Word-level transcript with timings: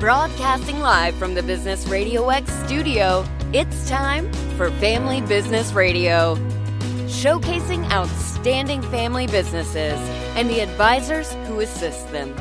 Broadcasting 0.00 0.80
live 0.80 1.14
from 1.16 1.34
the 1.34 1.42
Business 1.42 1.86
Radio 1.86 2.30
X 2.30 2.50
studio, 2.64 3.22
it's 3.52 3.86
time 3.86 4.32
for 4.56 4.70
Family 4.80 5.20
Business 5.20 5.74
Radio. 5.74 6.36
Showcasing 7.06 7.84
outstanding 7.92 8.80
family 8.80 9.26
businesses 9.26 9.98
and 10.38 10.48
the 10.48 10.60
advisors 10.60 11.34
who 11.46 11.60
assist 11.60 12.10
them. 12.12 12.34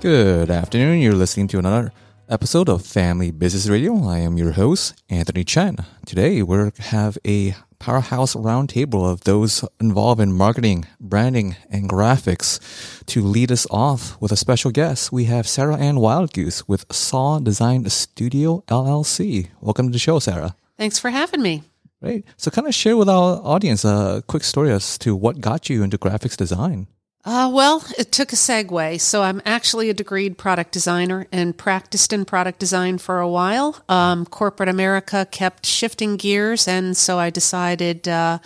Good 0.00 0.50
afternoon. 0.50 0.98
You're 0.98 1.14
listening 1.14 1.46
to 1.46 1.60
another 1.60 1.92
episode 2.28 2.68
of 2.68 2.84
Family 2.84 3.30
Business 3.30 3.68
Radio. 3.68 4.04
I 4.04 4.18
am 4.18 4.36
your 4.36 4.50
host, 4.50 5.00
Anthony 5.08 5.44
Chen. 5.44 5.76
Today 6.04 6.42
we 6.42 6.72
have 6.78 7.18
a 7.24 7.54
powerhouse 7.82 8.36
roundtable 8.36 9.10
of 9.10 9.24
those 9.24 9.64
involved 9.80 10.20
in 10.20 10.32
marketing, 10.32 10.86
branding, 11.00 11.56
and 11.68 11.88
graphics. 11.88 12.60
To 13.06 13.20
lead 13.20 13.50
us 13.50 13.66
off 13.72 14.16
with 14.20 14.30
a 14.30 14.36
special 14.36 14.70
guest, 14.70 15.10
we 15.10 15.24
have 15.24 15.48
Sarah 15.48 15.76
Ann 15.76 15.96
Wildgoose 15.96 16.68
with 16.68 16.86
Saw 16.92 17.40
Design 17.40 17.88
Studio 17.90 18.62
LLC. 18.68 19.48
Welcome 19.60 19.88
to 19.88 19.92
the 19.92 19.98
show, 19.98 20.20
Sarah. 20.20 20.54
Thanks 20.78 21.00
for 21.00 21.10
having 21.10 21.42
me. 21.42 21.64
Great. 22.00 22.24
So, 22.36 22.52
kind 22.52 22.68
of 22.68 22.74
share 22.74 22.96
with 22.96 23.08
our 23.08 23.40
audience 23.42 23.84
a 23.84 24.22
quick 24.28 24.44
story 24.44 24.70
as 24.70 24.96
to 24.98 25.16
what 25.16 25.40
got 25.40 25.68
you 25.68 25.82
into 25.82 25.98
graphics 25.98 26.36
design. 26.36 26.86
Uh, 27.24 27.48
well, 27.52 27.84
it 27.96 28.10
took 28.10 28.32
a 28.32 28.36
segue. 28.36 29.00
So 29.00 29.22
I'm 29.22 29.40
actually 29.44 29.88
a 29.88 29.94
degreed 29.94 30.36
product 30.36 30.72
designer 30.72 31.28
and 31.30 31.56
practiced 31.56 32.12
in 32.12 32.24
product 32.24 32.58
design 32.58 32.98
for 32.98 33.20
a 33.20 33.28
while. 33.28 33.82
Um, 33.88 34.26
corporate 34.26 34.68
America 34.68 35.26
kept 35.30 35.64
shifting 35.64 36.16
gears, 36.16 36.66
and 36.66 36.96
so 36.96 37.18
I 37.18 37.30
decided 37.30 38.08
uh, 38.08 38.38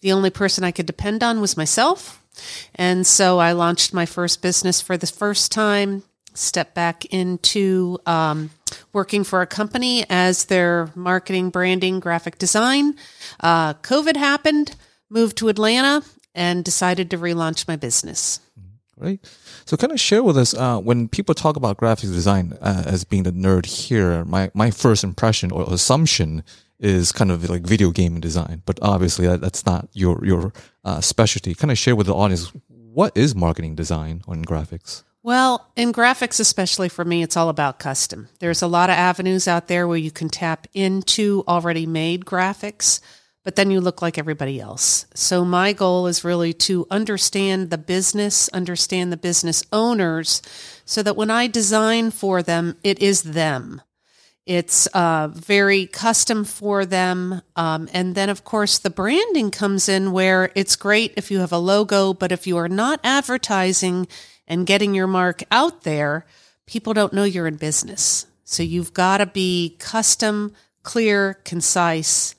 the 0.00 0.12
only 0.12 0.30
person 0.30 0.64
I 0.64 0.70
could 0.70 0.86
depend 0.86 1.22
on 1.22 1.40
was 1.40 1.58
myself. 1.58 2.22
And 2.74 3.06
so 3.06 3.38
I 3.38 3.52
launched 3.52 3.92
my 3.92 4.06
first 4.06 4.40
business 4.40 4.80
for 4.80 4.96
the 4.96 5.06
first 5.06 5.52
time, 5.52 6.02
stepped 6.32 6.74
back 6.74 7.04
into 7.06 7.98
um, 8.06 8.48
working 8.94 9.24
for 9.24 9.42
a 9.42 9.46
company 9.46 10.06
as 10.08 10.46
their 10.46 10.88
marketing, 10.94 11.50
branding, 11.50 12.00
graphic 12.00 12.38
design. 12.38 12.94
Uh, 13.40 13.74
COVID 13.74 14.16
happened, 14.16 14.74
moved 15.10 15.36
to 15.36 15.48
Atlanta, 15.48 16.02
and 16.34 16.64
decided 16.64 17.10
to 17.10 17.18
relaunch 17.18 17.68
my 17.68 17.76
business. 17.76 18.40
Right. 18.96 19.20
So, 19.64 19.76
kind 19.76 19.92
of 19.92 19.98
share 19.98 20.22
with 20.22 20.36
us 20.36 20.54
uh, 20.54 20.78
when 20.78 21.08
people 21.08 21.34
talk 21.34 21.56
about 21.56 21.78
graphics 21.78 22.12
design 22.12 22.56
uh, 22.60 22.84
as 22.86 23.04
being 23.04 23.24
the 23.24 23.32
nerd 23.32 23.66
here. 23.66 24.24
My 24.24 24.50
my 24.54 24.70
first 24.70 25.02
impression 25.02 25.50
or 25.50 25.64
assumption 25.72 26.44
is 26.78 27.10
kind 27.10 27.32
of 27.32 27.48
like 27.48 27.62
video 27.62 27.90
game 27.90 28.20
design, 28.20 28.62
but 28.66 28.78
obviously 28.82 29.26
that, 29.26 29.40
that's 29.40 29.64
not 29.64 29.88
your 29.92 30.24
your 30.24 30.52
uh, 30.84 31.00
specialty. 31.00 31.54
Kind 31.54 31.70
of 31.70 31.78
share 31.78 31.96
with 31.96 32.06
the 32.06 32.14
audience 32.14 32.52
what 32.68 33.16
is 33.16 33.34
marketing 33.34 33.74
design 33.74 34.22
on 34.28 34.44
graphics. 34.44 35.02
Well, 35.24 35.70
in 35.76 35.92
graphics, 35.92 36.40
especially 36.40 36.88
for 36.88 37.04
me, 37.04 37.22
it's 37.22 37.36
all 37.36 37.48
about 37.48 37.78
custom. 37.78 38.28
There's 38.40 38.60
a 38.60 38.66
lot 38.66 38.90
of 38.90 38.94
avenues 38.94 39.46
out 39.46 39.68
there 39.68 39.86
where 39.86 39.96
you 39.96 40.10
can 40.10 40.28
tap 40.28 40.66
into 40.74 41.44
already 41.46 41.86
made 41.86 42.24
graphics 42.24 43.00
but 43.44 43.56
then 43.56 43.70
you 43.70 43.80
look 43.80 44.00
like 44.02 44.18
everybody 44.18 44.60
else. 44.60 45.06
So 45.14 45.44
my 45.44 45.72
goal 45.72 46.06
is 46.06 46.24
really 46.24 46.52
to 46.54 46.86
understand 46.90 47.70
the 47.70 47.78
business, 47.78 48.48
understand 48.50 49.12
the 49.12 49.16
business 49.16 49.64
owners, 49.72 50.42
so 50.84 51.02
that 51.02 51.16
when 51.16 51.30
I 51.30 51.46
design 51.46 52.10
for 52.10 52.42
them, 52.42 52.76
it 52.84 53.00
is 53.00 53.22
them. 53.22 53.82
It's 54.44 54.88
uh, 54.88 55.28
very 55.28 55.86
custom 55.86 56.44
for 56.44 56.84
them. 56.84 57.42
Um, 57.54 57.88
and 57.92 58.14
then, 58.14 58.28
of 58.28 58.42
course, 58.42 58.78
the 58.78 58.90
branding 58.90 59.50
comes 59.52 59.88
in 59.88 60.12
where 60.12 60.50
it's 60.56 60.74
great 60.74 61.14
if 61.16 61.30
you 61.30 61.38
have 61.38 61.52
a 61.52 61.58
logo, 61.58 62.12
but 62.12 62.32
if 62.32 62.46
you 62.46 62.56
are 62.56 62.68
not 62.68 63.00
advertising 63.04 64.08
and 64.48 64.66
getting 64.66 64.94
your 64.94 65.06
mark 65.06 65.44
out 65.52 65.82
there, 65.82 66.26
people 66.66 66.92
don't 66.92 67.12
know 67.12 67.22
you're 67.22 67.46
in 67.46 67.56
business. 67.56 68.26
So 68.44 68.62
you've 68.64 68.92
got 68.92 69.18
to 69.18 69.26
be 69.26 69.76
custom, 69.78 70.52
clear, 70.82 71.34
concise, 71.44 72.34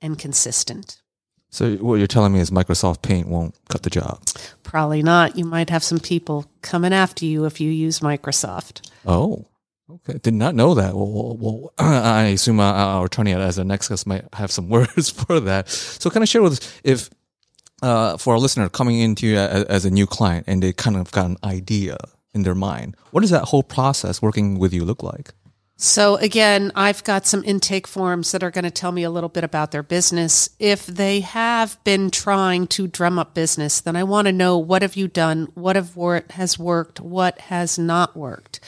and 0.00 0.18
consistent. 0.18 1.00
So 1.50 1.76
what 1.76 1.96
you're 1.96 2.06
telling 2.06 2.32
me 2.32 2.40
is 2.40 2.50
Microsoft 2.50 3.02
Paint 3.02 3.26
won't 3.26 3.54
cut 3.68 3.82
the 3.82 3.90
job? 3.90 4.22
Probably 4.62 5.02
not. 5.02 5.38
You 5.38 5.44
might 5.44 5.70
have 5.70 5.82
some 5.82 5.98
people 5.98 6.46
coming 6.60 6.92
after 6.92 7.24
you 7.24 7.46
if 7.46 7.60
you 7.60 7.70
use 7.70 8.00
Microsoft. 8.00 8.90
Oh, 9.06 9.46
okay. 9.90 10.18
Did 10.18 10.34
not 10.34 10.54
know 10.54 10.74
that. 10.74 10.94
Well, 10.94 11.10
well, 11.10 11.36
well 11.36 11.72
I 11.78 12.24
assume 12.24 12.60
our 12.60 13.06
attorney 13.06 13.32
as 13.32 13.56
a 13.56 13.64
next 13.64 13.88
guest 13.88 14.06
might 14.06 14.24
have 14.34 14.50
some 14.52 14.68
words 14.68 15.08
for 15.08 15.40
that. 15.40 15.68
So 15.68 16.10
kind 16.10 16.22
of 16.22 16.28
share 16.28 16.42
with 16.42 16.52
us 16.52 16.80
if 16.84 17.10
uh, 17.80 18.16
for 18.16 18.34
a 18.34 18.38
listener 18.38 18.68
coming 18.68 18.98
into 18.98 19.26
you 19.26 19.38
as, 19.38 19.64
as 19.64 19.84
a 19.84 19.90
new 19.90 20.06
client 20.06 20.44
and 20.48 20.62
they 20.62 20.72
kind 20.72 20.96
of 20.96 21.10
got 21.12 21.26
an 21.26 21.36
idea 21.44 21.96
in 22.34 22.42
their 22.42 22.54
mind, 22.54 22.94
what 23.10 23.22
does 23.22 23.30
that 23.30 23.44
whole 23.44 23.62
process 23.62 24.20
working 24.20 24.58
with 24.58 24.74
you 24.74 24.84
look 24.84 25.02
like? 25.02 25.32
So 25.80 26.16
again, 26.16 26.72
I've 26.74 27.04
got 27.04 27.24
some 27.24 27.44
intake 27.44 27.86
forms 27.86 28.32
that 28.32 28.42
are 28.42 28.50
going 28.50 28.64
to 28.64 28.70
tell 28.70 28.90
me 28.90 29.04
a 29.04 29.10
little 29.10 29.28
bit 29.28 29.44
about 29.44 29.70
their 29.70 29.84
business. 29.84 30.50
If 30.58 30.84
they 30.86 31.20
have 31.20 31.82
been 31.84 32.10
trying 32.10 32.66
to 32.68 32.88
drum 32.88 33.16
up 33.16 33.32
business, 33.32 33.80
then 33.80 33.94
I 33.94 34.02
want 34.02 34.26
to 34.26 34.32
know 34.32 34.58
what 34.58 34.82
have 34.82 34.96
you 34.96 35.06
done, 35.06 35.52
what 35.54 35.76
have 35.76 35.94
wor- 35.94 36.24
has 36.30 36.58
worked, 36.58 36.98
what 37.00 37.38
has 37.42 37.78
not 37.78 38.16
worked. 38.16 38.58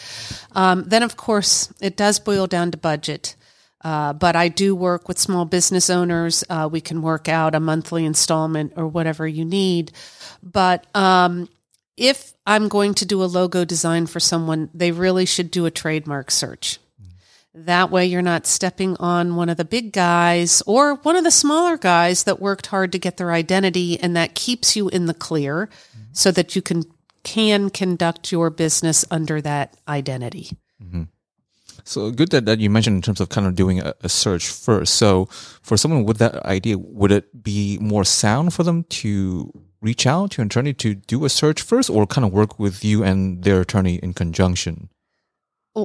Um, 0.52 0.84
then, 0.84 1.02
of 1.02 1.16
course, 1.16 1.74
it 1.80 1.96
does 1.96 2.20
boil 2.20 2.46
down 2.46 2.70
to 2.70 2.78
budget. 2.78 3.34
Uh, 3.82 4.12
but 4.12 4.36
I 4.36 4.46
do 4.46 4.76
work 4.76 5.08
with 5.08 5.18
small 5.18 5.44
business 5.44 5.90
owners. 5.90 6.44
Uh, 6.48 6.68
we 6.70 6.80
can 6.80 7.02
work 7.02 7.28
out 7.28 7.56
a 7.56 7.60
monthly 7.60 8.04
installment 8.04 8.74
or 8.76 8.86
whatever 8.86 9.26
you 9.26 9.44
need. 9.44 9.90
But 10.44 10.86
um, 10.94 11.48
if 11.96 12.34
I'm 12.46 12.68
going 12.68 12.94
to 12.94 13.04
do 13.04 13.20
a 13.20 13.26
logo 13.26 13.64
design 13.64 14.06
for 14.06 14.20
someone, 14.20 14.70
they 14.72 14.92
really 14.92 15.26
should 15.26 15.50
do 15.50 15.66
a 15.66 15.72
trademark 15.72 16.30
search 16.30 16.78
that 17.54 17.90
way, 17.90 18.06
you're 18.06 18.22
not 18.22 18.46
stepping 18.46 18.96
on 18.98 19.34
one 19.34 19.48
of 19.48 19.56
the 19.56 19.64
big 19.64 19.92
guys 19.92 20.62
or 20.66 20.96
one 20.96 21.16
of 21.16 21.24
the 21.24 21.32
smaller 21.32 21.76
guys 21.76 22.24
that 22.24 22.40
worked 22.40 22.66
hard 22.66 22.92
to 22.92 22.98
get 22.98 23.16
their 23.16 23.32
identity, 23.32 23.98
and 23.98 24.14
that 24.16 24.34
keeps 24.34 24.76
you 24.76 24.88
in 24.88 25.06
the 25.06 25.14
clear 25.14 25.66
mm-hmm. 25.66 26.04
so 26.12 26.30
that 26.30 26.54
you 26.54 26.62
can 26.62 26.84
can 27.22 27.68
conduct 27.68 28.32
your 28.32 28.50
business 28.50 29.04
under 29.10 29.40
that 29.40 29.76
identity. 29.88 30.50
Mm-hmm. 30.82 31.02
So 31.84 32.10
good 32.10 32.30
that, 32.30 32.46
that 32.46 32.60
you 32.60 32.70
mentioned 32.70 32.96
in 32.96 33.02
terms 33.02 33.20
of 33.20 33.28
kind 33.28 33.46
of 33.46 33.54
doing 33.54 33.80
a, 33.80 33.94
a, 34.02 34.08
search 34.08 34.48
first. 34.48 34.94
So 34.94 35.26
for 35.26 35.76
someone 35.76 36.04
with 36.04 36.18
that 36.18 36.36
idea, 36.46 36.78
would 36.78 37.10
it 37.10 37.42
be 37.42 37.78
more 37.80 38.04
sound 38.04 38.54
for 38.54 38.62
them 38.62 38.84
to 38.84 39.52
reach 39.82 40.06
out 40.06 40.32
to 40.32 40.40
an 40.42 40.46
attorney 40.46 40.72
to 40.74 40.94
do 40.94 41.24
a 41.24 41.28
search 41.28 41.60
first 41.62 41.90
or 41.90 42.06
kind 42.06 42.24
of 42.24 42.32
work 42.32 42.58
with 42.58 42.84
you 42.84 43.02
and 43.02 43.42
their 43.42 43.60
attorney 43.60 43.96
in 43.96 44.14
conjunction? 44.14 44.88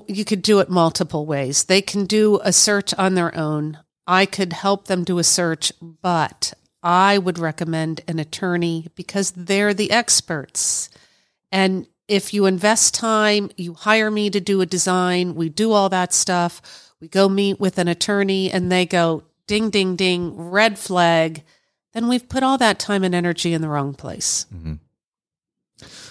You 0.08 0.26
could 0.26 0.42
do 0.42 0.60
it 0.60 0.70
multiple 0.70 1.26
ways. 1.26 1.66
They 1.66 1.82
can 1.82 2.06
do 2.06 2.40
a 2.44 2.52
search 2.52 2.94
on 2.96 3.16
their 3.16 3.36
own. 3.36 3.80
I 4.08 4.26
could 4.26 4.54
help 4.54 4.88
them 4.88 5.04
do 5.04 5.20
a 5.20 5.24
search, 5.24 5.72
but 5.82 6.54
I 6.84 7.18
would 7.18 7.40
recommend 7.40 8.02
an 8.08 8.20
attorney 8.20 8.88
because 8.96 9.32
they're 9.32 9.74
the 9.74 9.92
experts. 9.92 10.90
And 11.52 11.88
if 12.08 12.34
you 12.34 12.46
invest 12.46 12.94
time, 12.94 13.50
you 13.58 13.74
hire 13.74 14.12
me 14.12 14.30
to 14.30 14.40
do 14.40 14.62
a 14.62 14.66
design, 14.66 15.36
we 15.36 15.50
do 15.50 15.72
all 15.72 15.90
that 15.90 16.14
stuff. 16.14 16.94
We 17.02 17.08
go 17.08 17.28
meet 17.28 17.60
with 17.60 17.78
an 17.80 17.88
attorney 17.88 18.52
and 18.52 18.72
they 18.72 18.86
go 18.86 19.24
ding, 19.48 19.70
ding, 19.70 19.96
ding, 19.96 20.36
red 20.36 20.78
flag. 20.78 21.44
Then 21.94 22.08
we've 22.08 22.28
put 22.30 22.44
all 22.44 22.58
that 22.58 22.80
time 22.80 23.04
and 23.04 23.16
energy 23.16 23.54
in 23.54 23.62
the 23.62 23.70
wrong 23.70 23.94
place. 23.94 24.46
Mm-hmm. 24.54 24.76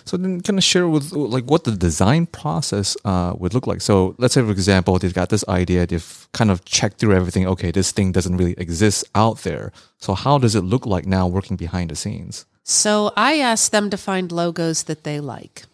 So 0.04 0.16
then 0.18 0.42
kind 0.42 0.58
of 0.58 0.64
share 0.64 0.86
with 0.86 1.12
like 1.12 1.44
what 1.44 1.64
the 1.64 1.72
design 1.72 2.26
process 2.26 2.96
uh, 3.04 3.34
would 3.38 3.54
look 3.54 3.66
like. 3.66 3.80
So 3.80 4.14
let's 4.18 4.34
say, 4.34 4.42
for 4.42 4.50
example, 4.50 4.98
they've 4.98 5.14
got 5.14 5.30
this 5.30 5.44
idea, 5.48 5.86
they've 5.86 6.28
kind 6.32 6.50
of 6.50 6.64
checked 6.64 6.98
through 6.98 7.14
everything. 7.14 7.46
Okay, 7.46 7.70
this 7.70 7.90
thing 7.90 8.12
doesn't 8.12 8.36
really 8.36 8.54
exist 8.58 9.04
out 9.14 9.38
there. 9.38 9.72
So 9.98 10.14
how 10.14 10.38
does 10.38 10.54
it 10.54 10.60
look 10.60 10.84
like 10.84 11.06
now 11.06 11.26
working 11.26 11.56
behind 11.56 11.90
the 11.90 11.96
scenes? 11.96 12.44
So 12.62 13.12
I 13.16 13.38
ask 13.38 13.70
them 13.70 13.90
to 13.90 13.96
find 13.96 14.30
logos 14.30 14.84
that 14.84 15.04
they 15.04 15.20
like. 15.20 15.64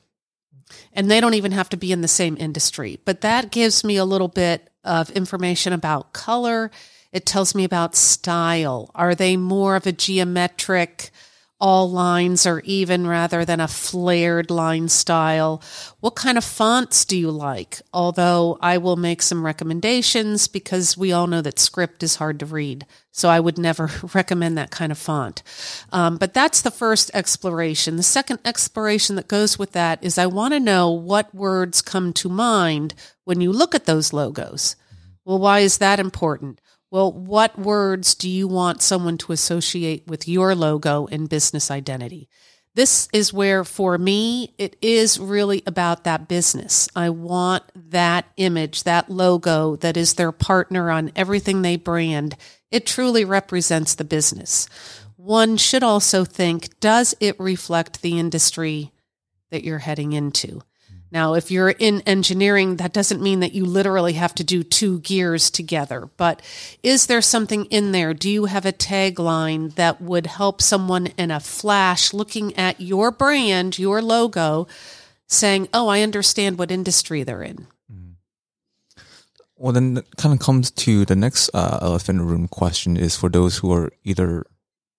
And 0.93 1.11
they 1.11 1.21
don't 1.21 1.35
even 1.35 1.53
have 1.53 1.69
to 1.71 1.77
be 1.77 1.91
in 1.91 2.01
the 2.01 2.09
same 2.09 2.37
industry, 2.39 3.01
but 3.05 3.23
that 3.23 3.51
gives 3.51 3.83
me 3.83 3.97
a 3.97 4.05
little 4.05 4.29
bit 4.29 4.71
of 4.85 5.11
information 5.11 5.73
about 5.73 6.13
color. 6.13 6.71
It 7.13 7.27
tells 7.27 7.55
me 7.55 7.65
about 7.65 7.97
style. 7.97 8.91
Are 8.95 9.15
they 9.15 9.37
more 9.37 9.75
of 9.77 9.87
a 9.87 9.93
geometric, 9.93 11.11
all 11.61 11.91
lines 11.91 12.47
are 12.47 12.61
even 12.61 13.07
rather 13.07 13.45
than 13.45 13.61
a 13.61 13.69
flared 13.69 14.51
line 14.51 14.89
style. 14.89 15.63
What 16.01 16.17
kind 16.17 16.39
of 16.39 16.45
fonts 16.45 17.05
do 17.05 17.19
you 17.19 17.31
like? 17.31 17.83
Although 17.93 18.59
I 18.63 18.79
will 18.79 18.97
make 18.97 19.21
some 19.21 19.45
recommendations 19.45 20.49
because 20.49 20.97
we 20.97 21.13
all 21.13 21.27
know 21.27 21.43
that 21.43 21.59
script 21.59 22.03
is 22.03 22.17
hard 22.17 22.41
to 22.41 22.47
read. 22.47 22.87
So 23.13 23.29
I 23.29 23.41
would 23.41 23.59
never 23.59 23.91
recommend 24.15 24.57
that 24.57 24.71
kind 24.71 24.91
of 24.91 24.99
font. 24.99 25.43
Um, 25.93 26.17
but 26.17 26.33
that's 26.33 26.63
the 26.63 26.71
first 26.71 27.11
exploration. 27.13 27.97
The 27.97 28.03
second 28.03 28.39
exploration 28.45 29.17
that 29.17 29.29
goes 29.29 29.59
with 29.59 29.73
that 29.73 30.03
is 30.03 30.17
I 30.17 30.27
want 30.27 30.55
to 30.55 30.61
know 30.61 30.91
what 30.91 31.35
words 31.35 31.83
come 31.83 32.15
to 32.15 32.31
mind 32.31 32.95
when 33.25 33.43
you 33.43 33.53
look 33.53 33.75
at 33.75 33.85
those 33.85 34.15
logos. 34.15 34.77
Well, 35.27 35.39
why 35.39 35.61
is 35.61 35.79
that 35.79 36.01
important? 36.01 36.61
Well, 36.91 37.13
what 37.13 37.59
words 37.59 38.15
do 38.15 38.29
you 38.29 38.49
want 38.49 38.83
someone 38.83 39.17
to 39.19 39.33
associate 39.33 40.07
with 40.07 40.27
your 40.27 40.55
logo 40.55 41.07
and 41.07 41.29
business 41.29 41.71
identity? 41.71 42.29
this 42.75 43.09
is 43.13 43.33
where 43.33 43.65
for 43.65 43.99
me 43.99 44.55
it 44.57 44.77
is 44.81 45.19
really 45.19 45.63
about 45.67 46.05
that 46.05 46.29
business. 46.29 46.89
I 46.95 47.11
want 47.11 47.65
that 47.75 48.27
image 48.37 48.85
that 48.85 49.11
logo 49.11 49.77
that 49.77 49.97
is 49.97 50.15
their 50.15 50.33
partner 50.33 50.91
on 50.91 51.11
everything 51.17 51.63
they 51.63 51.77
brand. 51.77 52.37
It 52.71 52.87
truly 52.87 53.25
represents 53.25 53.95
the 53.95 54.05
business. 54.05 54.69
One 55.17 55.57
should 55.57 55.83
also 55.83 56.25
think 56.25 56.79
does 56.81 57.15
it 57.21 57.39
reflect 57.41 58.03
the 58.03 58.19
industry 58.19 58.93
that 59.51 59.65
you're 59.65 59.79
heading 59.79 60.13
into 60.13 60.63
now, 61.13 61.35
if 61.35 61.51
you're 61.51 61.71
in 61.71 62.03
engineering, 62.03 62.77
that 62.77 62.93
doesn't 62.93 63.21
mean 63.21 63.41
that 63.41 63.53
you 63.53 63.65
literally 63.65 64.13
have 64.13 64.35
to 64.37 64.45
do 64.45 64.63
two 64.63 65.01
gears 65.01 65.51
together. 65.51 66.09
But 66.17 66.41
is 66.83 67.07
there 67.07 67.21
something 67.21 67.65
in 67.67 67.91
there? 67.91 68.15
Do 68.15 68.31
you 68.31 68.45
have 68.45 68.65
a 68.65 68.73
tagline 68.73 69.75
that 69.75 70.01
would 70.01 70.27
help 70.27 70.63
someone 70.63 71.09
in 71.19 71.33
a 71.33 71.41
flash 71.41 72.13
looking 72.13 72.57
at 72.57 72.81
your 72.81 73.11
brand, 73.11 73.79
your 73.79 74.01
logo, 74.01 74.69
saying, 75.27 75.69
Oh, 75.75 75.89
I 75.89 76.03
understand 76.03 76.59
what 76.59 76.71
industry 76.71 77.25
they're 77.25 77.43
in? 77.43 77.67
Well, 79.57 79.75
then 79.75 79.99
it 79.99 80.17
kind 80.17 80.33
of 80.33 80.41
comes 80.41 80.71
to 80.71 81.05
the 81.05 81.17
next 81.17 81.51
uh, 81.53 81.81
elephant 81.83 82.23
room 82.23 82.49
question 82.49 82.97
is 82.97 83.15
for 83.15 83.29
those 83.29 83.59
who 83.59 83.71
are 83.73 83.93
either 84.05 84.47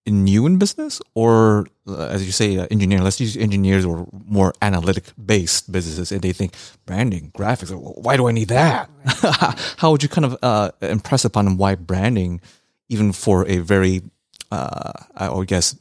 new 0.07 0.47
in 0.47 0.57
business 0.57 0.99
or 1.13 1.67
uh, 1.87 2.07
as 2.07 2.25
you 2.25 2.31
say 2.31 2.57
uh, 2.57 2.65
engineering 2.71 3.03
let's 3.03 3.19
use 3.19 3.37
engineers 3.37 3.85
or 3.85 4.07
more 4.25 4.51
analytic 4.61 5.05
based 5.23 5.71
businesses 5.71 6.11
and 6.11 6.21
they 6.23 6.33
think 6.33 6.55
branding 6.87 7.31
graphics 7.37 7.71
why 8.01 8.17
do 8.17 8.27
i 8.27 8.31
need 8.31 8.47
that? 8.47 8.89
How 9.77 9.91
would 9.91 10.01
you 10.01 10.09
kind 10.09 10.25
of 10.25 10.37
uh, 10.41 10.71
impress 10.81 11.23
upon 11.23 11.45
them 11.45 11.57
why 11.57 11.75
branding 11.75 12.41
even 12.89 13.11
for 13.11 13.47
a 13.47 13.59
very 13.59 14.01
uh, 14.51 14.91
i 15.15 15.43
guess 15.43 15.75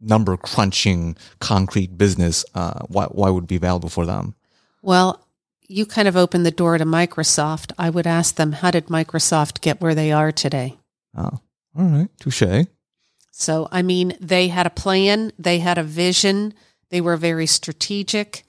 number 0.00 0.36
crunching 0.36 1.16
concrete 1.40 1.96
business 1.96 2.44
uh, 2.54 2.80
why, 2.88 3.06
why 3.06 3.30
would 3.30 3.46
be 3.46 3.56
valuable 3.56 3.88
for 3.88 4.04
them? 4.04 4.34
Well 4.82 5.26
you 5.66 5.86
kind 5.86 6.08
of 6.08 6.16
opened 6.16 6.44
the 6.44 6.50
door 6.50 6.76
to 6.76 6.84
microsoft. 6.84 7.72
I 7.78 7.88
would 7.88 8.06
ask 8.06 8.34
them 8.34 8.52
how 8.52 8.70
did 8.70 8.88
microsoft 8.88 9.62
get 9.62 9.80
where 9.80 9.94
they 9.94 10.12
are 10.12 10.30
today? 10.30 10.76
Oh 11.16 11.40
all 11.74 11.84
right. 11.86 12.08
Touche 12.20 12.66
so, 13.32 13.66
I 13.72 13.80
mean, 13.82 14.14
they 14.20 14.48
had 14.48 14.66
a 14.66 14.70
plan, 14.70 15.32
they 15.38 15.58
had 15.58 15.78
a 15.78 15.82
vision, 15.82 16.52
they 16.90 17.00
were 17.00 17.16
very 17.16 17.46
strategic, 17.46 18.44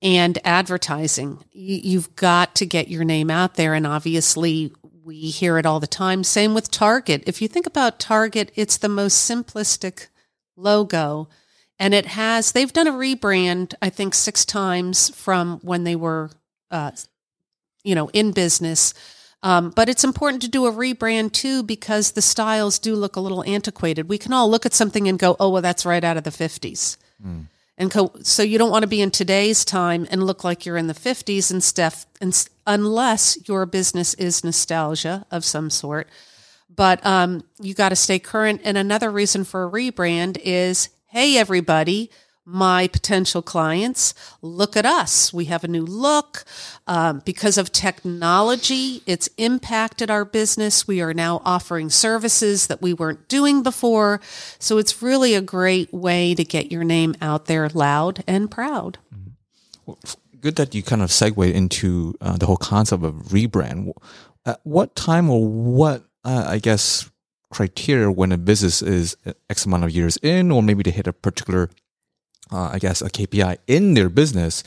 and 0.00 0.38
advertising. 0.42 1.44
You've 1.52 2.16
got 2.16 2.54
to 2.56 2.66
get 2.66 2.88
your 2.88 3.04
name 3.04 3.30
out 3.30 3.54
there. 3.54 3.74
And 3.74 3.86
obviously, 3.86 4.72
we 5.04 5.16
hear 5.16 5.58
it 5.58 5.66
all 5.66 5.80
the 5.80 5.86
time. 5.86 6.24
Same 6.24 6.54
with 6.54 6.70
Target. 6.70 7.22
If 7.26 7.42
you 7.42 7.46
think 7.46 7.66
about 7.66 8.00
Target, 8.00 8.50
it's 8.56 8.78
the 8.78 8.88
most 8.88 9.30
simplistic 9.30 10.08
logo. 10.56 11.28
And 11.78 11.92
it 11.92 12.06
has, 12.06 12.52
they've 12.52 12.72
done 12.72 12.88
a 12.88 12.92
rebrand, 12.92 13.74
I 13.82 13.90
think, 13.90 14.14
six 14.14 14.44
times 14.44 15.14
from 15.14 15.60
when 15.60 15.84
they 15.84 15.94
were, 15.94 16.30
uh, 16.70 16.92
you 17.84 17.94
know, 17.94 18.08
in 18.08 18.32
business 18.32 18.94
um, 19.42 19.70
but 19.70 19.88
it's 19.88 20.04
important 20.04 20.42
to 20.42 20.48
do 20.48 20.66
a 20.66 20.72
rebrand 20.72 21.32
too 21.32 21.62
because 21.62 22.12
the 22.12 22.22
styles 22.22 22.78
do 22.78 22.94
look 22.94 23.16
a 23.16 23.20
little 23.20 23.44
antiquated. 23.44 24.08
We 24.08 24.18
can 24.18 24.32
all 24.32 24.50
look 24.50 24.64
at 24.64 24.74
something 24.74 25.08
and 25.08 25.18
go, 25.18 25.36
"Oh, 25.40 25.50
well, 25.50 25.62
that's 25.62 25.86
right 25.86 26.04
out 26.04 26.16
of 26.16 26.24
the 26.24 26.30
'50s," 26.30 26.96
mm. 27.24 27.46
and 27.76 27.90
co- 27.90 28.12
so 28.22 28.42
you 28.42 28.58
don't 28.58 28.70
want 28.70 28.82
to 28.82 28.88
be 28.88 29.00
in 29.02 29.10
today's 29.10 29.64
time 29.64 30.06
and 30.10 30.22
look 30.22 30.44
like 30.44 30.64
you're 30.64 30.76
in 30.76 30.86
the 30.86 30.94
'50s 30.94 31.50
and 31.50 31.62
stuff, 31.62 32.06
and, 32.20 32.48
unless 32.66 33.36
your 33.48 33.66
business 33.66 34.14
is 34.14 34.44
nostalgia 34.44 35.26
of 35.30 35.44
some 35.44 35.70
sort. 35.70 36.08
But 36.74 37.04
um, 37.04 37.44
you 37.60 37.74
got 37.74 37.90
to 37.90 37.96
stay 37.96 38.18
current. 38.18 38.60
And 38.64 38.78
another 38.78 39.10
reason 39.10 39.44
for 39.44 39.64
a 39.64 39.70
rebrand 39.70 40.38
is, 40.42 40.88
hey, 41.06 41.36
everybody, 41.36 42.10
my 42.44 42.88
potential 42.88 43.42
clients, 43.42 44.14
look 44.40 44.76
at 44.76 44.84
us. 44.84 45.32
We 45.32 45.44
have 45.46 45.62
a 45.64 45.68
new 45.68 45.84
look. 45.84 46.44
Um, 46.86 47.22
because 47.24 47.56
of 47.56 47.70
technology, 47.70 49.02
it's 49.06 49.28
impacted 49.38 50.10
our 50.10 50.24
business. 50.24 50.86
We 50.88 51.00
are 51.00 51.14
now 51.14 51.40
offering 51.44 51.90
services 51.90 52.66
that 52.66 52.82
we 52.82 52.92
weren't 52.92 53.28
doing 53.28 53.62
before. 53.62 54.20
So 54.58 54.78
it's 54.78 55.02
really 55.02 55.34
a 55.34 55.40
great 55.40 55.92
way 55.92 56.34
to 56.34 56.44
get 56.44 56.72
your 56.72 56.84
name 56.84 57.14
out 57.20 57.46
there 57.46 57.68
loud 57.68 58.24
and 58.26 58.50
proud. 58.50 58.98
Good 60.40 60.56
that 60.56 60.74
you 60.74 60.82
kind 60.82 61.02
of 61.02 61.10
segue 61.10 61.52
into 61.52 62.14
uh, 62.20 62.36
the 62.36 62.46
whole 62.46 62.56
concept 62.56 63.04
of 63.04 63.14
rebrand. 63.14 63.92
At 64.44 64.60
what 64.64 64.96
time 64.96 65.30
or 65.30 65.46
what, 65.46 66.02
uh, 66.24 66.46
I 66.48 66.58
guess, 66.58 67.08
criteria 67.52 68.10
when 68.10 68.32
a 68.32 68.38
business 68.38 68.82
is 68.82 69.16
X 69.48 69.66
amount 69.66 69.84
of 69.84 69.90
years 69.90 70.16
in, 70.22 70.50
or 70.50 70.62
maybe 70.62 70.82
they 70.82 70.90
hit 70.90 71.06
a 71.06 71.12
particular 71.12 71.70
uh, 72.52 72.70
I 72.72 72.78
guess, 72.78 73.00
a 73.00 73.10
KPI 73.10 73.58
in 73.66 73.94
their 73.94 74.08
business, 74.08 74.62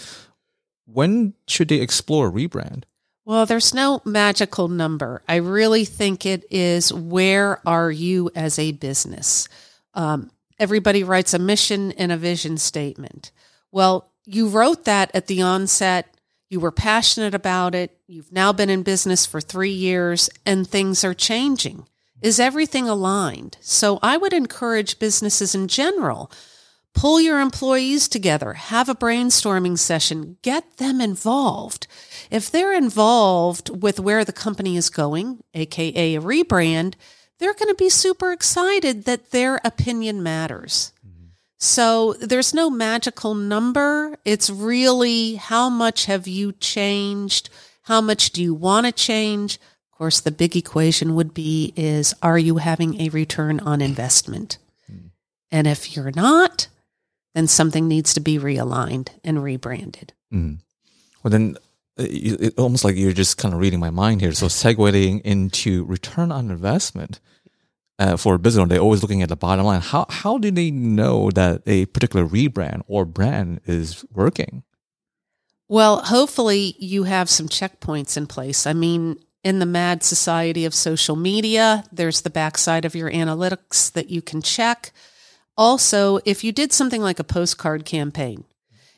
when 0.85 1.33
should 1.47 1.69
they 1.69 1.81
explore 1.81 2.31
rebrand? 2.31 2.83
Well, 3.25 3.45
there's 3.45 3.73
no 3.73 4.01
magical 4.05 4.67
number. 4.67 5.23
I 5.27 5.37
really 5.37 5.83
think 5.83 6.25
it 6.25 6.45
is 6.51 6.93
where 6.93 7.59
are 7.67 7.91
you 7.91 8.29
as 8.35 8.59
a 8.59 8.71
business? 8.71 9.47
Um, 9.95 10.29
everybody 10.59 11.03
writes 11.03 11.33
a 11.33 11.39
mission 11.39 11.91
and 11.93 12.11
a 12.11 12.17
vision 12.17 12.57
statement. 12.57 13.31
Well, 13.71 14.11
you 14.25 14.47
wrote 14.47 14.85
that 14.85 15.09
at 15.15 15.27
the 15.27 15.41
onset. 15.41 16.15
You 16.49 16.59
were 16.59 16.71
passionate 16.71 17.33
about 17.33 17.73
it. 17.73 17.97
You've 18.07 18.31
now 18.31 18.53
been 18.53 18.69
in 18.69 18.83
business 18.83 19.25
for 19.25 19.41
three 19.41 19.71
years 19.71 20.29
and 20.45 20.67
things 20.67 21.03
are 21.03 21.15
changing. 21.15 21.87
Is 22.21 22.39
everything 22.39 22.87
aligned? 22.87 23.57
So 23.59 23.99
I 24.03 24.17
would 24.17 24.33
encourage 24.33 24.99
businesses 24.99 25.55
in 25.55 25.67
general 25.67 26.31
Pull 26.95 27.19
your 27.19 27.41
employees 27.41 28.07
together, 28.07 28.53
have 28.53 28.87
a 28.87 28.95
brainstorming 28.95 29.77
session, 29.77 30.37
get 30.41 30.77
them 30.77 31.01
involved. 31.01 31.87
If 32.31 32.49
they're 32.49 32.73
involved 32.73 33.83
with 33.83 33.99
where 33.99 34.23
the 34.23 34.31
company 34.31 34.77
is 34.77 34.89
going, 34.89 35.43
aka 35.53 36.15
a 36.15 36.21
rebrand, 36.21 36.93
they're 37.37 37.53
going 37.53 37.67
to 37.67 37.75
be 37.75 37.89
super 37.89 38.31
excited 38.31 39.03
that 39.05 39.31
their 39.31 39.59
opinion 39.65 40.23
matters. 40.23 40.93
Mm-hmm. 41.05 41.25
So 41.59 42.13
there's 42.13 42.53
no 42.53 42.69
magical 42.69 43.35
number. 43.35 44.17
It's 44.23 44.49
really 44.49 45.35
how 45.35 45.69
much 45.69 46.05
have 46.05 46.27
you 46.29 46.53
changed? 46.53 47.49
How 47.83 47.99
much 47.99 48.31
do 48.31 48.41
you 48.41 48.53
want 48.53 48.85
to 48.85 48.93
change? 48.93 49.55
Of 49.55 49.97
course, 49.97 50.21
the 50.21 50.31
big 50.31 50.55
equation 50.55 51.13
would 51.15 51.33
be 51.33 51.73
is 51.75 52.13
are 52.21 52.39
you 52.39 52.57
having 52.57 53.01
a 53.01 53.09
return 53.09 53.59
on 53.59 53.81
investment? 53.81 54.57
Mm. 54.89 55.11
And 55.51 55.67
if 55.67 55.95
you're 55.95 56.11
not, 56.11 56.67
then 57.35 57.47
something 57.47 57.87
needs 57.87 58.13
to 58.13 58.19
be 58.19 58.39
realigned 58.39 59.09
and 59.23 59.43
rebranded. 59.43 60.13
Mm. 60.33 60.59
Well, 61.21 61.31
then 61.31 61.57
uh, 61.99 62.03
it, 62.03 62.41
it, 62.41 62.53
almost 62.57 62.83
like 62.83 62.95
you're 62.95 63.11
just 63.11 63.37
kind 63.37 63.53
of 63.53 63.59
reading 63.59 63.79
my 63.79 63.89
mind 63.89 64.21
here. 64.21 64.31
So 64.31 64.47
segueing 64.47 65.21
into 65.21 65.83
return 65.83 66.31
on 66.31 66.49
investment 66.49 67.19
uh, 67.99 68.15
for 68.17 68.35
a 68.35 68.39
business, 68.39 68.67
they're 68.69 68.79
always 68.79 69.01
looking 69.01 69.21
at 69.21 69.29
the 69.29 69.35
bottom 69.35 69.65
line. 69.65 69.81
How 69.81 70.05
how 70.09 70.37
do 70.37 70.49
they 70.49 70.71
know 70.71 71.29
that 71.31 71.61
a 71.65 71.85
particular 71.87 72.25
rebrand 72.25 72.83
or 72.87 73.05
brand 73.05 73.59
is 73.65 74.05
working? 74.13 74.63
Well, 75.67 76.01
hopefully 76.03 76.75
you 76.79 77.03
have 77.03 77.29
some 77.29 77.49
checkpoints 77.49 78.17
in 78.17 78.27
place. 78.27 78.67
I 78.67 78.73
mean, 78.73 79.17
in 79.43 79.59
the 79.59 79.65
mad 79.65 80.03
society 80.03 80.65
of 80.65 80.73
social 80.73 81.15
media, 81.15 81.83
there's 81.91 82.21
the 82.21 82.29
backside 82.29 82.85
of 82.85 82.95
your 82.95 83.11
analytics 83.11 83.91
that 83.93 84.09
you 84.09 84.21
can 84.21 84.41
check. 84.41 84.91
Also, 85.57 86.19
if 86.25 86.43
you 86.43 86.51
did 86.51 86.73
something 86.73 87.01
like 87.01 87.19
a 87.19 87.23
postcard 87.23 87.85
campaign 87.85 88.43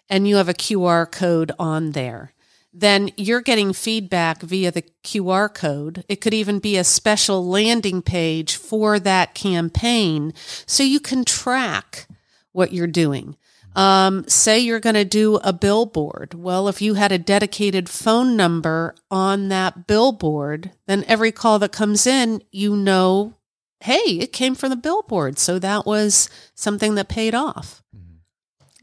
and 0.10 0.28
you 0.28 0.38
have 0.38 0.50
a 0.50 0.54
QR 0.54 1.10
code 1.10 1.52
on 1.60 1.92
there, 1.92 2.34
then 2.74 3.12
you're 3.18 3.42
getting 3.42 3.74
feedback 3.74 4.42
via 4.42 4.72
the 4.72 4.84
QR 5.04 5.54
code. 5.54 6.04
It 6.08 6.22
could 6.22 6.34
even 6.34 6.60
be 6.60 6.78
a 6.78 6.84
special 6.84 7.46
landing 7.46 8.02
page 8.02 8.56
for 8.56 9.00
that 9.00 9.34
campaign 9.34 10.34
so 10.66 10.84
you 10.84 11.00
can 11.00 11.26
track 11.26 12.08
what 12.52 12.74
you're 12.74 12.88
doing. 12.88 13.36
Um, 13.76 14.28
say 14.28 14.58
you're 14.58 14.80
going 14.80 14.96
to 14.96 15.06
do 15.06 15.36
a 15.44 15.54
billboard. 15.54 16.34
Well, 16.34 16.68
if 16.68 16.82
you 16.82 16.96
had 16.96 17.12
a 17.12 17.20
dedicated 17.20 17.90
phone 17.90 18.36
number 18.36 18.96
on 19.12 19.50
that 19.50 19.86
billboard, 19.86 20.72
then 20.88 21.06
every 21.08 21.32
call 21.32 21.60
that 21.60 21.72
comes 21.72 22.08
in, 22.08 22.42
you 22.52 22.76
know 22.76 23.37
hey, 23.82 24.20
it 24.20 24.34
came 24.34 24.56
from 24.56 24.70
the 24.70 24.76
billboard. 24.76 25.38
So 25.40 25.60
that 25.60 25.86
was 25.86 26.30
something 26.56 26.96
that 26.96 27.10
paid 27.10 27.36
off. 27.36 27.84
Mm-hmm. 27.96 28.18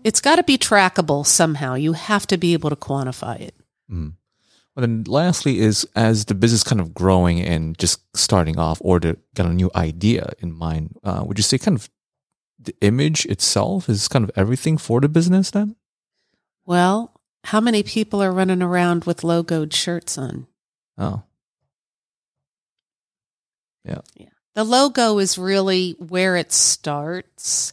It's 0.04 0.20
got 0.20 0.36
to 0.36 0.42
be 0.42 0.58
trackable 0.58 1.26
somehow. 1.26 1.74
You 1.74 1.92
have 1.94 2.26
to 2.28 2.36
be 2.36 2.52
able 2.52 2.70
to 2.70 2.76
quantify 2.76 3.40
it. 3.40 3.54
Mm. 3.90 4.14
Well, 4.74 4.80
then 4.80 5.04
lastly 5.06 5.60
is 5.60 5.86
as 5.94 6.24
the 6.24 6.34
business 6.34 6.64
kind 6.64 6.80
of 6.80 6.94
growing 6.94 7.40
and 7.40 7.78
just 7.78 8.00
starting 8.16 8.58
off 8.58 8.78
or 8.80 8.98
to 9.00 9.16
get 9.34 9.46
a 9.46 9.52
new 9.52 9.70
idea 9.74 10.32
in 10.40 10.52
mind, 10.52 10.96
uh, 11.04 11.22
would 11.24 11.38
you 11.38 11.44
say 11.44 11.58
kind 11.58 11.76
of 11.76 11.88
the 12.58 12.74
image 12.80 13.24
itself 13.26 13.88
is 13.88 14.08
kind 14.08 14.24
of 14.24 14.30
everything 14.36 14.78
for 14.78 15.00
the 15.00 15.08
business 15.08 15.50
then? 15.50 15.76
Well, 16.66 17.20
how 17.44 17.60
many 17.60 17.82
people 17.82 18.22
are 18.22 18.32
running 18.32 18.62
around 18.62 19.04
with 19.04 19.20
logoed 19.20 19.72
shirts 19.72 20.18
on? 20.18 20.46
Oh. 20.98 21.22
Yeah. 23.84 24.00
Yeah. 24.16 24.28
The 24.54 24.64
logo 24.64 25.18
is 25.18 25.37
really 25.38 25.96
where 25.99 26.37
it 26.37 26.52
starts. 26.52 27.73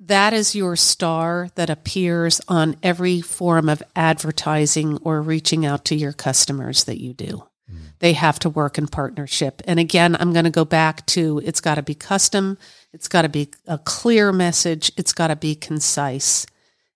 that 0.00 0.32
is 0.32 0.54
your 0.54 0.76
star 0.76 1.50
that 1.56 1.68
appears 1.68 2.40
on 2.48 2.76
every 2.82 3.20
form 3.20 3.68
of 3.68 3.82
advertising 3.94 4.96
or 5.02 5.20
reaching 5.20 5.66
out 5.66 5.84
to 5.84 5.94
your 5.94 6.12
customers 6.12 6.84
that 6.84 7.00
you 7.00 7.12
do. 7.12 7.44
Hmm. 7.68 7.76
They 7.98 8.14
have 8.14 8.38
to 8.40 8.48
work 8.48 8.78
in 8.78 8.88
partnership. 8.88 9.60
And 9.66 9.78
again, 9.78 10.16
I'm 10.18 10.32
going 10.32 10.46
to 10.46 10.50
go 10.50 10.64
back 10.64 11.04
to 11.06 11.40
it's 11.44 11.60
got 11.60 11.74
to 11.74 11.82
be 11.82 11.94
custom, 11.94 12.56
it's 12.94 13.08
got 13.08 13.22
to 13.22 13.28
be 13.28 13.50
a 13.66 13.76
clear 13.78 14.32
message, 14.32 14.90
it's 14.96 15.12
got 15.12 15.28
to 15.28 15.36
be 15.36 15.54
concise. 15.54 16.46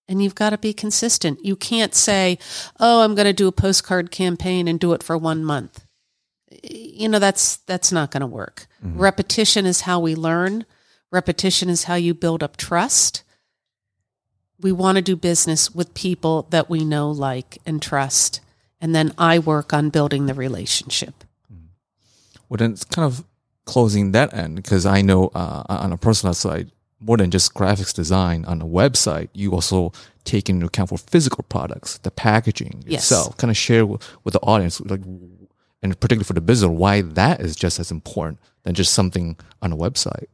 And 0.08 0.22
you've 0.22 0.34
got 0.34 0.50
to 0.50 0.58
be 0.58 0.74
consistent. 0.74 1.42
You 1.44 1.56
can't 1.56 1.94
say, 1.94 2.38
"Oh, 2.78 3.00
I'm 3.02 3.14
going 3.14 3.24
to 3.24 3.32
do 3.32 3.48
a 3.48 3.52
postcard 3.52 4.10
campaign 4.10 4.68
and 4.68 4.78
do 4.78 4.92
it 4.92 5.02
for 5.02 5.16
1 5.16 5.42
month." 5.42 5.82
You 6.70 7.08
know, 7.08 7.18
that's 7.18 7.56
that's 7.56 7.92
not 7.92 8.10
going 8.10 8.22
to 8.22 8.26
work. 8.26 8.66
Repetition 8.82 9.66
is 9.66 9.82
how 9.82 9.98
we 10.00 10.14
learn. 10.14 10.64
Repetition 11.10 11.68
is 11.68 11.84
how 11.84 11.94
you 11.94 12.14
build 12.14 12.42
up 12.42 12.56
trust. 12.56 13.22
We 14.60 14.72
want 14.72 14.96
to 14.96 15.02
do 15.02 15.16
business 15.16 15.74
with 15.74 15.94
people 15.94 16.46
that 16.50 16.70
we 16.70 16.84
know, 16.84 17.10
like, 17.10 17.58
and 17.66 17.82
trust. 17.82 18.40
And 18.80 18.94
then 18.94 19.12
I 19.18 19.38
work 19.38 19.72
on 19.72 19.90
building 19.90 20.26
the 20.26 20.34
relationship. 20.34 21.24
Well, 22.48 22.58
then 22.58 22.72
it's 22.72 22.84
kind 22.84 23.06
of 23.06 23.24
closing 23.64 24.12
that 24.12 24.32
end 24.34 24.56
because 24.56 24.86
I 24.86 25.02
know 25.02 25.30
uh, 25.34 25.64
on 25.68 25.92
a 25.92 25.96
personal 25.96 26.34
side, 26.34 26.70
more 27.00 27.16
than 27.16 27.30
just 27.30 27.54
graphics 27.54 27.94
design 27.94 28.44
on 28.44 28.62
a 28.62 28.66
website, 28.66 29.28
you 29.34 29.52
also 29.52 29.92
take 30.24 30.48
into 30.48 30.66
account 30.66 30.88
for 30.90 30.98
physical 30.98 31.44
products, 31.48 31.98
the 31.98 32.10
packaging 32.10 32.82
Yes. 32.86 33.02
itself. 33.04 33.36
Kind 33.36 33.50
of 33.50 33.56
share 33.56 33.84
with, 33.86 34.02
with 34.24 34.32
the 34.32 34.40
audience, 34.40 34.80
like, 34.80 35.00
and 35.84 36.00
particularly 36.00 36.24
for 36.24 36.32
the 36.32 36.40
business, 36.40 36.70
why 36.70 37.02
that 37.02 37.40
is 37.40 37.54
just 37.54 37.78
as 37.78 37.90
important 37.90 38.40
than 38.62 38.74
just 38.74 38.94
something 38.94 39.36
on 39.60 39.70
a 39.70 39.76
website. 39.76 40.26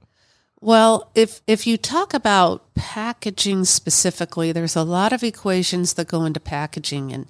Well, 0.61 1.11
if 1.15 1.43
if 1.47 1.67
you 1.67 1.77
talk 1.77 2.15
about 2.15 2.73
packaging 2.75 3.65
specifically, 3.65 4.53
there's 4.53 4.77
a 4.77 4.85
lot 4.85 5.13
of 5.13 5.25
equations 5.25 5.95
that 5.95 6.07
go 6.07 6.25
into 6.25 6.39
packaging 6.39 7.13
and 7.13 7.27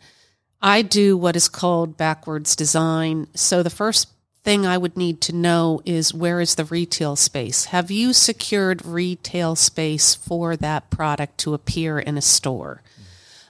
I 0.61 0.83
do 0.83 1.17
what 1.17 1.37
is 1.37 1.49
called 1.49 1.97
backwards 1.97 2.55
design. 2.55 3.29
So 3.35 3.63
the 3.63 3.71
first 3.71 4.09
thing 4.45 4.67
I 4.67 4.77
would 4.77 4.97
need 4.97 5.23
to 5.23 5.35
know 5.35 5.81
is 5.87 6.13
where 6.13 6.41
is 6.41 6.57
the 6.57 6.67
retail 6.67 7.17
space? 7.17 7.67
Have 7.67 7.91
you 7.91 8.13
secured 8.13 8.85
retail 8.85 9.57
space 9.57 10.15
for 10.15 10.57
that 10.57 10.91
product 10.91 11.39
to 11.39 11.55
appear 11.55 11.99
in 11.99 12.19
a 12.19 12.23
store? 12.23 12.83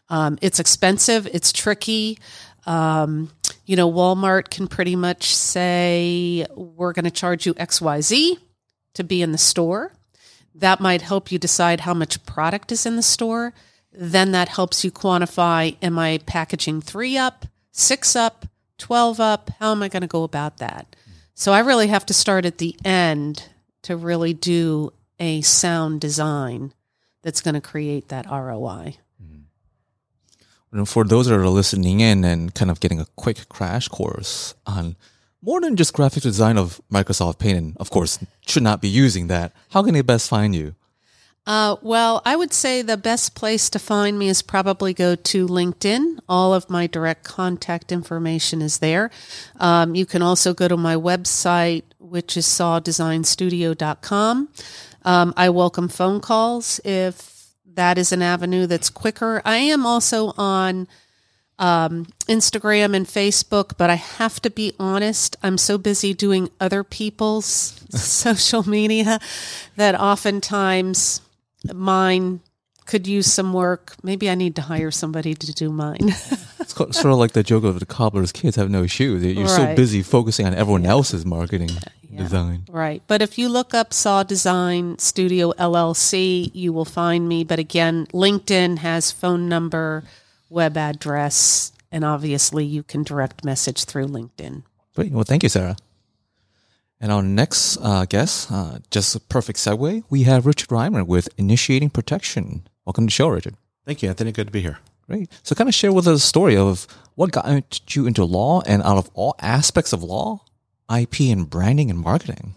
Um, 0.08 0.38
it's 0.42 0.60
expensive, 0.60 1.26
it's 1.28 1.52
tricky. 1.52 2.18
Um, 2.66 3.30
you 3.66 3.76
know, 3.76 3.90
Walmart 3.90 4.50
can 4.50 4.66
pretty 4.66 4.96
much 4.96 5.34
say, 5.34 6.46
we're 6.54 6.92
going 6.92 7.04
to 7.04 7.10
charge 7.10 7.46
you 7.46 7.54
XYZ 7.54 8.36
to 8.94 9.04
be 9.04 9.22
in 9.22 9.32
the 9.32 9.38
store. 9.38 9.92
That 10.54 10.80
might 10.80 11.02
help 11.02 11.30
you 11.30 11.38
decide 11.38 11.80
how 11.80 11.94
much 11.94 12.24
product 12.26 12.72
is 12.72 12.84
in 12.84 12.96
the 12.96 13.02
store. 13.02 13.54
Then 13.92 14.32
that 14.32 14.48
helps 14.48 14.84
you 14.84 14.90
quantify 14.90 15.76
am 15.82 15.98
I 15.98 16.18
packaging 16.26 16.80
three 16.80 17.16
up, 17.16 17.46
six 17.72 18.14
up, 18.14 18.46
12 18.78 19.20
up? 19.20 19.50
How 19.60 19.72
am 19.72 19.82
I 19.82 19.88
going 19.88 20.02
to 20.02 20.08
go 20.08 20.24
about 20.24 20.58
that? 20.58 20.96
So 21.34 21.52
I 21.52 21.60
really 21.60 21.88
have 21.88 22.06
to 22.06 22.14
start 22.14 22.44
at 22.44 22.58
the 22.58 22.76
end 22.84 23.48
to 23.82 23.96
really 23.96 24.34
do 24.34 24.92
a 25.18 25.40
sound 25.42 26.00
design 26.00 26.72
that's 27.22 27.40
going 27.40 27.54
to 27.54 27.60
create 27.60 28.08
that 28.08 28.26
ROI. 28.30 28.96
And 30.72 30.88
for 30.88 31.04
those 31.04 31.26
that 31.26 31.34
are 31.34 31.48
listening 31.48 32.00
in 32.00 32.24
and 32.24 32.54
kind 32.54 32.70
of 32.70 32.80
getting 32.80 33.00
a 33.00 33.06
quick 33.16 33.48
crash 33.48 33.88
course 33.88 34.54
on 34.66 34.96
more 35.42 35.60
than 35.60 35.76
just 35.76 35.94
graphic 35.94 36.22
design 36.22 36.58
of 36.58 36.80
Microsoft 36.92 37.38
Paint, 37.38 37.58
and 37.58 37.76
of 37.78 37.90
course 37.90 38.18
should 38.46 38.62
not 38.62 38.80
be 38.80 38.88
using 38.88 39.26
that, 39.28 39.52
how 39.70 39.82
can 39.82 39.94
they 39.94 40.02
best 40.02 40.28
find 40.28 40.54
you? 40.54 40.74
Uh, 41.46 41.76
well, 41.80 42.20
I 42.24 42.36
would 42.36 42.52
say 42.52 42.82
the 42.82 42.98
best 42.98 43.34
place 43.34 43.70
to 43.70 43.78
find 43.78 44.18
me 44.18 44.28
is 44.28 44.42
probably 44.42 44.92
go 44.92 45.14
to 45.14 45.48
LinkedIn. 45.48 46.18
All 46.28 46.52
of 46.52 46.68
my 46.68 46.86
direct 46.86 47.24
contact 47.24 47.90
information 47.90 48.60
is 48.60 48.78
there. 48.78 49.10
Um, 49.58 49.94
you 49.94 50.04
can 50.04 50.20
also 50.20 50.52
go 50.52 50.68
to 50.68 50.76
my 50.76 50.94
website, 50.94 51.84
which 51.98 52.36
is 52.36 52.46
sawdesignstudio.com. 52.46 54.48
Um, 55.02 55.34
I 55.36 55.48
welcome 55.48 55.88
phone 55.88 56.20
calls 56.20 56.78
if 56.84 57.39
that 57.74 57.98
is 57.98 58.12
an 58.12 58.22
avenue 58.22 58.66
that's 58.66 58.90
quicker. 58.90 59.42
I 59.44 59.56
am 59.56 59.86
also 59.86 60.32
on 60.36 60.88
um, 61.58 62.06
Instagram 62.26 62.94
and 62.96 63.06
Facebook, 63.06 63.76
but 63.76 63.90
I 63.90 63.96
have 63.96 64.40
to 64.42 64.50
be 64.50 64.72
honest, 64.78 65.36
I'm 65.42 65.58
so 65.58 65.78
busy 65.78 66.14
doing 66.14 66.48
other 66.60 66.82
people's 66.82 67.84
social 67.90 68.68
media 68.68 69.20
that 69.76 69.94
oftentimes 69.94 71.20
mine 71.72 72.40
could 72.86 73.06
use 73.06 73.32
some 73.32 73.52
work. 73.52 73.94
Maybe 74.02 74.28
I 74.28 74.34
need 74.34 74.56
to 74.56 74.62
hire 74.62 74.90
somebody 74.90 75.34
to 75.34 75.52
do 75.52 75.70
mine. 75.70 76.14
It's 76.60 76.74
sort 76.74 77.12
of 77.12 77.18
like 77.18 77.32
the 77.32 77.42
joke 77.42 77.64
of 77.64 77.80
the 77.80 77.86
cobbler's 77.86 78.30
kids 78.30 78.54
have 78.54 78.70
no 78.70 78.86
shoes. 78.86 79.24
You're 79.24 79.48
so 79.48 79.74
busy 79.74 80.02
focusing 80.02 80.46
on 80.46 80.54
everyone 80.54 80.86
else's 80.86 81.26
marketing 81.26 81.70
Yeah. 82.10 82.22
design. 82.22 82.64
right. 82.68 83.02
But 83.06 83.22
if 83.22 83.38
you 83.38 83.48
look 83.48 83.72
up 83.72 83.92
Saw 83.92 84.22
Design 84.24 84.98
Studio 84.98 85.52
LLC, 85.52 86.50
you 86.52 86.72
will 86.72 86.84
find 86.84 87.28
me. 87.28 87.44
But 87.44 87.58
again, 87.58 88.06
LinkedIn 88.12 88.78
has 88.78 89.12
phone 89.12 89.48
number, 89.48 90.02
web 90.48 90.76
address, 90.76 91.72
and 91.92 92.04
obviously 92.04 92.64
you 92.64 92.82
can 92.82 93.04
direct 93.04 93.44
message 93.44 93.84
through 93.84 94.08
LinkedIn. 94.08 94.64
Great. 94.94 95.12
Well, 95.12 95.24
thank 95.24 95.42
you, 95.44 95.48
Sarah. 95.48 95.76
And 97.00 97.10
our 97.10 97.22
next 97.22 97.78
uh, 97.80 98.04
guest, 98.04 98.50
uh, 98.50 98.80
just 98.90 99.14
a 99.14 99.20
perfect 99.20 99.58
segue, 99.58 100.02
we 100.10 100.24
have 100.24 100.44
Richard 100.44 100.68
Reimer 100.68 101.06
with 101.06 101.28
Initiating 101.38 101.90
Protection. 101.90 102.66
Welcome 102.84 103.04
to 103.04 103.06
the 103.06 103.12
show, 103.12 103.28
Richard. 103.28 103.54
Thank 103.86 104.02
you, 104.02 104.08
Anthony. 104.10 104.32
Good 104.32 104.48
to 104.48 104.52
be 104.52 104.60
here. 104.60 104.78
Great. 105.08 105.30
So, 105.42 105.54
kind 105.54 105.68
of 105.68 105.74
share 105.74 105.92
with 105.92 106.06
us 106.06 106.22
a 106.22 106.26
story 106.26 106.56
of 106.56 106.86
what 107.14 107.32
got 107.32 107.80
you 107.96 108.06
into 108.06 108.24
law, 108.24 108.60
and 108.66 108.82
out 108.82 108.98
of 108.98 109.10
all 109.14 109.34
aspects 109.40 109.92
of 109.92 110.02
law, 110.02 110.44
IP 110.90 111.20
and 111.20 111.48
branding 111.48 111.90
and 111.90 112.00
marketing. 112.00 112.54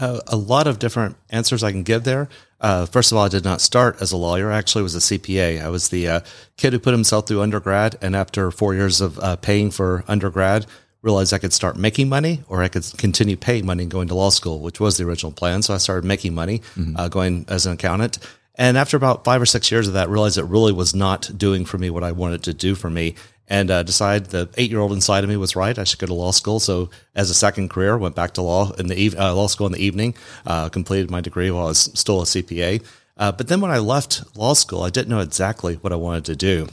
Uh, 0.00 0.20
a 0.28 0.36
lot 0.36 0.66
of 0.66 0.78
different 0.78 1.16
answers 1.30 1.64
I 1.64 1.72
can 1.72 1.82
give 1.82 2.04
there. 2.04 2.28
Uh, 2.60 2.86
first 2.86 3.10
of 3.10 3.18
all, 3.18 3.24
I 3.24 3.28
did 3.28 3.44
not 3.44 3.60
start 3.60 4.00
as 4.00 4.12
a 4.12 4.16
lawyer. 4.16 4.50
I 4.50 4.58
actually 4.58 4.82
was 4.82 4.94
a 4.94 4.98
CPA. 4.98 5.62
I 5.62 5.68
was 5.68 5.88
the 5.88 6.08
uh, 6.08 6.20
kid 6.56 6.72
who 6.72 6.78
put 6.78 6.92
himself 6.92 7.26
through 7.26 7.42
undergrad, 7.42 7.96
and 8.00 8.14
after 8.14 8.50
four 8.50 8.74
years 8.74 9.00
of 9.00 9.18
uh, 9.18 9.36
paying 9.36 9.70
for 9.70 10.04
undergrad, 10.08 10.66
realized 11.02 11.32
I 11.32 11.38
could 11.38 11.52
start 11.52 11.76
making 11.76 12.08
money, 12.08 12.42
or 12.48 12.62
I 12.62 12.68
could 12.68 12.84
continue 12.96 13.36
paying 13.36 13.66
money 13.66 13.84
and 13.84 13.90
going 13.90 14.08
to 14.08 14.14
law 14.14 14.30
school, 14.30 14.60
which 14.60 14.80
was 14.80 14.96
the 14.96 15.04
original 15.04 15.32
plan. 15.32 15.62
So 15.62 15.74
I 15.74 15.78
started 15.78 16.04
making 16.04 16.34
money, 16.34 16.62
uh, 16.96 17.08
going 17.08 17.44
as 17.48 17.66
an 17.66 17.72
accountant. 17.72 18.18
And 18.56 18.76
after 18.76 18.96
about 18.96 19.24
five 19.24 19.40
or 19.40 19.46
six 19.46 19.70
years 19.70 19.86
of 19.86 19.94
that, 19.94 20.08
realized 20.08 20.36
it 20.36 20.44
really 20.44 20.72
was 20.72 20.94
not 20.94 21.30
doing 21.38 21.64
for 21.64 21.78
me 21.78 21.90
what 21.90 22.02
I 22.02 22.10
wanted 22.10 22.42
to 22.44 22.54
do 22.54 22.74
for 22.74 22.90
me. 22.90 23.14
And 23.50 23.70
uh, 23.70 23.82
decided 23.82 24.28
the 24.28 24.48
eight-year-old 24.58 24.92
inside 24.92 25.24
of 25.24 25.30
me 25.30 25.36
was 25.36 25.56
right. 25.56 25.78
I 25.78 25.84
should 25.84 25.98
go 25.98 26.06
to 26.06 26.14
law 26.14 26.32
school. 26.32 26.60
So, 26.60 26.90
as 27.14 27.30
a 27.30 27.34
second 27.34 27.70
career, 27.70 27.96
went 27.96 28.14
back 28.14 28.34
to 28.34 28.42
law 28.42 28.72
in 28.72 28.88
the 28.88 29.16
uh, 29.16 29.34
law 29.34 29.46
school 29.46 29.66
in 29.66 29.72
the 29.72 29.82
evening. 29.82 30.14
Uh, 30.46 30.68
completed 30.68 31.10
my 31.10 31.22
degree 31.22 31.50
while 31.50 31.64
I 31.64 31.68
was 31.68 31.90
still 31.94 32.20
a 32.20 32.24
CPA. 32.24 32.84
Uh, 33.16 33.32
but 33.32 33.48
then 33.48 33.60
when 33.60 33.70
I 33.70 33.78
left 33.78 34.36
law 34.36 34.54
school, 34.54 34.82
I 34.82 34.90
didn't 34.90 35.08
know 35.08 35.20
exactly 35.20 35.76
what 35.76 35.92
I 35.92 35.96
wanted 35.96 36.26
to 36.26 36.36
do. 36.36 36.68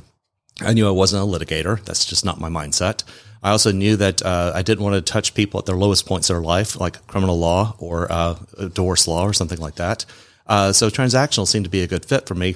I 0.62 0.74
knew 0.74 0.88
I 0.88 0.92
wasn't 0.92 1.24
a 1.24 1.26
litigator. 1.26 1.84
That's 1.84 2.06
just 2.06 2.24
not 2.24 2.40
my 2.40 2.50
mindset. 2.50 3.04
I 3.44 3.52
also 3.52 3.72
knew 3.72 3.96
that 3.98 4.22
uh, 4.24 4.54
I 4.56 4.62
didn't 4.62 4.84
want 4.84 4.96
to 4.96 5.02
touch 5.02 5.34
people 5.34 5.60
at 5.60 5.66
their 5.66 5.76
lowest 5.76 6.06
points 6.06 6.30
of 6.30 6.36
their 6.36 6.44
life, 6.44 6.80
like 6.80 7.06
criminal 7.08 7.38
law 7.38 7.76
or 7.78 8.12
uh, 8.12 8.36
divorce 8.58 9.08
law 9.08 9.24
or 9.24 9.34
something 9.34 9.60
like 9.60 9.76
that. 9.76 10.06
Uh, 10.48 10.72
so 10.72 10.90
transactional 10.90 11.48
seemed 11.48 11.66
to 11.66 11.72
be 11.72 11.82
a 11.82 11.88
good 11.88 12.06
fit 12.06 12.28
for 12.28 12.36
me. 12.36 12.56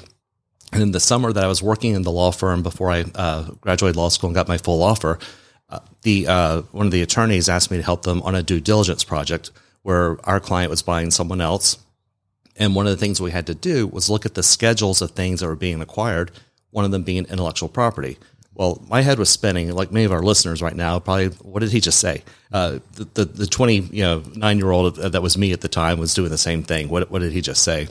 And 0.71 0.83
in 0.83 0.91
the 0.91 0.99
summer 0.99 1.33
that 1.33 1.43
I 1.43 1.47
was 1.47 1.63
working 1.63 1.95
in 1.95 2.03
the 2.03 2.11
law 2.11 2.31
firm 2.31 2.61
before 2.61 2.91
I 2.91 3.05
uh, 3.15 3.43
graduated 3.61 3.95
law 3.95 4.09
school 4.09 4.29
and 4.29 4.35
got 4.35 4.47
my 4.47 4.57
full 4.57 4.83
offer, 4.83 5.17
uh, 5.69 5.79
the 6.03 6.27
uh, 6.27 6.61
one 6.71 6.85
of 6.85 6.91
the 6.91 7.01
attorneys 7.01 7.49
asked 7.49 7.71
me 7.71 7.77
to 7.77 7.83
help 7.83 8.03
them 8.03 8.21
on 8.21 8.35
a 8.35 8.43
due 8.43 8.59
diligence 8.59 9.03
project 9.03 9.51
where 9.81 10.17
our 10.27 10.39
client 10.39 10.69
was 10.69 10.81
buying 10.81 11.11
someone 11.11 11.41
else. 11.41 11.77
And 12.55 12.75
one 12.75 12.87
of 12.87 12.91
the 12.91 12.97
things 12.97 13.21
we 13.21 13.31
had 13.31 13.47
to 13.47 13.55
do 13.55 13.87
was 13.87 14.09
look 14.09 14.25
at 14.25 14.33
the 14.33 14.43
schedules 14.43 15.01
of 15.01 15.11
things 15.11 15.39
that 15.39 15.47
were 15.47 15.55
being 15.55 15.81
acquired, 15.81 16.31
one 16.71 16.85
of 16.85 16.91
them 16.91 17.03
being 17.03 17.25
intellectual 17.25 17.69
property. 17.69 18.17
Well, 18.53 18.83
my 18.89 19.01
head 19.01 19.19
was 19.19 19.29
spinning, 19.29 19.71
like 19.71 19.91
many 19.91 20.03
of 20.03 20.11
our 20.11 20.21
listeners 20.21 20.61
right 20.61 20.75
now. 20.75 20.99
Probably, 20.99 21.27
what 21.27 21.61
did 21.61 21.71
he 21.71 21.79
just 21.79 21.99
say? 21.99 22.23
Uh, 22.51 22.79
the, 22.95 23.05
the 23.13 23.25
the 23.25 23.47
twenty 23.47 23.75
you 23.75 24.03
know 24.03 24.23
nine 24.35 24.57
year 24.57 24.71
old 24.71 24.97
that 24.97 25.21
was 25.21 25.37
me 25.37 25.53
at 25.53 25.61
the 25.61 25.69
time 25.69 25.97
was 25.97 26.13
doing 26.13 26.29
the 26.29 26.37
same 26.37 26.63
thing. 26.63 26.89
What 26.89 27.09
what 27.09 27.19
did 27.19 27.31
he 27.31 27.41
just 27.41 27.63
say? 27.63 27.87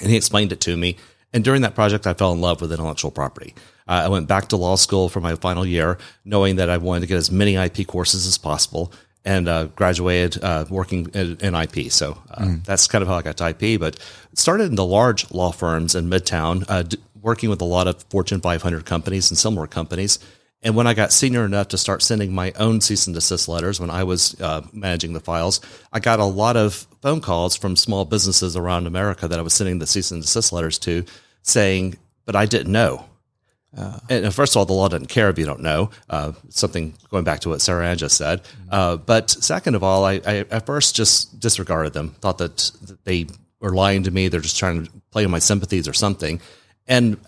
And 0.00 0.08
he 0.08 0.16
explained 0.16 0.52
it 0.52 0.60
to 0.62 0.76
me. 0.76 0.96
And 1.32 1.44
during 1.44 1.62
that 1.62 1.74
project, 1.74 2.06
I 2.06 2.14
fell 2.14 2.32
in 2.32 2.40
love 2.40 2.60
with 2.60 2.72
intellectual 2.72 3.10
property. 3.10 3.54
Uh, 3.86 4.02
I 4.04 4.08
went 4.08 4.26
back 4.28 4.48
to 4.48 4.56
law 4.56 4.76
school 4.76 5.08
for 5.08 5.20
my 5.20 5.34
final 5.36 5.64
year, 5.64 5.98
knowing 6.24 6.56
that 6.56 6.70
I 6.70 6.76
wanted 6.76 7.00
to 7.00 7.06
get 7.06 7.16
as 7.16 7.30
many 7.30 7.56
IP 7.56 7.86
courses 7.86 8.26
as 8.26 8.38
possible, 8.38 8.92
and 9.24 9.48
uh, 9.48 9.64
graduated 9.66 10.42
uh, 10.42 10.64
working 10.70 11.08
in, 11.14 11.36
in 11.40 11.54
IP. 11.54 11.92
So 11.92 12.20
uh, 12.30 12.56
that's 12.64 12.86
kind 12.86 13.02
of 13.02 13.08
how 13.08 13.16
I 13.16 13.22
got 13.22 13.36
to 13.38 13.48
IP. 13.48 13.78
But 13.78 13.98
started 14.34 14.64
in 14.64 14.74
the 14.74 14.84
large 14.84 15.30
law 15.30 15.52
firms 15.52 15.94
in 15.94 16.08
Midtown, 16.08 16.64
uh, 16.68 16.82
d- 16.82 16.98
working 17.20 17.50
with 17.50 17.60
a 17.60 17.66
lot 17.66 17.86
of 17.86 18.02
Fortune 18.04 18.40
500 18.40 18.84
companies 18.84 19.30
and 19.30 19.38
similar 19.38 19.66
companies. 19.66 20.18
And 20.62 20.76
when 20.76 20.86
I 20.86 20.94
got 20.94 21.12
senior 21.12 21.44
enough 21.44 21.68
to 21.68 21.78
start 21.78 22.02
sending 22.02 22.34
my 22.34 22.52
own 22.52 22.80
cease 22.80 23.06
and 23.06 23.14
desist 23.14 23.48
letters 23.48 23.80
when 23.80 23.90
I 23.90 24.04
was 24.04 24.38
uh, 24.40 24.62
managing 24.72 25.14
the 25.14 25.20
files, 25.20 25.60
I 25.92 26.00
got 26.00 26.18
a 26.20 26.24
lot 26.24 26.56
of 26.56 26.86
phone 27.00 27.20
calls 27.20 27.56
from 27.56 27.76
small 27.76 28.04
businesses 28.04 28.56
around 28.56 28.86
America 28.86 29.26
that 29.28 29.38
I 29.38 29.42
was 29.42 29.54
sending 29.54 29.78
the 29.78 29.86
cease 29.86 30.10
and 30.10 30.22
desist 30.22 30.52
letters 30.52 30.78
to 30.80 31.04
saying, 31.42 31.96
but 32.26 32.36
I 32.36 32.46
didn't 32.46 32.72
know. 32.72 33.06
and 33.72 34.26
uh, 34.26 34.30
first 34.30 34.54
of 34.54 34.58
all, 34.58 34.66
the 34.66 34.72
law 34.72 34.88
doesn't 34.88 35.06
care 35.06 35.30
if 35.30 35.38
you 35.38 35.46
don't 35.46 35.60
know. 35.60 35.90
Uh, 36.08 36.32
something 36.48 36.94
going 37.10 37.24
back 37.24 37.40
to 37.40 37.48
what 37.48 37.60
Sarah 37.60 37.86
Ann 37.86 37.98
just 37.98 38.16
said. 38.16 38.42
Uh, 38.70 38.96
but 38.96 39.30
second 39.30 39.74
of 39.74 39.82
all, 39.82 40.04
I, 40.04 40.20
I 40.26 40.44
at 40.50 40.66
first 40.66 40.94
just 40.94 41.40
disregarded 41.40 41.92
them, 41.92 42.10
thought 42.20 42.38
that 42.38 42.70
they 43.04 43.26
were 43.60 43.74
lying 43.74 44.02
to 44.04 44.10
me. 44.10 44.28
They're 44.28 44.40
just 44.40 44.58
trying 44.58 44.84
to 44.84 44.92
play 45.10 45.24
on 45.24 45.30
my 45.30 45.38
sympathies 45.38 45.88
or 45.88 45.92
something. 45.92 46.40
And 46.86 47.18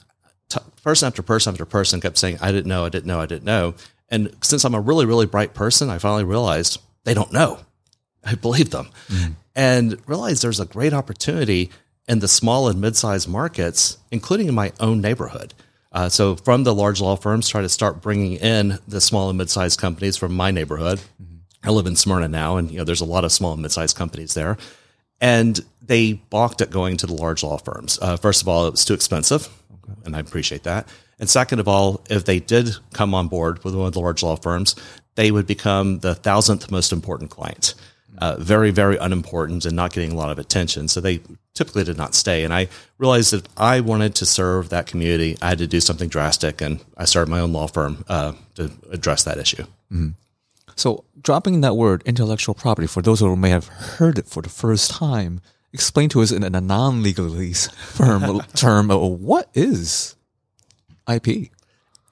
t- 0.49 0.61
person 0.83 1.07
after 1.07 1.23
person 1.23 1.53
after 1.53 1.65
person 1.65 2.01
kept 2.01 2.19
saying, 2.19 2.39
I 2.41 2.51
didn't 2.53 2.67
know, 2.67 2.85
I 2.85 2.89
didn't 2.89 3.07
know, 3.07 3.21
I 3.21 3.27
didn't 3.27 3.45
know. 3.45 3.75
And 4.09 4.35
since 4.43 4.65
I'm 4.65 4.75
a 4.75 4.81
really, 4.81 5.07
really 5.07 5.27
bright 5.27 5.55
person, 5.55 5.89
I 5.89 5.99
finally 5.99 6.25
realized 6.25 6.81
they 7.05 7.15
don't 7.15 7.33
know. 7.33 7.61
I 8.25 8.35
believe 8.35 8.71
them 8.71 8.89
and 9.55 9.97
realized 10.07 10.43
there's 10.43 10.61
a 10.61 10.67
great 10.67 10.93
opportunity 10.93 11.71
in 12.09 12.19
the 12.19 12.29
small 12.29 12.69
and 12.69 12.81
mid-sized 12.81 13.29
markets, 13.29 13.99
including 14.11 14.49
in 14.49 14.55
my 14.55 14.73
own 14.81 15.01
neighborhood. 15.01 15.55
Uh, 15.93 16.09
so 16.09 16.37
from 16.37 16.65
the 16.65 16.75
large 16.75 17.01
law 17.01 17.17
firms, 17.17 17.49
try 17.49 17.61
to 17.61 17.69
start 17.69 18.01
bringing 18.01 18.35
in 18.35 18.79
the 18.89 19.01
small 19.01 19.29
and 19.29 19.39
mid-sized 19.39 19.79
companies 19.79 20.17
from 20.17 20.35
my 20.35 20.51
neighborhood. 20.51 21.01
I 21.63 21.71
live 21.71 21.87
in 21.87 21.97
Smyrna 21.97 22.29
now, 22.29 22.57
and 22.57 22.71
you 22.71 22.79
know 22.79 22.85
there's 22.85 23.03
a 23.03 23.07
lot 23.07 23.25
of 23.25 23.31
small 23.31 23.53
and 23.53 23.63
mid-sized 23.63 23.97
companies 23.97 24.35
there, 24.35 24.57
and 25.21 25.61
they 25.81 26.15
balked 26.15 26.61
at 26.61 26.71
going 26.71 26.97
to 26.99 27.07
the 27.07 27.15
large 27.15 27.43
law 27.43 27.59
firms. 27.59 27.99
Uh, 28.01 28.17
first 28.17 28.43
of 28.43 28.49
all, 28.49 28.67
it 28.67 28.73
was 28.73 28.85
too 28.85 28.95
expensive, 28.95 29.49
and 30.05 30.17
I 30.17 30.21
appreciate 30.21 30.65
that. 30.65 30.89
And 31.21 31.31
second 31.31 31.61
of 31.61 31.69
all, 31.69 32.03
if 32.11 32.25
they 32.25 32.41
did 32.41 32.71
come 32.95 33.15
on 33.15 33.29
board 33.29 33.63
with 33.63 33.77
one 33.77 33.87
of 33.87 33.93
the 33.93 34.01
large 34.01 34.25
law 34.25 34.35
firms, 34.35 34.75
they 35.15 35.31
would 35.31 35.47
become 35.47 36.01
the 36.01 36.17
thousandth 36.17 36.71
most 36.71 36.91
important 36.91 37.31
client. 37.31 37.75
Uh, 38.23 38.37
very, 38.39 38.71
very 38.71 38.97
unimportant 38.99 39.65
and 39.65 39.75
not 39.75 39.93
getting 39.93 40.13
a 40.13 40.15
lot 40.15 40.31
of 40.31 40.39
attention. 40.39 40.87
So 40.87 41.01
they 41.01 41.21
typically 41.55 41.83
did 41.83 41.97
not 41.97 42.15
stay. 42.15 42.45
And 42.45 42.55
I 42.55 42.69
realized 42.99 43.33
that 43.33 43.47
if 43.47 43.51
I 43.57 43.81
wanted 43.81 44.15
to 44.15 44.27
serve 44.27 44.69
that 44.69 44.87
community, 44.87 45.37
I 45.43 45.49
had 45.49 45.59
to 45.59 45.67
do 45.67 45.81
something 45.81 46.09
drastic. 46.09 46.61
And 46.61 46.79
I 46.97 47.05
started 47.05 47.29
my 47.29 47.41
own 47.41 47.53
law 47.53 47.67
firm 47.67 48.05
uh, 48.07 48.35
to 48.55 48.71
address 48.93 49.25
that 49.25 49.39
issue. 49.39 49.65
So, 50.77 51.03
dropping 51.21 51.63
that 51.63 51.75
word 51.77 52.05
intellectual 52.07 52.55
property, 52.55 52.87
for 52.87 53.03
those 53.03 53.19
who 53.19 53.35
may 53.35 53.51
have 53.51 53.67
heard 53.67 54.19
it 54.19 54.29
for 54.29 54.41
the 54.41 54.49
first 54.49 54.93
time, 54.93 55.41
explain 55.73 56.09
to 56.11 56.23
us 56.23 56.31
in 56.31 56.45
a 56.45 56.61
non 56.61 57.03
legalese 57.03 57.75
firm 57.75 58.41
term 58.55 58.89
uh, 58.93 58.99
what 58.99 59.49
is 59.53 60.15
IP? 61.09 61.51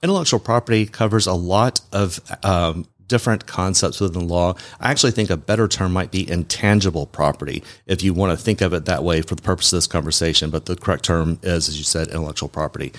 intellectual 0.02 0.40
property 0.40 0.86
covers 0.86 1.26
a 1.26 1.34
lot 1.34 1.80
of 1.92 2.20
um, 2.42 2.86
different 3.10 3.46
concepts 3.46 4.00
within 4.00 4.20
the 4.20 4.34
law. 4.34 4.54
I 4.78 4.90
actually 4.90 5.10
think 5.10 5.28
a 5.28 5.36
better 5.36 5.66
term 5.66 5.92
might 5.92 6.12
be 6.12 6.30
intangible 6.30 7.06
property 7.06 7.62
if 7.86 8.02
you 8.02 8.14
want 8.14 8.30
to 8.30 8.42
think 8.42 8.60
of 8.60 8.72
it 8.72 8.84
that 8.86 9.02
way 9.02 9.20
for 9.20 9.34
the 9.34 9.42
purpose 9.42 9.72
of 9.72 9.78
this 9.78 9.88
conversation. 9.88 10.48
But 10.48 10.66
the 10.66 10.76
correct 10.76 11.04
term 11.04 11.40
is, 11.42 11.68
as 11.68 11.76
you 11.76 11.84
said, 11.84 12.08
intellectual 12.08 12.48
property. 12.48 12.92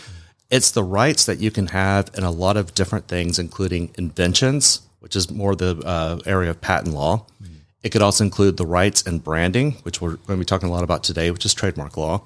It's 0.51 0.71
the 0.71 0.83
rights 0.83 1.25
that 1.25 1.39
you 1.39 1.49
can 1.49 1.67
have 1.67 2.11
in 2.15 2.25
a 2.25 2.29
lot 2.29 2.57
of 2.57 2.75
different 2.75 3.07
things, 3.07 3.39
including 3.39 3.91
inventions, 3.97 4.81
which 4.99 5.15
is 5.15 5.31
more 5.31 5.55
the 5.55 5.81
uh, 5.85 6.19
area 6.25 6.49
of 6.49 6.59
patent 6.59 6.93
law. 6.93 7.25
It 7.83 7.89
could 7.91 8.01
also 8.01 8.25
include 8.25 8.57
the 8.57 8.65
rights 8.65 9.01
and 9.07 9.23
branding, 9.23 9.71
which 9.83 10.01
we're 10.01 10.17
going 10.17 10.37
to 10.37 10.43
be 10.43 10.45
talking 10.45 10.69
a 10.69 10.71
lot 10.71 10.83
about 10.83 11.03
today, 11.03 11.31
which 11.31 11.45
is 11.45 11.53
trademark 11.53 11.97
law. 11.97 12.21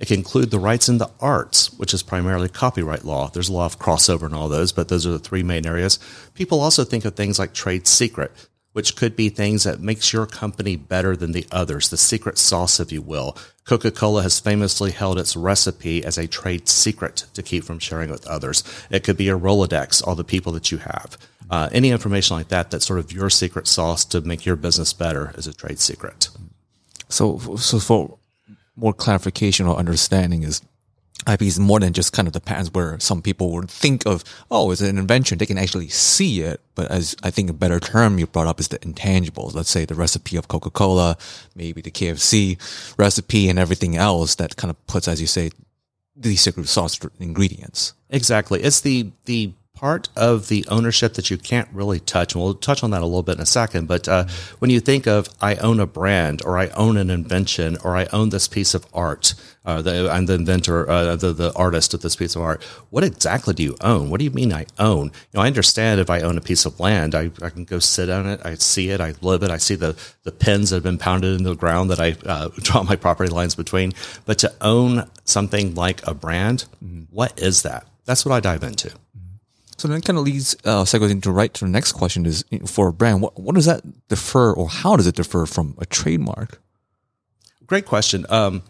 It 0.00 0.08
can 0.08 0.16
include 0.16 0.50
the 0.50 0.58
rights 0.58 0.88
in 0.88 0.96
the 0.96 1.10
arts, 1.20 1.72
which 1.74 1.92
is 1.92 2.02
primarily 2.02 2.48
copyright 2.48 3.04
law. 3.04 3.28
There's 3.28 3.50
a 3.50 3.52
lot 3.52 3.66
of 3.66 3.78
crossover 3.78 4.26
in 4.26 4.34
all 4.34 4.48
those, 4.48 4.72
but 4.72 4.88
those 4.88 5.06
are 5.06 5.10
the 5.10 5.18
three 5.18 5.42
main 5.42 5.66
areas. 5.66 5.98
People 6.34 6.60
also 6.60 6.84
think 6.84 7.04
of 7.04 7.14
things 7.14 7.38
like 7.38 7.52
trade 7.52 7.86
secret, 7.86 8.32
which 8.72 8.96
could 8.96 9.14
be 9.14 9.28
things 9.28 9.64
that 9.64 9.80
makes 9.80 10.10
your 10.10 10.24
company 10.24 10.74
better 10.74 11.14
than 11.16 11.32
the 11.32 11.46
others, 11.52 11.90
the 11.90 11.98
secret 11.98 12.38
sauce, 12.38 12.80
if 12.80 12.90
you 12.90 13.02
will. 13.02 13.36
Coca-Cola 13.66 14.22
has 14.22 14.40
famously 14.40 14.90
held 14.90 15.18
its 15.18 15.36
recipe 15.36 16.02
as 16.02 16.16
a 16.16 16.26
trade 16.26 16.66
secret 16.66 17.26
to 17.34 17.42
keep 17.42 17.62
from 17.62 17.78
sharing 17.78 18.10
with 18.10 18.26
others. 18.26 18.64
It 18.90 19.04
could 19.04 19.18
be 19.18 19.28
a 19.28 19.38
Rolodex, 19.38 20.06
all 20.06 20.14
the 20.14 20.24
people 20.24 20.52
that 20.52 20.72
you 20.72 20.78
have. 20.78 21.18
Uh, 21.50 21.68
any 21.72 21.90
information 21.90 22.36
like 22.36 22.48
that, 22.48 22.70
that's 22.70 22.86
sort 22.86 23.00
of 23.00 23.12
your 23.12 23.28
secret 23.28 23.66
sauce 23.66 24.06
to 24.06 24.22
make 24.22 24.46
your 24.46 24.56
business 24.56 24.94
better 24.94 25.34
is 25.36 25.46
a 25.46 25.52
trade 25.52 25.80
secret. 25.80 26.30
So, 27.10 27.38
so 27.56 27.80
for 27.80 28.19
more 28.80 28.92
clarification 28.92 29.66
or 29.66 29.76
understanding 29.76 30.42
is 30.42 30.62
IP 31.30 31.42
is 31.42 31.60
more 31.60 31.78
than 31.80 31.92
just 31.92 32.12
kind 32.14 32.26
of 32.26 32.32
the 32.32 32.40
patents 32.40 32.70
where 32.72 32.98
some 32.98 33.20
people 33.20 33.50
would 33.52 33.70
think 33.70 34.06
of, 34.06 34.24
oh, 34.50 34.70
it's 34.70 34.80
an 34.80 34.96
invention. 34.96 35.36
They 35.36 35.46
can 35.46 35.58
actually 35.58 35.88
see 35.88 36.40
it. 36.40 36.60
But 36.74 36.90
as 36.90 37.14
I 37.22 37.30
think 37.30 37.50
a 37.50 37.52
better 37.52 37.78
term 37.78 38.18
you 38.18 38.26
brought 38.26 38.46
up 38.46 38.58
is 38.58 38.68
the 38.68 38.78
intangibles. 38.78 39.54
Let's 39.54 39.68
say 39.68 39.84
the 39.84 39.94
recipe 39.94 40.36
of 40.36 40.48
Coca-Cola, 40.48 41.18
maybe 41.54 41.82
the 41.82 41.90
KFC 41.90 42.58
recipe 42.98 43.48
and 43.50 43.58
everything 43.58 43.96
else 43.96 44.36
that 44.36 44.56
kind 44.56 44.70
of 44.70 44.86
puts, 44.86 45.08
as 45.08 45.20
you 45.20 45.26
say, 45.26 45.50
the 46.16 46.36
secret 46.36 46.68
sauce 46.68 46.98
ingredients. 47.18 47.92
Exactly. 48.08 48.62
It's 48.62 48.80
the 48.80 49.10
the 49.26 49.52
part 49.80 50.10
of 50.14 50.48
the 50.48 50.62
ownership 50.68 51.14
that 51.14 51.30
you 51.30 51.38
can't 51.38 51.68
really 51.72 51.98
touch. 52.00 52.34
And 52.34 52.44
we'll 52.44 52.52
touch 52.52 52.84
on 52.84 52.90
that 52.90 53.00
a 53.00 53.06
little 53.06 53.22
bit 53.22 53.36
in 53.36 53.40
a 53.40 53.46
second. 53.46 53.88
But 53.88 54.06
uh, 54.08 54.26
when 54.58 54.70
you 54.70 54.78
think 54.78 55.06
of 55.06 55.30
I 55.40 55.54
own 55.56 55.80
a 55.80 55.86
brand 55.86 56.42
or 56.44 56.58
I 56.58 56.68
own 56.68 56.98
an 56.98 57.08
invention 57.08 57.78
or 57.82 57.96
I 57.96 58.06
own 58.12 58.28
this 58.28 58.46
piece 58.46 58.74
of 58.74 58.86
art, 58.92 59.32
uh, 59.64 59.80
the, 59.80 60.10
I'm 60.10 60.26
the 60.26 60.34
inventor, 60.34 60.88
uh, 60.88 61.16
the, 61.16 61.32
the 61.32 61.52
artist 61.54 61.94
of 61.94 62.02
this 62.02 62.14
piece 62.14 62.36
of 62.36 62.42
art. 62.42 62.62
What 62.90 63.04
exactly 63.04 63.54
do 63.54 63.62
you 63.62 63.76
own? 63.80 64.10
What 64.10 64.18
do 64.18 64.24
you 64.24 64.30
mean 64.30 64.52
I 64.52 64.66
own? 64.78 65.06
You 65.06 65.12
know, 65.34 65.40
I 65.40 65.46
understand 65.46 65.98
if 65.98 66.10
I 66.10 66.20
own 66.20 66.36
a 66.36 66.42
piece 66.42 66.66
of 66.66 66.78
land, 66.78 67.14
I, 67.14 67.30
I 67.40 67.48
can 67.48 67.64
go 67.64 67.78
sit 67.78 68.10
on 68.10 68.26
it. 68.26 68.40
I 68.44 68.56
see 68.56 68.90
it. 68.90 69.00
I 69.00 69.14
live 69.22 69.42
it. 69.42 69.50
I 69.50 69.56
see 69.56 69.76
the, 69.76 69.96
the 70.24 70.32
pins 70.32 70.70
that 70.70 70.76
have 70.76 70.82
been 70.82 70.98
pounded 70.98 71.38
into 71.38 71.50
the 71.50 71.56
ground 71.56 71.88
that 71.88 72.00
I 72.00 72.16
uh, 72.26 72.48
draw 72.56 72.82
my 72.82 72.96
property 72.96 73.30
lines 73.32 73.54
between. 73.54 73.94
But 74.26 74.38
to 74.40 74.52
own 74.60 75.08
something 75.24 75.74
like 75.74 76.06
a 76.06 76.12
brand, 76.12 76.66
what 77.10 77.40
is 77.40 77.62
that? 77.62 77.86
That's 78.04 78.26
what 78.26 78.34
I 78.34 78.40
dive 78.40 78.62
into. 78.62 78.92
So 79.80 79.88
then 79.88 80.02
kind 80.02 80.18
of 80.18 80.26
leads, 80.26 80.54
uh, 80.66 80.84
segues 80.84 81.10
into 81.10 81.32
right 81.32 81.54
to 81.54 81.64
the 81.64 81.70
next 81.70 81.92
question 81.92 82.26
is 82.26 82.44
for 82.66 82.88
a 82.88 82.92
brand, 82.92 83.22
what, 83.22 83.40
what 83.40 83.54
does 83.54 83.64
that 83.64 83.80
differ 84.08 84.52
or 84.52 84.68
how 84.68 84.94
does 84.94 85.06
it 85.06 85.16
differ 85.16 85.46
from 85.46 85.74
a 85.78 85.86
trademark? 85.86 86.60
Great 87.66 87.86
question. 87.86 88.26
Um, 88.28 88.62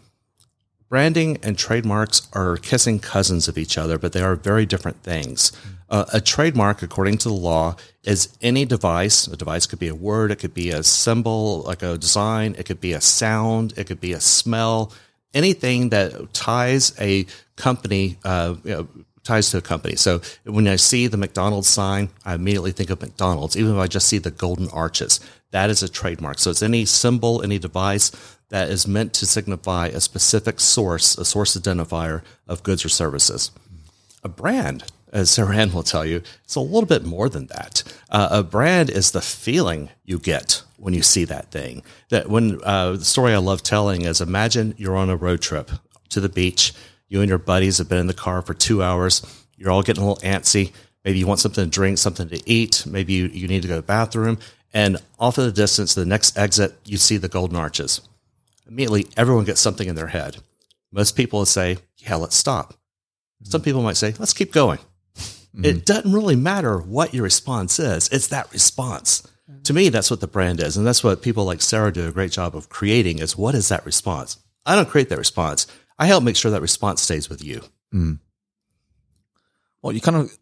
branding 0.87 1.37
and 1.43 1.57
trademarks 1.57 2.29
are 2.31 2.55
kissing 2.55 2.99
cousins 2.99 3.49
of 3.49 3.57
each 3.57 3.77
other, 3.77 3.97
but 3.97 4.13
they 4.13 4.21
are 4.21 4.37
very 4.37 4.65
different 4.65 5.03
things. 5.03 5.51
Uh, 5.89 6.05
a 6.13 6.21
trademark, 6.21 6.81
according 6.81 7.17
to 7.17 7.27
the 7.27 7.35
law, 7.35 7.75
is 8.05 8.29
any 8.41 8.63
device. 8.63 9.27
A 9.27 9.35
device 9.35 9.65
could 9.65 9.79
be 9.79 9.89
a 9.89 9.95
word, 9.95 10.31
it 10.31 10.37
could 10.37 10.53
be 10.53 10.69
a 10.69 10.81
symbol, 10.81 11.63
like 11.63 11.83
a 11.83 11.97
design, 11.97 12.55
it 12.57 12.65
could 12.65 12.79
be 12.79 12.93
a 12.93 13.01
sound, 13.01 13.73
it 13.75 13.85
could 13.85 13.99
be 13.99 14.13
a 14.13 14.21
smell, 14.21 14.93
anything 15.33 15.89
that 15.89 16.33
ties 16.33 16.93
a 17.01 17.25
company, 17.57 18.17
uh, 18.23 18.55
you 18.63 18.71
know, 18.71 18.87
ties 19.23 19.51
to 19.51 19.57
a 19.57 19.61
company. 19.61 19.95
So 19.95 20.21
when 20.45 20.67
I 20.67 20.75
see 20.75 21.07
the 21.07 21.17
McDonald's 21.17 21.67
sign, 21.67 22.09
I 22.25 22.33
immediately 22.33 22.71
think 22.71 22.89
of 22.89 23.01
McDonald's, 23.01 23.55
even 23.57 23.73
if 23.73 23.77
I 23.77 23.87
just 23.87 24.07
see 24.07 24.17
the 24.17 24.31
golden 24.31 24.69
arches. 24.69 25.19
That 25.51 25.69
is 25.69 25.83
a 25.83 25.89
trademark. 25.89 26.39
So 26.39 26.49
it's 26.49 26.63
any 26.63 26.85
symbol, 26.85 27.41
any 27.41 27.59
device 27.59 28.11
that 28.49 28.69
is 28.69 28.87
meant 28.87 29.13
to 29.13 29.25
signify 29.25 29.87
a 29.87 30.01
specific 30.01 30.59
source, 30.59 31.17
a 31.17 31.25
source 31.25 31.55
identifier 31.55 32.21
of 32.47 32.63
goods 32.63 32.83
or 32.83 32.89
services. 32.89 33.51
A 34.23 34.29
brand, 34.29 34.83
as 35.11 35.29
Sarah 35.31 35.55
Ann 35.55 35.73
will 35.73 35.83
tell 35.83 36.05
you, 36.05 36.21
it's 36.43 36.55
a 36.55 36.61
little 36.61 36.85
bit 36.85 37.03
more 37.03 37.29
than 37.29 37.47
that. 37.47 37.83
Uh, 38.09 38.29
a 38.31 38.43
brand 38.43 38.89
is 38.89 39.11
the 39.11 39.21
feeling 39.21 39.89
you 40.03 40.19
get 40.19 40.63
when 40.77 40.93
you 40.93 41.01
see 41.01 41.25
that 41.25 41.51
thing. 41.51 41.83
That 42.09 42.29
when 42.29 42.59
uh, 42.63 42.93
the 42.93 43.05
story 43.05 43.33
I 43.33 43.37
love 43.37 43.63
telling 43.63 44.01
is 44.01 44.19
imagine 44.19 44.73
you're 44.77 44.97
on 44.97 45.09
a 45.09 45.15
road 45.15 45.41
trip 45.41 45.71
to 46.09 46.19
the 46.19 46.29
beach. 46.29 46.73
You 47.11 47.19
and 47.19 47.27
your 47.27 47.39
buddies 47.39 47.77
have 47.79 47.89
been 47.89 47.97
in 47.97 48.07
the 48.07 48.13
car 48.13 48.41
for 48.41 48.53
two 48.53 48.81
hours. 48.81 49.21
You're 49.57 49.69
all 49.69 49.83
getting 49.83 50.01
a 50.01 50.07
little 50.07 50.23
antsy. 50.23 50.71
Maybe 51.03 51.19
you 51.19 51.27
want 51.27 51.41
something 51.41 51.65
to 51.65 51.69
drink, 51.69 51.97
something 51.97 52.29
to 52.29 52.41
eat. 52.49 52.85
Maybe 52.87 53.11
you, 53.11 53.27
you 53.27 53.49
need 53.49 53.63
to 53.63 53.67
go 53.67 53.75
to 53.75 53.81
the 53.81 53.85
bathroom. 53.85 54.39
And 54.73 54.97
off 55.19 55.37
in 55.37 55.43
the 55.43 55.51
distance, 55.51 55.93
the 55.93 56.05
next 56.05 56.37
exit, 56.37 56.73
you 56.85 56.95
see 56.95 57.17
the 57.17 57.27
golden 57.27 57.57
arches. 57.57 57.99
Immediately, 58.65 59.07
everyone 59.17 59.43
gets 59.43 59.59
something 59.59 59.89
in 59.89 59.95
their 59.95 60.07
head. 60.07 60.37
Most 60.89 61.17
people 61.17 61.39
will 61.39 61.45
say, 61.45 61.79
Yeah, 61.97 62.15
let's 62.15 62.37
stop. 62.37 62.75
Some 63.43 63.59
mm-hmm. 63.59 63.65
people 63.65 63.81
might 63.81 63.97
say, 63.97 64.13
Let's 64.17 64.31
keep 64.31 64.53
going. 64.53 64.79
Mm-hmm. 65.17 65.65
It 65.65 65.85
doesn't 65.85 66.13
really 66.13 66.37
matter 66.37 66.77
what 66.77 67.13
your 67.13 67.23
response 67.23 67.77
is, 67.77 68.07
it's 68.07 68.27
that 68.29 68.49
response. 68.53 69.27
Mm-hmm. 69.51 69.63
To 69.63 69.73
me, 69.73 69.89
that's 69.89 70.09
what 70.09 70.21
the 70.21 70.27
brand 70.27 70.61
is. 70.61 70.77
And 70.77 70.87
that's 70.87 71.03
what 71.03 71.21
people 71.21 71.43
like 71.43 71.61
Sarah 71.61 71.91
do 71.91 72.07
a 72.07 72.11
great 72.11 72.31
job 72.31 72.55
of 72.55 72.69
creating 72.69 73.19
is 73.19 73.35
what 73.35 73.53
is 73.53 73.67
that 73.67 73.85
response? 73.85 74.37
I 74.65 74.77
don't 74.77 74.87
create 74.87 75.09
that 75.09 75.17
response. 75.17 75.67
I 76.01 76.07
help 76.07 76.23
make 76.23 76.35
sure 76.35 76.49
that 76.49 76.63
response 76.63 76.99
stays 76.99 77.29
with 77.29 77.43
you. 77.43 77.61
Well, 79.83 79.93
you 79.93 80.01
kind 80.01 80.17
of 80.17 80.35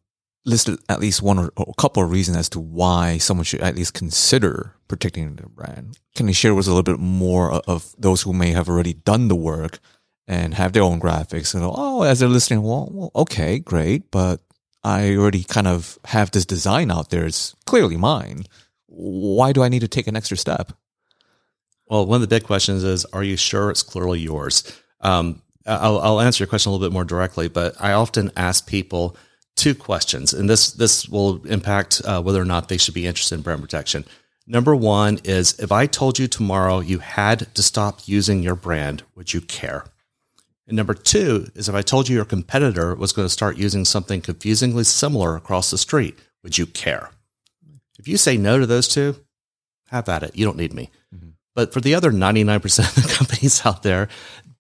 listed 0.46 0.80
at 0.88 1.02
least 1.02 1.22
one 1.22 1.38
or, 1.38 1.52
or 1.58 1.66
a 1.68 1.82
couple 1.82 2.02
of 2.02 2.12
reasons 2.12 2.38
as 2.38 2.48
to 2.50 2.62
why 2.62 3.18
someone 3.18 3.44
should 3.44 3.60
at 3.60 3.76
least 3.76 3.94
consider 3.94 4.74
protecting 4.88 5.36
their 5.36 5.50
brand. 5.50 6.00
Can 6.16 6.30
you 6.30 6.34
share 6.34 6.56
with 6.56 6.64
us 6.64 6.68
a 6.68 6.70
little 6.74 6.84
bit 6.84 6.98
more 7.00 7.52
of, 7.52 7.62
of 7.68 7.96
those 7.98 8.22
who 8.22 8.32
may 8.32 8.52
have 8.52 8.70
already 8.70 8.94
done 8.94 9.28
the 9.28 9.36
work 9.36 9.80
and 10.30 10.54
have 10.54 10.72
their 10.72 10.84
own 10.84 11.02
graphics 11.02 11.54
and 11.54 11.64
oh, 11.66 12.04
as 12.04 12.20
they're 12.20 12.30
listening, 12.30 12.62
well, 12.62 12.88
well, 12.90 13.12
okay, 13.18 13.60
great, 13.60 14.10
but 14.12 14.40
I 14.82 15.18
already 15.18 15.44
kind 15.44 15.68
of 15.68 16.00
have 16.06 16.32
this 16.32 16.46
design 16.46 16.90
out 16.90 17.10
there. 17.10 17.26
It's 17.26 17.54
clearly 17.66 17.98
mine. 17.98 18.46
Why 18.86 19.52
do 19.52 19.62
I 19.62 19.68
need 19.68 19.82
to 19.82 19.90
take 19.90 20.08
an 20.08 20.16
extra 20.16 20.38
step? 20.38 20.72
Well, 21.88 22.06
one 22.06 22.16
of 22.16 22.22
the 22.22 22.34
big 22.34 22.46
questions 22.46 22.86
is, 22.86 23.04
are 23.12 23.24
you 23.24 23.36
sure 23.36 23.70
it's 23.70 23.84
clearly 23.84 24.22
yours? 24.22 24.64
Um, 25.02 25.42
I'll, 25.70 26.00
I'll 26.00 26.22
answer 26.22 26.44
your 26.44 26.50
question 26.50 26.70
a 26.70 26.74
little 26.74 26.88
bit 26.88 26.94
more 26.94 27.06
directly, 27.06 27.48
but 27.48 27.76
I 27.80 27.94
often 27.94 28.32
ask 28.36 28.68
people 28.68 29.16
two 29.56 29.76
questions, 29.76 30.34
and 30.34 30.50
this 30.50 30.72
this 30.72 31.08
will 31.08 31.46
impact 31.46 32.02
uh, 32.06 32.22
whether 32.22 32.42
or 32.42 32.46
not 32.46 32.70
they 32.70 32.78
should 32.78 32.94
be 32.94 33.06
interested 33.06 33.36
in 33.36 33.42
brand 33.42 33.62
protection. 33.62 34.06
Number 34.48 34.76
one 34.76 35.20
is 35.24 35.60
if 35.60 35.72
I 35.72 35.86
told 35.86 36.18
you 36.18 36.28
tomorrow 36.28 36.80
you 36.80 37.00
had 37.00 37.54
to 37.54 37.62
stop 37.62 38.08
using 38.08 38.42
your 38.42 38.56
brand, 38.56 39.04
would 39.16 39.34
you 39.34 39.42
care? 39.42 39.86
And 40.66 40.76
number 40.76 40.94
two 40.94 41.50
is 41.56 41.70
if 41.70 41.76
I 41.76 41.82
told 41.82 42.10
you 42.10 42.16
your 42.16 42.26
competitor 42.26 42.96
was 42.96 43.12
going 43.12 43.26
to 43.26 43.34
start 43.34 43.58
using 43.58 43.86
something 43.86 44.22
confusingly 44.22 44.84
similar 44.84 45.36
across 45.36 45.70
the 45.70 45.78
street, 45.78 46.18
would 46.44 46.58
you 46.58 46.66
care? 46.66 47.12
If 48.00 48.08
you 48.08 48.18
say 48.18 48.38
no 48.38 48.60
to 48.60 48.66
those 48.66 48.88
two, 48.88 49.18
have 49.90 50.10
at 50.10 50.24
it. 50.24 50.36
You 50.36 50.46
don't 50.46 50.58
need 50.58 50.74
me. 50.74 50.90
Mm-hmm. 51.14 51.29
But 51.60 51.74
for 51.74 51.82
the 51.82 51.94
other 51.94 52.10
99% 52.10 52.56
of 52.88 53.04
the 53.04 53.14
companies 53.18 53.66
out 53.66 53.84
there, 53.84 54.08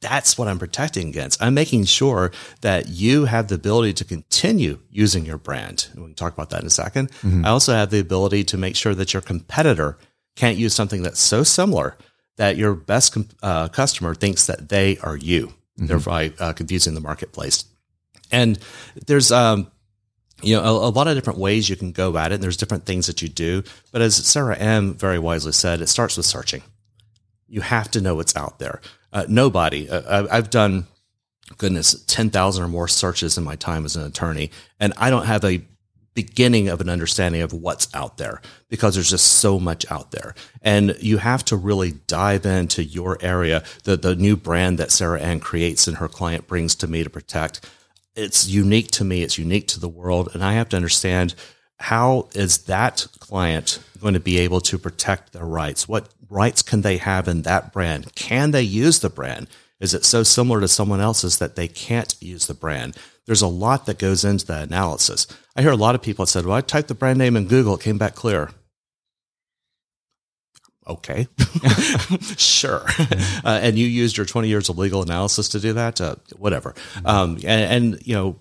that's 0.01 0.38
what 0.38 0.49
I'm 0.49 0.59
protecting 0.59 1.07
against. 1.07 1.41
I'm 1.41 1.53
making 1.53 1.85
sure 1.85 2.33
that 2.59 2.89
you 2.89 3.23
have 3.23 3.47
the 3.47 3.55
ability 3.55 3.93
to 3.93 4.03
continue 4.03 4.79
using 4.89 5.25
your 5.25 5.38
brand. 5.38 5.88
We 5.95 6.03
can 6.03 6.13
talk 6.13 6.33
about 6.33 6.49
that 6.49 6.59
in 6.59 6.67
a 6.67 6.69
2nd 6.69 7.09
mm-hmm. 7.09 7.45
I 7.45 7.51
also 7.51 7.71
have 7.71 7.89
the 7.89 8.01
ability 8.01 8.43
to 8.43 8.57
make 8.57 8.75
sure 8.75 8.93
that 8.93 9.13
your 9.13 9.21
competitor 9.21 9.97
can't 10.35 10.57
use 10.57 10.73
something 10.73 11.01
that's 11.01 11.21
so 11.21 11.43
similar 11.43 11.97
that 12.35 12.57
your 12.57 12.75
best 12.75 13.15
uh, 13.41 13.69
customer 13.69 14.13
thinks 14.13 14.47
that 14.47 14.67
they 14.67 14.97
are 14.97 15.15
you, 15.15 15.47
mm-hmm. 15.47 15.85
thereby 15.85 16.33
uh, 16.38 16.51
confusing 16.51 16.95
the 16.95 16.99
marketplace. 16.99 17.63
And 18.29 18.59
there's, 19.07 19.31
um, 19.31 19.71
you 20.41 20.57
know, 20.57 20.63
a, 20.65 20.89
a, 20.89 20.91
lot 20.91 21.07
of 21.07 21.15
different 21.15 21.39
ways 21.39 21.69
you 21.69 21.77
can 21.77 21.93
go 21.93 22.17
at 22.17 22.33
it. 22.33 22.35
And 22.35 22.43
there's 22.43 22.57
different 22.57 22.85
things 22.85 23.07
that 23.07 23.21
you 23.21 23.29
do. 23.29 23.63
But 23.93 24.01
as 24.01 24.17
Sarah 24.17 24.57
Ann 24.57 24.95
very 24.95 25.17
wisely 25.17 25.53
said, 25.53 25.79
it 25.79 25.88
starts 25.88 26.17
with 26.17 26.25
searching. 26.25 26.62
You 27.49 27.62
have 27.62 27.89
to 27.91 28.01
know 28.01 28.15
what's 28.15 28.35
out 28.35 28.59
there. 28.59 28.81
Uh, 29.12 29.25
nobody. 29.27 29.89
Uh, 29.89 30.27
I've 30.31 30.49
done, 30.49 30.85
goodness, 31.57 32.03
10,000 32.05 32.63
or 32.63 32.67
more 32.67 32.88
searches 32.88 33.38
in 33.38 33.43
my 33.43 33.55
time 33.55 33.85
as 33.85 33.95
an 33.95 34.03
attorney, 34.03 34.51
and 34.79 34.93
I 34.97 35.09
don't 35.09 35.25
have 35.25 35.43
a 35.43 35.62
beginning 36.13 36.67
of 36.67 36.81
an 36.81 36.89
understanding 36.89 37.41
of 37.41 37.53
what's 37.53 37.88
out 37.95 38.17
there 38.17 38.41
because 38.67 38.95
there's 38.95 39.12
just 39.12 39.25
so 39.25 39.59
much 39.59 39.89
out 39.89 40.12
there. 40.12 40.35
And 40.62 40.97
you 40.99 41.17
have 41.17 41.45
to 41.45 41.55
really 41.55 41.93
dive 42.07 42.45
into 42.45 42.83
your 42.83 43.17
area, 43.21 43.63
the, 43.85 43.95
the 43.95 44.15
new 44.15 44.35
brand 44.35 44.79
that 44.79 44.91
Sarah 44.91 45.21
Ann 45.21 45.39
creates 45.39 45.88
and 45.88 45.97
her 45.97 46.09
client 46.09 46.45
brings 46.45 46.75
to 46.75 46.88
me 46.88 47.03
to 47.03 47.09
protect. 47.09 47.65
It's 48.15 48.47
unique 48.47 48.91
to 48.91 49.05
me. 49.05 49.23
It's 49.23 49.38
unique 49.38 49.67
to 49.69 49.79
the 49.79 49.88
world. 49.88 50.29
And 50.33 50.43
I 50.43 50.53
have 50.53 50.67
to 50.69 50.75
understand 50.75 51.35
how 51.80 52.28
is 52.34 52.60
that 52.65 53.08
client 53.20 53.80
going 54.02 54.13
to 54.13 54.20
be 54.20 54.38
able 54.39 54.62
to 54.62 54.78
protect 54.78 55.34
their 55.34 55.46
rights? 55.46 55.88
What 55.88 56.10
rights 56.30 56.62
can 56.62 56.82
they 56.82 56.98
have 56.98 57.28
in 57.28 57.44
that 57.44 57.72
brand? 57.72 58.13
Can 58.15 58.52
they 58.52 58.62
use 58.62 59.00
the 59.00 59.10
brand? 59.10 59.48
Is 59.80 59.94
it 59.94 60.04
so 60.04 60.24
similar 60.24 60.60
to 60.60 60.68
someone 60.68 61.00
else's 61.00 61.38
that 61.38 61.56
they 61.56 61.68
can't 61.68 62.13
use 62.20 62.48
the 62.48 62.54
brand? 62.54 62.98
There's 63.26 63.42
a 63.42 63.48
lot 63.48 63.86
that 63.86 63.98
goes 63.98 64.26
into 64.26 64.46
that 64.48 64.68
analysis. 64.68 65.26
I 65.56 65.62
hear 65.62 65.72
a 65.72 65.78
lot 65.78 65.96
of 65.96 66.02
people 66.02 66.26
that 66.26 66.32
said, 66.32 66.46
well, 66.46 66.58
I 66.58 66.62
typed 66.62 66.89
the 66.89 66.96
brand 66.96 67.18
name 67.18 67.38
in 67.38 67.48
Google, 67.48 67.76
it 67.76 67.82
came 67.82 67.98
back 67.98 68.15
clear. 68.15 68.52
Okay, 70.86 71.28
sure. 72.38 72.84
Uh, 73.46 73.60
and 73.62 73.78
you 73.78 73.86
used 73.86 74.18
your 74.18 74.26
20 74.26 74.48
years 74.48 74.70
of 74.70 74.78
legal 74.80 75.04
analysis 75.04 75.50
to 75.50 75.60
do 75.60 75.74
that? 75.74 76.02
Uh, 76.02 76.15
whatever. 76.36 76.74
Um, 77.06 77.36
and, 77.46 77.94
and, 77.94 78.08
you 78.08 78.15
know, 78.15 78.39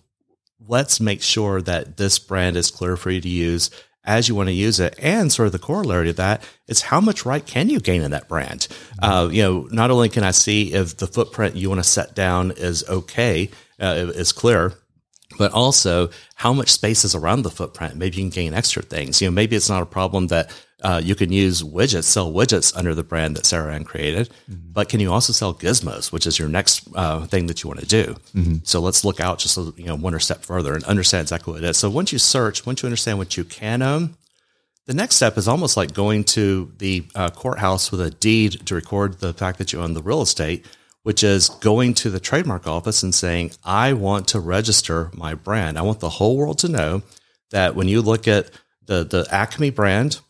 let's 0.66 1.00
make 1.00 1.22
sure 1.22 1.62
that 1.62 1.96
this 1.96 2.18
brand 2.18 2.56
is 2.56 2.70
clear 2.70 2.96
for 2.96 3.10
you 3.10 3.20
to 3.20 3.28
use 3.28 3.70
as 4.04 4.28
you 4.28 4.34
want 4.34 4.48
to 4.48 4.54
use 4.54 4.80
it. 4.80 4.98
And 4.98 5.30
sort 5.30 5.46
of 5.46 5.52
the 5.52 5.58
corollary 5.58 6.06
to 6.06 6.12
that 6.14 6.42
is 6.66 6.82
how 6.82 7.00
much 7.00 7.26
right 7.26 7.44
can 7.44 7.68
you 7.68 7.78
gain 7.78 8.02
in 8.02 8.10
that 8.12 8.28
brand? 8.28 8.66
Uh, 9.00 9.28
you 9.30 9.42
know, 9.42 9.68
not 9.70 9.90
only 9.90 10.08
can 10.08 10.24
I 10.24 10.30
see 10.30 10.72
if 10.72 10.96
the 10.96 11.06
footprint 11.06 11.56
you 11.56 11.68
want 11.68 11.80
to 11.80 11.88
set 11.88 12.14
down 12.14 12.52
is 12.52 12.88
okay, 12.88 13.50
uh, 13.78 14.10
is 14.14 14.32
clear, 14.32 14.72
but 15.36 15.52
also 15.52 16.08
how 16.36 16.54
much 16.54 16.70
space 16.70 17.04
is 17.04 17.14
around 17.14 17.42
the 17.42 17.50
footprint. 17.50 17.96
Maybe 17.96 18.16
you 18.16 18.22
can 18.22 18.30
gain 18.30 18.54
extra 18.54 18.82
things. 18.82 19.20
You 19.20 19.28
know, 19.28 19.32
maybe 19.32 19.56
it's 19.56 19.68
not 19.68 19.82
a 19.82 19.86
problem 19.86 20.28
that 20.28 20.50
uh, 20.82 21.00
you 21.02 21.14
can 21.14 21.32
use 21.32 21.62
widgets, 21.62 22.04
sell 22.04 22.32
widgets 22.32 22.76
under 22.76 22.94
the 22.94 23.02
brand 23.02 23.36
that 23.36 23.44
Sarah 23.44 23.74
Ann 23.74 23.84
created, 23.84 24.28
mm-hmm. 24.48 24.72
but 24.72 24.88
can 24.88 25.00
you 25.00 25.12
also 25.12 25.32
sell 25.32 25.52
gizmos, 25.52 26.12
which 26.12 26.26
is 26.26 26.38
your 26.38 26.48
next 26.48 26.86
uh, 26.94 27.26
thing 27.26 27.48
that 27.48 27.62
you 27.62 27.68
want 27.68 27.80
to 27.80 27.86
do? 27.86 28.14
Mm-hmm. 28.34 28.56
So 28.62 28.80
let's 28.80 29.04
look 29.04 29.18
out 29.18 29.40
just 29.40 29.58
a, 29.58 29.72
you 29.76 29.86
know 29.86 29.96
one 29.96 30.14
or 30.14 30.20
step 30.20 30.44
further 30.44 30.74
and 30.74 30.84
understand 30.84 31.22
exactly 31.22 31.52
what 31.52 31.64
it 31.64 31.68
is. 31.68 31.76
So 31.76 31.90
once 31.90 32.12
you 32.12 32.18
search, 32.18 32.64
once 32.64 32.82
you 32.82 32.86
understand 32.86 33.18
what 33.18 33.36
you 33.36 33.42
can 33.42 33.82
own, 33.82 34.14
the 34.86 34.94
next 34.94 35.16
step 35.16 35.36
is 35.36 35.48
almost 35.48 35.76
like 35.76 35.92
going 35.92 36.24
to 36.24 36.72
the 36.78 37.04
uh, 37.14 37.30
courthouse 37.30 37.90
with 37.90 38.00
a 38.00 38.10
deed 38.10 38.64
to 38.66 38.74
record 38.74 39.18
the 39.18 39.34
fact 39.34 39.58
that 39.58 39.72
you 39.72 39.80
own 39.80 39.94
the 39.94 40.02
real 40.02 40.22
estate, 40.22 40.64
which 41.02 41.24
is 41.24 41.48
going 41.48 41.92
to 41.94 42.08
the 42.08 42.20
trademark 42.20 42.68
office 42.68 43.02
and 43.02 43.14
saying, 43.14 43.50
I 43.64 43.94
want 43.94 44.28
to 44.28 44.40
register 44.40 45.10
my 45.12 45.34
brand. 45.34 45.76
I 45.76 45.82
want 45.82 46.00
the 46.00 46.08
whole 46.08 46.36
world 46.36 46.58
to 46.60 46.68
know 46.68 47.02
that 47.50 47.74
when 47.74 47.88
you 47.88 48.00
look 48.00 48.28
at 48.28 48.50
the, 48.86 49.04
the 49.04 49.26
Acme 49.30 49.70
brand, 49.70 50.20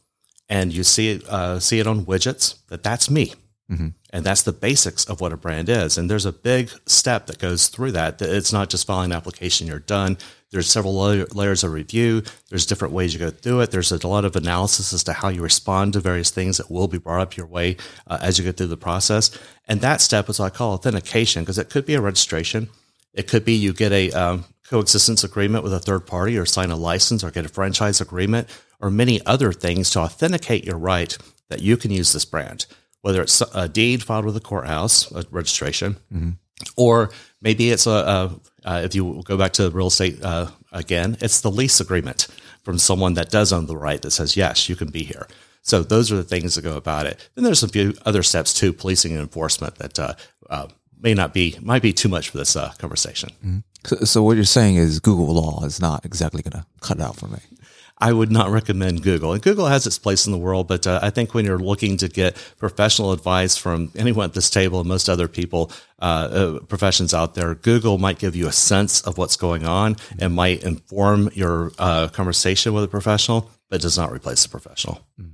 and 0.49 0.73
you 0.73 0.85
see 0.85 1.11
it 1.11 1.29
uh, 1.29 1.61
see 1.61 1.79
it 1.79 1.87
on 1.87 2.05
widgets 2.07 2.57
that 2.69 2.83
that's 2.83 3.11
me. 3.11 3.35
Mm-hmm. 3.71 3.89
and 4.15 4.25
that's 4.25 4.45
the 4.45 4.53
basics 4.53 5.05
of 5.05 5.21
what 5.21 5.35
a 5.35 5.37
brand 5.37 5.69
is. 5.69 5.99
And 5.99 6.11
there's 6.11 6.25
a 6.25 6.33
big 6.33 6.71
step 6.87 7.27
that 7.27 7.39
goes 7.39 7.69
through 7.69 7.93
that 7.93 8.23
it's 8.23 8.51
not 8.51 8.71
just 8.71 8.87
filing 8.87 9.11
an 9.11 9.17
application 9.19 9.67
you're 9.67 9.79
done. 9.79 10.17
There's 10.51 10.71
several 10.71 10.95
layers 10.95 11.63
of 11.63 11.73
review. 11.73 12.23
There's 12.49 12.65
different 12.65 12.95
ways 12.95 13.13
you 13.13 13.21
go 13.21 13.29
through 13.29 13.61
it. 13.61 13.71
There's 13.71 13.93
a 13.93 14.09
lot 14.09 14.25
of 14.25 14.35
analysis 14.37 14.95
as 14.95 15.05
to 15.05 15.13
how 15.13 15.29
you 15.29 15.43
respond 15.43 15.93
to 15.93 16.01
various 16.01 16.31
things 16.31 16.57
that 16.57 16.71
will 16.71 16.89
be 16.89 16.97
brought 16.97 17.21
up 17.21 17.37
your 17.37 17.47
way 17.47 17.77
uh, 18.07 18.19
as 18.23 18.39
you 18.39 18.45
go 18.47 18.53
through 18.53 18.69
the 18.69 18.79
process. 18.79 19.31
And 19.67 19.83
that 19.83 20.01
step 20.01 20.31
is 20.31 20.39
what 20.39 20.47
i 20.47 20.57
call 20.57 20.73
authentication 20.73 21.43
because 21.43 21.59
it 21.59 21.69
could 21.69 21.85
be 21.85 21.93
a 21.93 22.01
registration. 22.01 22.71
It 23.13 23.29
could 23.29 23.45
be 23.45 23.53
you 23.53 23.75
get 23.75 23.93
a 23.93 24.11
um, 24.13 24.47
coexistence 24.69 25.25
agreement 25.25 25.65
with 25.65 25.73
a 25.73 25.79
third 25.79 26.07
party 26.07 26.37
or 26.37 26.47
sign 26.47 26.71
a 26.71 26.77
license 26.77 27.25
or 27.25 27.31
get 27.31 27.45
a 27.45 27.49
franchise 27.49 28.01
agreement 28.01 28.49
or 28.81 28.91
many 28.91 29.25
other 29.27 29.53
things 29.53 29.91
to 29.91 30.01
authenticate 30.01 30.65
your 30.65 30.79
right 30.79 31.17
that 31.49 31.63
you 31.63 31.77
can 31.77 31.91
use 31.91 32.13
this 32.13 32.25
brand, 32.25 32.67
whether 33.01 33.23
it's 33.23 33.41
a 33.55 33.69
deed 33.69 34.03
filed 34.03 34.25
with 34.25 34.35
the 34.35 34.41
courthouse, 34.41 35.11
a 35.13 35.25
registration, 35.31 35.97
mm-hmm. 36.13 36.31
or 36.77 37.11
maybe 37.41 37.71
it's 37.71 37.87
a, 37.87 37.91
a 37.91 38.41
uh, 38.65 38.83
if 38.85 38.95
you 38.95 39.23
go 39.25 39.37
back 39.37 39.53
to 39.53 39.71
real 39.71 39.87
estate 39.87 40.23
uh, 40.23 40.49
again, 40.73 41.17
it's 41.21 41.41
the 41.41 41.51
lease 41.51 41.81
agreement 41.81 42.27
from 42.63 42.79
someone 42.79 43.15
that 43.15 43.31
does 43.31 43.53
own 43.53 43.67
the 43.67 43.77
right 43.77 44.03
that 44.03 44.11
says, 44.11 44.37
yes, 44.37 44.69
you 44.69 44.77
can 44.77 44.91
be 44.91 45.03
here. 45.03 45.27
So 45.63 45.83
those 45.83 46.13
are 46.13 46.17
the 46.17 46.25
things 46.25 46.55
that 46.55 46.63
go 46.63 46.77
about 46.77 47.07
it. 47.07 47.31
Then 47.35 47.45
there's 47.45 47.63
a 47.63 47.69
few 47.69 47.95
other 48.05 48.23
steps 48.23 48.53
too, 48.53 48.73
policing 48.73 49.13
and 49.13 49.21
enforcement 49.21 49.77
that 49.77 49.99
uh, 49.99 50.15
uh 50.51 50.69
may 51.01 51.15
not 51.15 51.33
be 51.33 51.57
might 51.61 51.83
be 51.83 51.93
too 51.93 52.09
much 52.09 52.31
for 52.31 52.39
this 52.39 52.57
uh, 52.57 52.73
conversation. 52.79 53.31
Mm-hmm. 53.45 53.59
So, 53.89 53.97
so, 54.05 54.23
what 54.23 54.37
you're 54.37 54.45
saying 54.45 54.77
is 54.77 55.01
Google 55.01 55.35
law 55.35 55.65
is 55.65 55.81
not 55.81 56.05
exactly 56.05 56.43
going 56.43 56.63
to 56.63 56.67
cut 56.81 56.99
it 56.99 57.03
out 57.03 57.17
for 57.17 57.27
me. 57.27 57.39
I 58.01 58.13
would 58.13 58.31
not 58.31 58.51
recommend 58.51 59.03
Google. 59.03 59.33
And 59.33 59.43
Google 59.43 59.67
has 59.67 59.87
its 59.87 59.99
place 59.99 60.27
in 60.27 60.33
the 60.33 60.39
world, 60.39 60.69
but 60.69 60.87
uh, 60.87 61.01
I 61.03 61.11
think 61.11 61.35
when 61.35 61.45
you're 61.45 61.59
looking 61.59 61.97
to 61.97 62.09
get 62.09 62.37
professional 62.59 63.13
advice 63.13 63.57
from 63.57 63.91
anyone 63.97 64.27
at 64.27 64.35
this 64.35 64.51
table 64.51 64.79
and 64.79 64.89
most 64.89 65.09
other 65.09 65.27
people, 65.27 65.73
uh, 66.01 66.05
uh, 66.05 66.59
professions 66.61 67.13
out 67.13 67.35
there, 67.35 67.55
Google 67.57 67.99
might 67.99 68.19
give 68.19 68.37
you 68.37 68.47
a 68.47 68.53
sense 68.53 69.01
of 69.01 69.19
what's 69.19 69.37
going 69.37 69.65
on 69.65 69.97
and 70.21 70.35
might 70.35 70.63
inform 70.63 71.31
your 71.35 71.73
uh, 71.79 72.09
conversation 72.09 72.73
with 72.73 72.85
a 72.85 72.89
professional, 72.89 73.51
but 73.69 73.81
does 73.81 73.99
not 73.99 74.13
replace 74.13 74.45
the 74.45 74.49
professional. 74.49 75.01
Mm. 75.21 75.31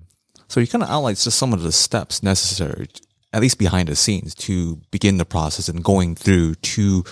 So 0.49 0.61
you 0.61 0.67
kind 0.67 0.85
of 0.85 0.88
outline 0.88 1.17
just 1.17 1.38
some 1.38 1.53
of 1.53 1.62
the 1.62 1.73
steps 1.73 2.23
necessary, 2.23 2.88
at 3.33 3.43
least 3.43 3.59
behind 3.59 3.88
the 3.88 3.97
scenes, 3.97 4.35
to 4.37 4.77
begin 4.90 5.19
the 5.19 5.25
process 5.27 5.69
and 5.69 5.85
going 5.85 6.14
through 6.14 6.55
to 6.55 7.05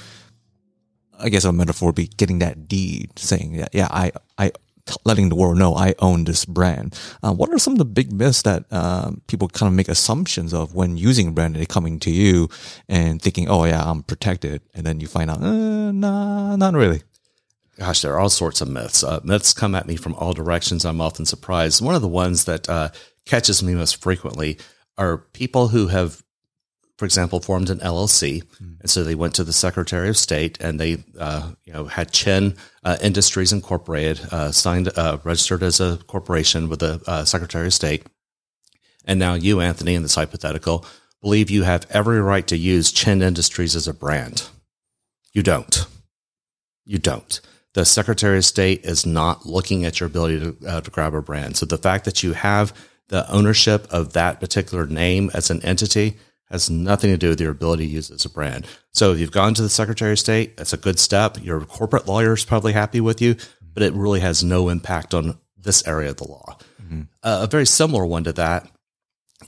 I 1.23 1.29
guess 1.29 1.45
a 1.45 1.53
metaphor 1.53 1.93
be 1.93 2.09
getting 2.09 2.41
that 2.41 2.69
deed 2.69 3.19
saying 3.19 3.57
that, 3.59 3.75
yeah, 3.75 3.89
I, 3.91 4.13
I 4.39 4.53
letting 5.05 5.29
the 5.29 5.37
world 5.37 5.59
know 5.59 5.75
I 5.75 5.95
own 5.99 6.25
this 6.25 6.45
brand. 6.45 6.99
Uh, 7.23 7.33
what 7.33 7.51
are 7.51 7.59
some 7.59 7.75
of 7.75 7.79
the 7.79 7.85
big 7.85 8.13
myths 8.13 8.43
that 8.43 8.65
uh, 8.71 9.13
people 9.27 9.49
kind 9.49 9.69
of 9.69 9.75
make 9.75 9.89
assumptions 9.89 10.53
of 10.53 10.75
when 10.75 10.97
using 10.97 11.35
brand? 11.35 11.57
They're 11.57 11.67
coming 11.67 11.99
to 12.01 12.11
you 12.11 12.49
and 12.89 13.21
thinking, 13.21 13.49
"Oh 13.49 13.65
yeah, 13.65 13.83
I'm 13.83 14.03
protected," 14.03 14.63
and 14.75 14.85
then 14.85 15.01
you 15.01 15.07
find 15.07 15.31
out, 15.31 15.43
uh, 15.43 15.93
"Nah, 15.93 16.57
not 16.57 16.75
really." 16.75 17.03
Gosh, 17.79 18.03
there 18.03 18.13
are 18.13 18.21
all 18.21 18.29
sorts 18.29 18.61
of 18.61 18.69
myths. 18.69 19.03
Uh, 19.03 19.21
myths 19.25 19.55
come 19.55 19.75
at 19.75 19.87
me 19.87 19.97
from 19.97 20.15
all 20.15 20.33
directions. 20.33 20.85
I'm 20.85 21.01
often 21.01 21.27
surprised. 21.27 21.83
One 21.83 21.95
of 21.95 22.03
the 22.03 22.09
ones 22.09 22.45
that 22.45 22.69
uh, 22.69 22.91
catches 23.25 23.63
me 23.63 23.75
most 23.75 24.03
frequently 24.03 24.59
are 24.99 25.19
people 25.19 25.69
who 25.69 25.89
have 25.89 26.23
for 26.99 27.05
example, 27.05 27.41
formed 27.41 27.71
an 27.71 27.79
LLC, 27.79 28.45
mm. 28.45 28.81
and 28.81 28.91
so 28.91 29.03
they 29.03 29.15
went 29.15 29.35
to 29.35 29.45
the 29.45 29.53
Secretary 29.53 30.09
of 30.09 30.17
State 30.17 30.61
and 30.61 30.79
they, 30.79 31.05
uh, 31.19 31.53
you 31.65 31.73
know, 31.73 31.87
had 31.87 32.13
Chen 32.13 32.55
uh, 32.85 32.97
Industries 33.01 33.53
Incorporated 33.53 34.21
uh, 34.31 34.53
signed, 34.53 34.91
uh, 34.97 35.19
registered 35.25 35.63
as 35.63 35.81
a 35.81 35.99
corporation 36.07 36.69
with 36.69 36.81
the 36.81 37.03
uh, 37.07 37.25
Secretary 37.25 37.67
of 37.67 37.75
State, 37.75 38.07
and 39.05 39.19
now 39.19 39.35
you, 39.35 39.61
Anthony, 39.61 39.95
in 39.95 40.03
this 40.03 40.15
hypothetical, 40.15 40.85
believe 41.21 41.51
you 41.51 41.63
have 41.63 41.87
every 41.91 42.21
right 42.21 42.47
to 42.47 42.57
use 42.57 42.93
Chen 42.93 43.23
Industries 43.23 43.75
as 43.75 43.89
a 43.89 43.95
brand. 43.95 44.49
You 45.33 45.43
don't. 45.43 45.87
You 46.85 46.99
don't. 46.99 47.41
The 47.75 47.85
Secretary 47.85 48.37
of 48.37 48.45
State 48.45 48.85
is 48.85 49.07
not 49.07 49.47
looking 49.47 49.85
at 49.85 49.99
your 49.99 50.09
ability 50.09 50.41
to, 50.41 50.69
uh, 50.69 50.81
to 50.83 50.91
grab 50.91 51.15
a 51.15 51.23
brand. 51.23 51.57
So 51.57 51.65
the 51.65 51.79
fact 51.79 52.05
that 52.05 52.23
you 52.23 52.35
have 52.35 52.75
the 53.09 53.31
ownership 53.31 53.87
of 53.91 54.13
that 54.13 54.41
particular 54.41 54.87
name 54.87 55.31
as 55.33 55.51
an 55.51 55.63
entity 55.63 56.19
has 56.53 56.71
nothing 56.71 57.11
to 57.11 57.17
do 57.17 57.31
with 57.31 57.41
your 57.41 57.51
ability 57.51 57.87
to 57.87 57.93
use 57.93 58.11
it 58.11 58.15
as 58.15 58.25
a 58.25 58.31
brand. 58.31 58.67
So 58.93 59.13
if 59.13 59.19
you've 59.19 59.33
gone 59.33 59.55
to 59.55 59.63
the 59.63 59.69
Secretary 59.69 60.13
of 60.13 60.19
State, 60.19 60.57
that's 60.57 60.73
a 60.73 60.77
good 60.77 60.99
step. 60.99 61.43
Your 61.43 61.63
corporate 61.63 62.07
lawyer 62.07 62.35
is 62.35 62.45
probably 62.45 62.73
happy 62.73 63.01
with 63.01 63.21
you, 63.21 63.37
but 63.75 63.83
it 63.83 63.95
really 63.95 64.21
has 64.21 64.45
no 64.45 64.69
impact 64.69 65.15
on 65.15 65.39
this 65.57 65.87
area 65.87 66.11
of 66.11 66.19
the 66.19 66.29
law. 66.29 66.59
Uh, 67.23 67.41
a 67.43 67.47
very 67.47 67.67
similar 67.67 68.05
one 68.05 68.25
to 68.25 68.33
that 68.33 68.69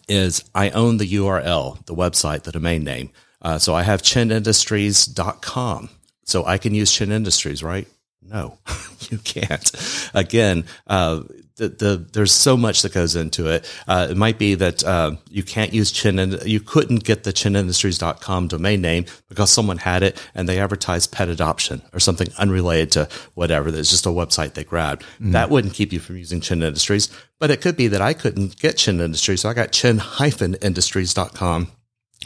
is 0.08 0.44
I 0.54 0.70
own 0.70 0.96
the 0.96 1.12
URL, 1.14 1.84
the 1.86 1.94
website, 1.94 2.42
the 2.42 2.52
domain 2.52 2.84
name. 2.84 3.10
Uh, 3.42 3.58
so 3.58 3.74
I 3.74 3.82
have 3.82 4.02
chinindustries.com. 4.02 5.90
So 6.24 6.44
I 6.46 6.56
can 6.56 6.74
use 6.74 6.90
Chin 6.90 7.12
Industries, 7.12 7.62
right? 7.62 7.86
No, 8.22 8.58
you 9.10 9.18
can't. 9.18 10.10
Again, 10.14 10.64
uh, 10.86 11.22
the, 11.56 11.68
the, 11.68 12.06
there's 12.12 12.32
so 12.32 12.56
much 12.56 12.82
that 12.82 12.92
goes 12.92 13.14
into 13.14 13.48
it. 13.48 13.70
Uh, 13.86 14.08
it 14.10 14.16
might 14.16 14.38
be 14.38 14.54
that 14.56 14.82
uh, 14.82 15.12
you 15.30 15.42
can't 15.42 15.72
use 15.72 15.92
Chin, 15.92 16.18
and 16.18 16.42
you 16.44 16.60
couldn't 16.60 17.04
get 17.04 17.22
the 17.22 17.32
chinindustries.com 17.32 18.48
domain 18.48 18.80
name 18.80 19.04
because 19.28 19.50
someone 19.50 19.78
had 19.78 20.02
it 20.02 20.20
and 20.34 20.48
they 20.48 20.58
advertised 20.58 21.12
pet 21.12 21.28
adoption 21.28 21.82
or 21.92 22.00
something 22.00 22.28
unrelated 22.38 22.90
to 22.92 23.08
whatever. 23.34 23.70
That's 23.70 23.90
just 23.90 24.06
a 24.06 24.10
website 24.10 24.54
they 24.54 24.64
grabbed. 24.64 25.04
That 25.32 25.50
wouldn't 25.50 25.74
keep 25.74 25.92
you 25.92 26.00
from 26.00 26.16
using 26.16 26.40
Chin 26.40 26.62
Industries, 26.62 27.08
but 27.38 27.50
it 27.50 27.60
could 27.60 27.76
be 27.76 27.88
that 27.88 28.00
I 28.00 28.14
couldn't 28.14 28.58
get 28.58 28.76
Chin 28.76 29.00
Industries. 29.00 29.42
So 29.42 29.48
I 29.48 29.54
got 29.54 29.70
chin-industries.com 29.70 31.68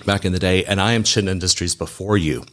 back 0.06 0.24
in 0.24 0.32
the 0.32 0.38
day, 0.38 0.64
and 0.64 0.80
I 0.80 0.92
am 0.92 1.02
Chin 1.02 1.28
Industries 1.28 1.74
before 1.74 2.16
you, 2.16 2.44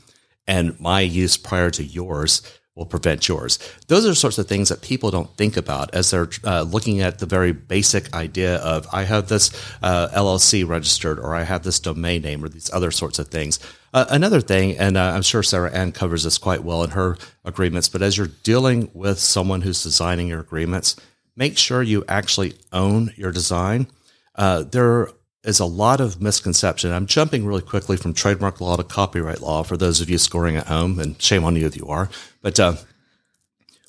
and 0.45 0.77
my 0.79 0.99
use 1.01 1.37
prior 1.37 1.69
to 1.71 1.83
yours 1.83 2.41
will 2.75 2.85
prevent 2.85 3.27
yours. 3.27 3.57
Those 3.87 4.05
are 4.05 4.13
sorts 4.13 4.37
of 4.37 4.47
things 4.47 4.67
that 4.67 4.81
people 4.81 5.09
don't 5.09 5.35
think 5.37 5.55
about 5.55 5.93
as 5.95 6.11
they're 6.11 6.29
uh, 6.43 6.63
looking 6.63 7.01
at 7.01 7.19
the 7.19 7.25
very 7.25 7.53
basic 7.53 8.13
idea 8.13 8.57
of 8.57 8.85
I 8.91 9.03
have 9.03 9.29
this 9.29 9.51
uh, 9.81 10.09
LLC 10.09 10.67
registered, 10.67 11.17
or 11.17 11.33
I 11.33 11.43
have 11.43 11.63
this 11.63 11.79
domain 11.79 12.21
name, 12.21 12.43
or 12.43 12.49
these 12.49 12.71
other 12.73 12.91
sorts 12.91 13.17
of 13.17 13.29
things. 13.29 13.59
Uh, 13.93 14.05
another 14.09 14.41
thing, 14.41 14.77
and 14.77 14.97
uh, 14.97 15.11
I'm 15.15 15.21
sure 15.21 15.41
Sarah 15.41 15.71
Ann 15.71 15.93
covers 15.93 16.23
this 16.25 16.37
quite 16.37 16.63
well 16.65 16.83
in 16.83 16.89
her 16.91 17.17
agreements, 17.45 17.87
but 17.87 18.01
as 18.01 18.17
you're 18.17 18.27
dealing 18.43 18.91
with 18.93 19.19
someone 19.19 19.61
who's 19.61 19.81
designing 19.81 20.27
your 20.27 20.41
agreements, 20.41 20.97
make 21.37 21.57
sure 21.57 21.81
you 21.81 22.03
actually 22.09 22.55
own 22.73 23.13
your 23.15 23.31
design. 23.31 23.87
Uh, 24.35 24.63
there 24.63 25.07
is 25.45 25.59
a 25.59 25.65
lot 25.65 26.01
of 26.01 26.21
misconception. 26.21 26.91
I'm 26.91 27.05
jumping 27.05 27.45
really 27.45 27.61
quickly 27.61 27.97
from 27.97 28.13
trademark 28.13 28.59
law 28.59 28.75
to 28.75 28.83
copyright 28.83 29.41
law 29.41 29.63
for 29.63 29.77
those 29.77 30.01
of 30.01 30.09
you 30.09 30.17
scoring 30.17 30.55
at 30.55 30.67
home, 30.67 30.99
and 30.99 31.21
shame 31.21 31.43
on 31.43 31.55
you 31.55 31.65
if 31.65 31.77
you 31.77 31.87
are. 31.87 32.09
But 32.41 32.59
uh, 32.59 32.75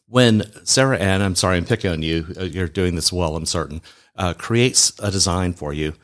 when 0.08 0.44
Sarah 0.64 0.98
Ann, 0.98 1.22
I'm 1.22 1.34
sorry, 1.34 1.56
I'm 1.56 1.64
picking 1.64 1.90
on 1.90 2.02
you. 2.02 2.26
uh, 2.38 2.44
You're 2.44 2.68
doing 2.68 2.94
this 2.94 3.12
well, 3.12 3.36
I'm 3.36 3.46
certain. 3.46 3.80
Uh, 4.14 4.34
creates 4.34 4.92
a 5.00 5.10
design 5.10 5.52
for 5.52 5.72
you. 5.72 5.94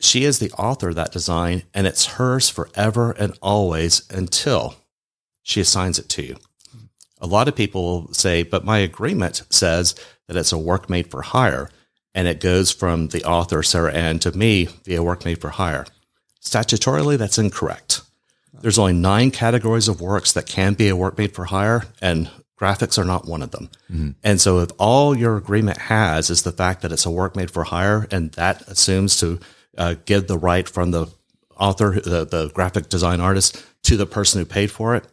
She 0.00 0.24
is 0.24 0.38
the 0.38 0.52
author 0.52 0.90
of 0.90 0.94
that 0.96 1.12
design, 1.12 1.62
and 1.72 1.86
it's 1.86 2.06
hers 2.06 2.50
forever 2.50 3.12
and 3.12 3.38
always 3.40 4.02
until 4.10 4.76
she 5.42 5.60
assigns 5.60 5.98
it 5.98 6.08
to 6.10 6.22
you. 6.22 6.36
A 7.18 7.26
lot 7.26 7.48
of 7.48 7.56
people 7.56 7.82
will 7.82 8.12
say, 8.12 8.42
but 8.42 8.64
my 8.64 8.78
agreement 8.78 9.42
says 9.48 9.94
that 10.26 10.36
it's 10.36 10.52
a 10.52 10.58
work 10.58 10.90
made 10.90 11.10
for 11.10 11.22
hire 11.22 11.70
and 12.16 12.26
it 12.26 12.40
goes 12.40 12.72
from 12.72 13.08
the 13.08 13.22
author, 13.24 13.62
Sarah 13.62 13.92
Ann, 13.92 14.18
to 14.20 14.36
me 14.36 14.64
via 14.84 15.02
work 15.02 15.24
made 15.26 15.40
for 15.40 15.50
hire. 15.50 15.84
Statutorily, 16.40 17.18
that's 17.18 17.38
incorrect. 17.38 18.00
There's 18.62 18.78
only 18.78 18.94
nine 18.94 19.30
categories 19.30 19.86
of 19.86 20.00
works 20.00 20.32
that 20.32 20.46
can 20.46 20.72
be 20.72 20.88
a 20.88 20.96
work 20.96 21.18
made 21.18 21.34
for 21.34 21.44
hire, 21.44 21.84
and 22.00 22.30
graphics 22.58 22.96
are 22.98 23.04
not 23.04 23.26
one 23.26 23.42
of 23.42 23.50
them. 23.50 23.68
And 24.24 24.40
so, 24.40 24.60
if 24.60 24.70
all 24.78 25.14
your 25.14 25.36
agreement 25.36 25.76
has 25.76 26.30
is 26.30 26.42
the 26.42 26.52
fact 26.52 26.80
that 26.80 26.90
it's 26.90 27.04
a 27.04 27.10
work 27.10 27.36
made 27.36 27.50
for 27.50 27.64
hire, 27.64 28.08
and 28.10 28.32
that 28.32 28.62
assumes 28.62 29.20
to 29.20 29.38
uh, 29.76 29.96
give 30.06 30.26
the 30.26 30.38
right 30.38 30.66
from 30.66 30.92
the 30.92 31.08
author, 31.58 32.00
the, 32.00 32.24
the 32.24 32.50
graphic 32.54 32.88
design 32.88 33.20
artist, 33.20 33.62
to 33.82 33.98
the 33.98 34.06
person 34.06 34.40
who 34.40 34.46
paid 34.46 34.70
for 34.70 34.96
it, 34.96 35.04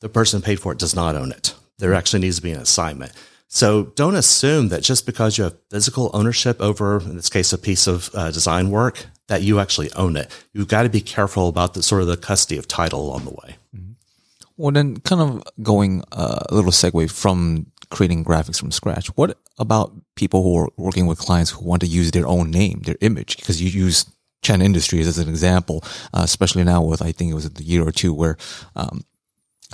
the 0.00 0.08
person 0.08 0.38
who 0.38 0.46
paid 0.46 0.60
for 0.60 0.70
it 0.70 0.78
does 0.78 0.94
not 0.94 1.16
own 1.16 1.32
it. 1.32 1.52
There 1.78 1.94
actually 1.94 2.20
needs 2.20 2.36
to 2.36 2.42
be 2.42 2.52
an 2.52 2.60
assignment. 2.60 3.12
So 3.54 3.84
don't 3.94 4.16
assume 4.16 4.70
that 4.70 4.82
just 4.82 5.06
because 5.06 5.38
you 5.38 5.44
have 5.44 5.54
physical 5.70 6.10
ownership 6.12 6.60
over, 6.60 6.98
in 6.98 7.14
this 7.14 7.30
case, 7.30 7.52
a 7.52 7.58
piece 7.58 7.86
of 7.86 8.10
uh, 8.12 8.32
design 8.32 8.68
work, 8.70 9.06
that 9.28 9.42
you 9.42 9.60
actually 9.60 9.92
own 9.92 10.16
it. 10.16 10.28
You've 10.52 10.66
got 10.66 10.82
to 10.82 10.88
be 10.88 11.00
careful 11.00 11.46
about 11.46 11.74
the 11.74 11.82
sort 11.82 12.02
of 12.02 12.08
the 12.08 12.16
custody 12.16 12.58
of 12.58 12.66
title 12.66 13.00
along 13.00 13.26
the 13.26 13.30
way. 13.30 13.56
Well, 14.56 14.72
then, 14.72 14.96
kind 14.98 15.22
of 15.22 15.44
going 15.62 16.02
uh, 16.10 16.40
a 16.48 16.54
little 16.54 16.72
segue 16.72 17.08
from 17.12 17.66
creating 17.90 18.24
graphics 18.24 18.58
from 18.58 18.72
scratch. 18.72 19.06
What 19.16 19.38
about 19.56 19.92
people 20.16 20.42
who 20.42 20.58
are 20.58 20.68
working 20.76 21.06
with 21.06 21.20
clients 21.20 21.52
who 21.52 21.64
want 21.64 21.80
to 21.82 21.86
use 21.86 22.10
their 22.10 22.26
own 22.26 22.50
name, 22.50 22.82
their 22.84 22.98
image? 23.02 23.36
Because 23.36 23.62
you 23.62 23.68
use 23.68 24.04
Chen 24.42 24.62
Industries 24.62 25.06
as 25.06 25.18
an 25.18 25.28
example, 25.28 25.84
uh, 26.12 26.22
especially 26.24 26.64
now 26.64 26.82
with 26.82 27.02
I 27.02 27.12
think 27.12 27.30
it 27.30 27.34
was 27.34 27.46
a 27.46 27.62
year 27.62 27.86
or 27.86 27.92
two 27.92 28.12
where 28.12 28.36
um, 28.74 29.04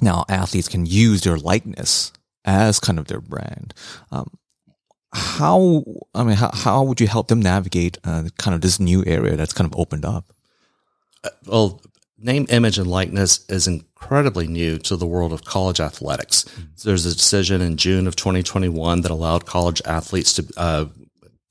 now 0.03 0.27
athletes 0.29 0.69
can 0.69 0.85
use 0.85 1.23
their 1.23 1.39
likeness 1.39 2.13
as 2.45 2.81
kind 2.81 2.99
of 2.99 3.07
their 3.07 3.21
brand. 3.21 3.75
Um, 4.11 4.31
how 5.13 5.85
I 6.15 6.25
mean, 6.25 6.37
how 6.37 6.51
how 6.53 6.83
would 6.85 7.01
you 7.01 7.09
help 7.09 7.29
them 7.29 7.41
navigate 7.41 7.99
uh, 8.05 8.29
kind 8.39 8.55
of 8.55 8.61
this 8.61 8.79
new 8.79 9.05
area 9.07 9.37
that's 9.37 9.53
kind 9.53 9.73
of 9.73 9.79
opened 9.79 10.05
up? 10.05 10.33
well, 11.47 11.81
name, 12.19 12.47
image, 12.51 12.79
and 12.79 12.91
likeness 12.91 13.45
is 13.49 13.67
incredibly 13.67 14.47
new 14.47 14.79
to 14.79 14.97
the 14.97 15.07
world 15.07 15.33
of 15.33 15.45
college 15.45 15.81
athletics. 15.81 16.45
So 16.77 16.89
there's 16.89 17.07
a 17.07 17.15
decision 17.15 17.61
in 17.61 17.77
June 17.77 18.07
of 18.07 18.17
2021 18.17 19.03
that 19.03 19.11
allowed 19.11 19.47
college 19.47 19.83
athletes 19.85 20.33
to 20.35 20.47
uh, 20.57 20.87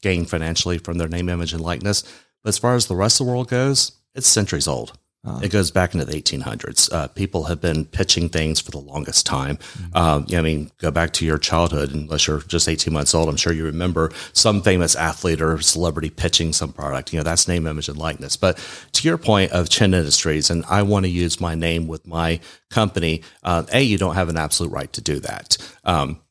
gain 0.01 0.25
financially 0.25 0.77
from 0.77 0.97
their 0.97 1.07
name, 1.07 1.29
image, 1.29 1.53
and 1.53 1.61
likeness. 1.61 2.03
But 2.43 2.49
as 2.49 2.57
far 2.57 2.75
as 2.75 2.87
the 2.87 2.95
rest 2.95 3.19
of 3.19 3.27
the 3.27 3.31
world 3.31 3.49
goes, 3.49 3.91
it's 4.15 4.27
centuries 4.27 4.67
old. 4.67 4.97
It 5.41 5.51
goes 5.51 5.71
back 5.71 5.93
into 5.93 6.05
the 6.05 6.21
1800s. 6.21 6.91
Uh, 6.91 7.07
people 7.07 7.43
have 7.45 7.61
been 7.61 7.85
pitching 7.85 8.29
things 8.29 8.59
for 8.59 8.71
the 8.71 8.79
longest 8.79 9.25
time. 9.25 9.57
Um, 9.93 10.25
yeah, 10.27 10.39
I 10.39 10.41
mean, 10.41 10.71
go 10.79 10.91
back 10.91 11.13
to 11.13 11.25
your 11.25 11.37
childhood, 11.37 11.93
unless 11.93 12.27
you're 12.27 12.39
just 12.39 12.67
18 12.67 12.93
months 12.93 13.13
old. 13.13 13.29
I'm 13.29 13.37
sure 13.37 13.53
you 13.53 13.65
remember 13.65 14.11
some 14.33 14.61
famous 14.61 14.95
athlete 14.95 15.41
or 15.41 15.61
celebrity 15.61 16.09
pitching 16.09 16.53
some 16.53 16.73
product. 16.73 17.13
You 17.13 17.19
know, 17.19 17.23
that's 17.23 17.47
name, 17.47 17.67
image, 17.67 17.89
and 17.89 17.97
likeness. 17.97 18.37
But 18.37 18.57
to 18.93 19.07
your 19.07 19.17
point 19.17 19.51
of 19.51 19.69
Chin 19.69 19.93
Industries, 19.93 20.49
and 20.49 20.65
I 20.65 20.81
want 20.83 21.05
to 21.05 21.09
use 21.09 21.39
my 21.39 21.55
name 21.55 21.87
with 21.87 22.07
my 22.07 22.39
company, 22.69 23.23
uh, 23.43 23.63
A, 23.73 23.81
you 23.81 23.97
don't 23.97 24.15
have 24.15 24.29
an 24.29 24.37
absolute 24.37 24.71
right 24.71 24.91
to 24.93 25.01
do 25.01 25.19
that. 25.19 25.57
Um, 25.83 26.21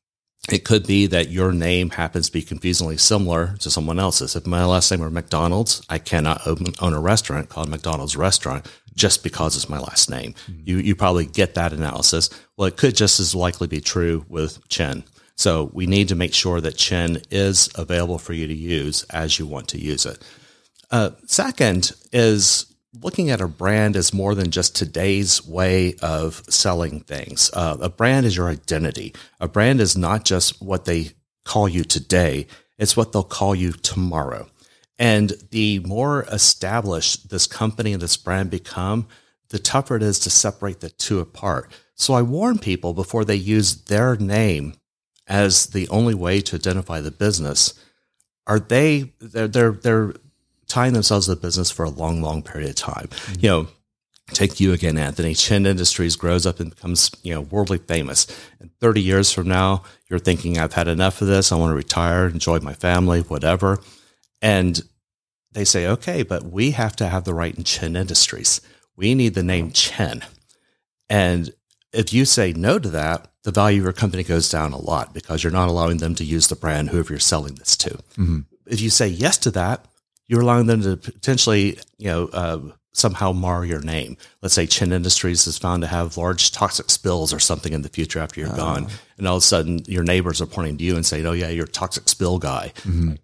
it 0.51 0.65
could 0.65 0.87
be 0.87 1.07
that 1.09 1.29
your 1.29 1.53
name 1.53 1.91
happens 1.91 2.27
to 2.27 2.33
be 2.33 2.43
confusingly 2.43 2.97
similar 2.97 3.57
to 3.59 3.71
someone 3.71 3.99
else's. 3.99 4.35
If 4.35 4.47
my 4.47 4.65
last 4.65 4.91
name 4.91 5.01
were 5.01 5.11
McDonald's, 5.11 5.83
I 5.91 5.99
cannot 5.99 6.47
open, 6.47 6.69
own 6.81 6.95
a 6.95 7.01
restaurant 7.01 7.51
called 7.51 7.69
McDonald's 7.69 8.17
Restaurant 8.17 8.67
just 8.99 9.23
because 9.23 9.57
it's 9.57 9.69
my 9.69 9.79
last 9.79 10.11
name. 10.11 10.35
You 10.65 10.79
you 10.79 10.95
probably 10.95 11.25
get 11.25 11.55
that 11.55 11.73
analysis. 11.73 12.29
Well, 12.57 12.69
it 12.69 12.77
could 12.77 12.97
just 12.97 13.21
as 13.21 13.35
likely 13.35 13.69
be 13.69 13.81
true 13.81 14.27
with 14.29 14.67
Chen. 14.69 15.05
So 15.37 15.71
we 15.73 15.87
need 15.87 16.09
to 16.09 16.17
make 16.17 16.35
sure 16.35 16.61
that 16.61 16.77
Chen 16.77 17.23
is 17.31 17.71
available 17.77 18.19
for 18.19 18.33
you 18.33 18.49
to 18.49 18.55
use 18.55 19.05
as 19.05 19.39
you 19.39 19.47
want 19.47 19.69
to 19.69 19.79
use 19.79 20.05
it. 20.05 20.19
Uh, 20.91 21.11
second 21.27 21.93
is 22.13 22.67
looking 23.01 23.31
at 23.31 23.41
a 23.41 23.47
brand 23.47 23.95
as 23.95 24.13
more 24.13 24.35
than 24.35 24.51
just 24.51 24.75
today's 24.75 25.47
way 25.47 25.95
of 26.03 26.43
selling 26.49 27.01
things. 27.01 27.51
Uh, 27.53 27.77
a 27.81 27.89
brand 27.89 28.27
is 28.27 28.37
your 28.37 28.49
identity. 28.49 29.15
A 29.41 29.47
brand 29.47 29.81
is 29.81 29.97
not 29.97 30.25
just 30.25 30.61
what 30.61 30.87
they 30.87 31.11
call 31.45 31.69
you 31.69 31.85
today, 31.85 32.47
it's 32.77 32.97
what 32.97 33.13
they'll 33.13 33.23
call 33.23 33.55
you 33.55 33.73
tomorrow. 33.73 34.49
And 34.99 35.35
the 35.51 35.79
more 35.81 36.25
established 36.25 37.31
this 37.31 37.47
company 37.47 37.93
and 37.93 38.03
this 38.03 38.17
brand 38.17 38.51
become, 38.51 39.07
the 39.51 39.59
tougher 39.59 39.97
it 39.97 40.03
is 40.03 40.19
to 40.21 40.31
separate 40.31 40.81
the 40.81 40.91
two 40.91 41.21
apart. 41.21 41.71
So 41.95 42.15
I 42.15 42.23
warn 42.23 42.59
people 42.59 42.95
before 42.95 43.25
they 43.25 43.37
use 43.37 43.83
their 43.85 44.17
name 44.17 44.75
as 45.27 45.67
the 45.67 45.89
only 45.89 46.15
way 46.15 46.41
to 46.41 46.57
identify 46.57 47.01
the 47.01 47.11
business. 47.11 47.75
Are 48.47 48.59
they 48.59 49.13
they're 49.21 49.49
they're 49.49 49.73
they're 49.73 50.15
tying 50.69 50.93
themselves 50.93 51.27
to 51.27 51.35
the 51.35 51.41
business 51.41 51.71
for 51.71 51.85
a 51.85 51.91
long, 51.91 52.23
long 52.23 52.43
period 52.43 52.71
of 52.71 52.77
time. 52.77 53.09
Mm-hmm. 53.09 53.41
You 53.41 53.49
know, 53.49 53.69
take 54.33 54.61
you 54.61 54.73
again, 54.73 54.99
Anthony. 54.99 55.35
Chin 55.35 55.67
Industries 55.67 56.15
grows 56.15 56.47
up 56.47 56.61
and 56.61 56.71
becomes, 56.71 57.11
you 57.23 57.35
know, 57.35 57.41
worldly 57.41 57.79
famous. 57.79 58.27
And 58.61 58.71
30 58.81 59.01
years 59.01 59.33
from 59.33 59.49
now, 59.49 59.83
you're 60.09 60.19
thinking, 60.19 60.59
I've 60.59 60.75
had 60.75 60.89
enough 60.89 61.21
of 61.21 61.29
this. 61.29 61.51
I 61.51 61.57
want 61.57 61.71
to 61.71 61.77
retire, 61.77 62.27
enjoy 62.27 62.61
my 62.61 62.75
family, 62.75 63.21
whatever. 63.23 63.81
And 64.41 64.81
they 65.53 65.65
say, 65.65 65.87
okay, 65.87 66.23
but 66.23 66.45
we 66.45 66.73
have 66.73 66.97
to 66.97 67.09
have 67.09 67.25
the 67.25 67.35
right 67.35 67.57
in 67.57 67.65
Chin 67.65 67.97
Industries. 67.97 68.61
We 68.97 69.15
need 69.15 69.35
the 69.35 69.43
name 69.43 69.71
Chen. 69.73 70.25
And 71.09 71.51
if 71.93 72.13
you 72.13 72.25
say 72.25 72.53
no 72.53 72.79
to 72.79 72.89
that, 72.91 73.29
the 73.45 73.51
value 73.51 73.79
of 73.79 73.85
your 73.85 73.93
company 73.93 74.23
goes 74.23 74.51
down 74.51 74.73
a 74.73 74.79
lot 74.79 75.15
because 75.15 75.43
you're 75.43 75.53
not 75.53 75.69
allowing 75.69 75.99
them 75.99 76.15
to 76.17 76.25
use 76.25 76.49
the 76.49 76.57
brand 76.57 76.91
whoever 76.91 77.13
you're 77.13 77.21
selling 77.21 77.55
this 77.55 77.77
to. 77.79 77.91
Mm-hmm. 77.91 78.41
If 78.67 78.81
you 78.81 78.91
say 78.91 79.09
yes 79.09 79.39
to 79.39 79.51
that, 79.53 79.87
you're 80.27 80.43
allowing 80.43 80.67
them 80.67 80.83
to 80.83 80.97
potentially, 80.97 81.79
you 81.97 82.09
know, 82.09 82.29
uh, 82.33 82.61
somehow 82.93 83.33
mar 83.33 83.65
your 83.65 83.81
name. 83.81 84.17
Let's 84.43 84.55
say 84.55 84.67
Chin 84.67 84.93
Industries 84.93 85.47
is 85.47 85.57
found 85.57 85.83
to 85.83 85.87
have 85.87 86.17
large 86.17 86.53
toxic 86.53 86.91
spills 86.91 87.33
or 87.33 87.39
something 87.39 87.73
in 87.73 87.83
the 87.83 87.89
future 87.89 88.19
after 88.19 88.41
you're 88.41 88.53
ah. 88.53 88.57
gone, 88.57 88.89
and 89.17 89.27
all 89.27 89.37
of 89.37 89.43
a 89.43 89.47
sudden 89.47 89.81
your 89.87 90.03
neighbors 90.03 90.43
are 90.43 90.47
pointing 90.47 90.77
to 90.79 90.85
you 90.85 90.97
and 90.97 91.07
saying, 91.07 91.25
"Oh 91.25 91.33
yeah, 91.33 91.49
you're 91.49 91.65
a 91.65 91.69
toxic 91.69 92.09
spill 92.09 92.39
guy." 92.39 92.73
Mm-hmm. 92.79 93.11
Like, 93.11 93.17
no, 93.17 93.17
I'm 93.17 93.17
not. 93.17 93.19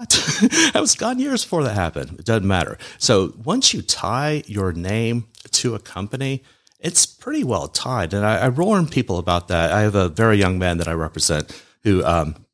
What? 0.00 0.72
I 0.74 0.80
was 0.80 0.94
gone 0.94 1.18
years 1.18 1.44
before 1.44 1.62
that 1.64 1.74
happened. 1.74 2.18
It 2.18 2.24
doesn't 2.24 2.48
matter. 2.48 2.78
So 2.98 3.34
once 3.44 3.74
you 3.74 3.82
tie 3.82 4.42
your 4.46 4.72
name 4.72 5.26
to 5.52 5.74
a 5.74 5.78
company, 5.78 6.42
it's 6.78 7.04
pretty 7.04 7.44
well 7.44 7.68
tied. 7.68 8.14
And 8.14 8.24
I, 8.24 8.46
I 8.46 8.48
warn 8.48 8.86
people 8.86 9.18
about 9.18 9.48
that. 9.48 9.72
I 9.72 9.82
have 9.82 9.94
a 9.94 10.08
very 10.08 10.38
young 10.38 10.58
man 10.58 10.78
that 10.78 10.88
I 10.88 10.92
represent 10.92 11.62
who 11.82 12.02
um, 12.04 12.46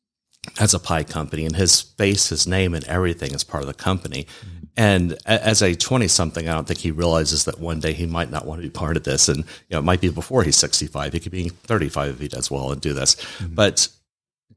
has 0.57 0.73
a 0.73 0.79
pie 0.79 1.03
company, 1.03 1.45
and 1.45 1.55
his 1.55 1.81
face, 1.81 2.29
his 2.29 2.47
name, 2.47 2.73
and 2.73 2.83
everything 2.85 3.33
is 3.33 3.43
part 3.43 3.63
of 3.63 3.67
the 3.67 3.73
company. 3.73 4.23
Mm-hmm. 4.23 4.57
And 4.79 5.17
as 5.25 5.61
a 5.61 5.73
20 5.73 6.07
something, 6.07 6.47
I 6.47 6.53
don't 6.53 6.67
think 6.67 6.79
he 6.79 6.91
realizes 6.91 7.45
that 7.45 7.59
one 7.59 7.79
day 7.79 7.93
he 7.93 8.05
might 8.05 8.29
not 8.29 8.45
want 8.45 8.61
to 8.61 8.67
be 8.67 8.69
part 8.69 8.95
of 8.95 9.03
this. 9.03 9.27
And, 9.27 9.39
you 9.39 9.71
know, 9.71 9.79
it 9.79 9.83
might 9.83 10.01
be 10.01 10.09
before 10.09 10.43
he's 10.43 10.55
65. 10.55 11.13
He 11.13 11.19
could 11.19 11.31
be 11.31 11.49
35 11.49 12.11
if 12.11 12.19
he 12.19 12.27
does 12.27 12.51
well 12.51 12.71
and 12.71 12.79
do 12.79 12.93
this. 12.93 13.15
Mm-hmm. 13.15 13.55
But 13.55 13.87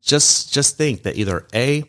just, 0.02 0.52
just 0.52 0.76
think 0.76 1.04
that 1.04 1.16
either 1.16 1.46
A, 1.54 1.84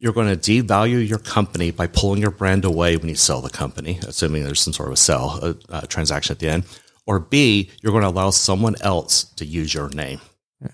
you're 0.00 0.14
going 0.14 0.36
to 0.36 0.62
devalue 0.62 1.06
your 1.06 1.18
company 1.18 1.70
by 1.70 1.86
pulling 1.86 2.20
your 2.20 2.30
brand 2.30 2.64
away 2.64 2.96
when 2.96 3.08
you 3.08 3.14
sell 3.14 3.42
the 3.42 3.50
company, 3.50 4.00
assuming 4.06 4.42
there's 4.44 4.60
some 4.60 4.72
sort 4.72 4.88
of 4.88 4.94
a 4.94 4.96
sell 4.96 5.38
a, 5.42 5.56
a 5.68 5.86
transaction 5.86 6.32
at 6.32 6.38
the 6.40 6.48
end, 6.48 6.64
or 7.06 7.20
B, 7.20 7.70
you're 7.82 7.92
going 7.92 8.02
to 8.02 8.08
allow 8.08 8.30
someone 8.30 8.76
else 8.80 9.24
to 9.34 9.44
use 9.44 9.72
your 9.74 9.90
name. 9.90 10.20
Yeah. 10.62 10.68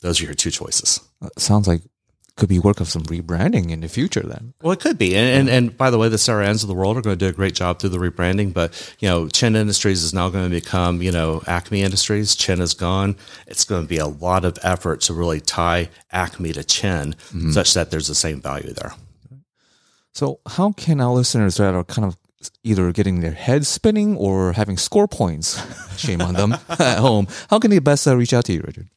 Those 0.00 0.20
are 0.20 0.24
your 0.24 0.34
two 0.34 0.50
choices. 0.50 0.98
sounds 1.36 1.68
like 1.68 1.82
could 2.40 2.48
be 2.48 2.58
work 2.58 2.80
of 2.80 2.88
some 2.88 3.02
rebranding 3.04 3.70
in 3.70 3.80
the 3.80 3.88
future 3.88 4.22
then. 4.22 4.54
Well, 4.62 4.72
it 4.72 4.80
could 4.80 4.98
be. 4.98 5.14
And, 5.14 5.40
and, 5.40 5.48
and 5.48 5.76
by 5.76 5.90
the 5.90 5.98
way, 5.98 6.08
the 6.08 6.18
Sarah 6.18 6.46
Anns 6.46 6.62
of 6.64 6.68
the 6.68 6.74
world 6.74 6.96
are 6.96 7.02
going 7.02 7.16
to 7.16 7.24
do 7.24 7.28
a 7.28 7.32
great 7.32 7.54
job 7.54 7.78
through 7.78 7.90
the 7.90 7.98
rebranding. 7.98 8.52
But, 8.52 8.96
you 8.98 9.08
know, 9.08 9.28
Chen 9.28 9.54
Industries 9.54 10.02
is 10.02 10.12
now 10.12 10.30
going 10.30 10.44
to 10.44 10.50
become, 10.50 11.02
you 11.02 11.12
know, 11.12 11.42
Acme 11.46 11.82
Industries. 11.82 12.34
Chen 12.34 12.60
is 12.60 12.74
gone. 12.74 13.16
It's 13.46 13.64
going 13.64 13.82
to 13.82 13.88
be 13.88 13.98
a 13.98 14.06
lot 14.06 14.44
of 14.44 14.58
effort 14.62 15.02
to 15.02 15.14
really 15.14 15.40
tie 15.40 15.90
Acme 16.10 16.52
to 16.54 16.64
Chen 16.64 17.12
mm-hmm. 17.12 17.52
such 17.52 17.74
that 17.74 17.90
there's 17.90 18.08
the 18.08 18.14
same 18.14 18.40
value 18.40 18.72
there. 18.72 18.94
So, 20.12 20.40
how 20.48 20.72
can 20.72 21.00
our 21.00 21.12
listeners 21.12 21.58
that 21.58 21.74
are 21.74 21.84
kind 21.84 22.06
of 22.06 22.16
either 22.64 22.90
getting 22.90 23.20
their 23.20 23.32
heads 23.32 23.68
spinning 23.68 24.16
or 24.16 24.52
having 24.54 24.78
score 24.78 25.06
points, 25.06 25.62
shame 25.98 26.22
on 26.22 26.34
them 26.34 26.52
at 26.70 26.98
home, 26.98 27.28
how 27.50 27.58
can 27.58 27.70
they 27.70 27.78
best 27.78 28.08
uh, 28.08 28.16
reach 28.16 28.32
out 28.32 28.46
to 28.46 28.52
you, 28.52 28.62
Richard? 28.66 28.88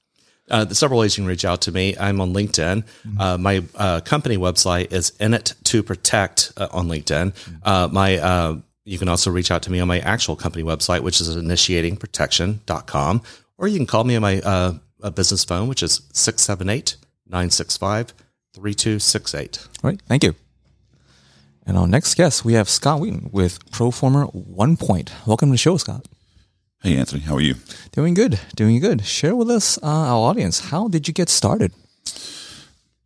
Uh, 0.50 0.68
several 0.70 1.00
ways 1.00 1.18
you 1.18 1.22
can 1.22 1.28
reach 1.28 1.46
out 1.46 1.62
to 1.62 1.72
me. 1.72 1.96
I'm 1.98 2.20
on 2.20 2.34
LinkedIn. 2.34 2.84
Mm-hmm. 2.84 3.22
Uh, 3.22 3.38
my 3.38 3.64
uh, 3.76 4.02
company 4.02 4.38
website 4.38 4.92
is 4.92 5.12
in 5.20 5.34
it 5.34 5.54
to 5.66 5.82
protect 5.82 6.52
uh, 6.58 6.68
on 6.72 6.88
LinkedIn. 6.88 7.34
Mm-hmm. 7.34 7.56
Uh, 7.64 7.88
my 7.92 8.18
uh, 8.18 8.58
you 8.84 9.00
can 9.00 9.08
also 9.08 9.32
reach 9.32 9.52
out 9.52 9.62
to 9.64 9.72
me 9.72 9.80
on 9.80 9.88
my 9.88 10.00
actual 10.00 10.36
company 10.36 10.64
website, 10.64 11.02
which 11.02 11.22
is 11.22 11.34
initiatingprotection.com, 11.36 13.22
or 13.58 13.68
you 13.70 13.78
can 13.78 13.86
call 13.86 14.04
me 14.04 14.18
on 14.18 14.22
my 14.22 15.12
business 15.12 15.46
phone, 15.46 15.70
which 15.70 15.82
is 15.82 16.02
678 16.12 16.98
965 17.28 18.14
3268. 18.54 19.68
All 19.84 19.90
right. 19.90 20.02
Thank 20.08 20.24
you. 20.24 20.36
And 21.66 21.78
our 21.78 21.88
next 21.88 22.16
guest, 22.16 22.44
we 22.44 22.54
have 22.54 22.68
Scott 22.68 23.00
Wheaton 23.00 23.30
with 23.32 23.64
Proforma 23.72 24.34
One 24.34 24.76
Point. 24.76 25.14
Welcome 25.26 25.50
to 25.50 25.54
the 25.54 25.58
show, 25.58 25.78
Scott. 25.78 26.06
Hey, 26.84 26.98
Anthony, 26.98 27.22
how 27.22 27.36
are 27.36 27.42
you? 27.42 27.56
Doing 27.94 28.14
good, 28.14 28.42
doing 28.58 28.82
good. 28.82 29.06
Share 29.06 29.38
with 29.38 29.50
us, 29.50 29.78
uh, 29.82 29.86
our 29.86 30.30
audience, 30.30 30.60
how 30.60 30.90
did 30.90 31.08
you 31.08 31.14
get 31.14 31.30
started? 31.30 31.72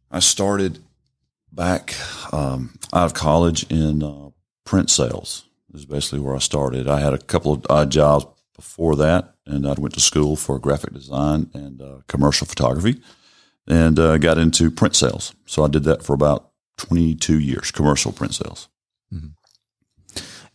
I 0.10 0.20
started 0.20 0.80
back 1.52 1.94
um, 2.34 2.80
out 2.92 3.06
of 3.06 3.14
college 3.14 3.70
in 3.70 4.02
uh, 4.02 4.30
print 4.66 4.90
sales. 4.90 5.46
This 5.70 5.82
is 5.82 5.86
basically 5.86 6.22
where 6.22 6.34
I 6.36 6.40
started. 6.40 6.88
I 6.88 7.02
had 7.02 7.14
a 7.14 7.20
couple 7.20 7.54
of 7.54 7.68
odd 7.70 7.92
jobs 7.92 8.26
before 8.56 8.96
that, 8.96 9.36
and 9.46 9.68
I 9.68 9.74
went 9.78 9.94
to 9.94 10.00
school 10.00 10.36
for 10.36 10.58
graphic 10.58 10.94
design 10.94 11.52
and 11.54 11.80
uh, 11.80 11.98
commercial 12.08 12.48
photography, 12.48 13.00
and 13.68 14.00
uh, 14.00 14.18
got 14.18 14.40
into 14.40 14.72
print 14.72 14.96
sales. 14.96 15.36
So 15.46 15.64
I 15.64 15.68
did 15.68 15.84
that 15.84 16.02
for 16.02 16.14
about 16.14 16.50
22 16.78 17.40
years, 17.40 17.70
commercial 17.70 18.12
print 18.12 18.34
sales. 18.34 18.70
Mm-hmm. 19.14 19.28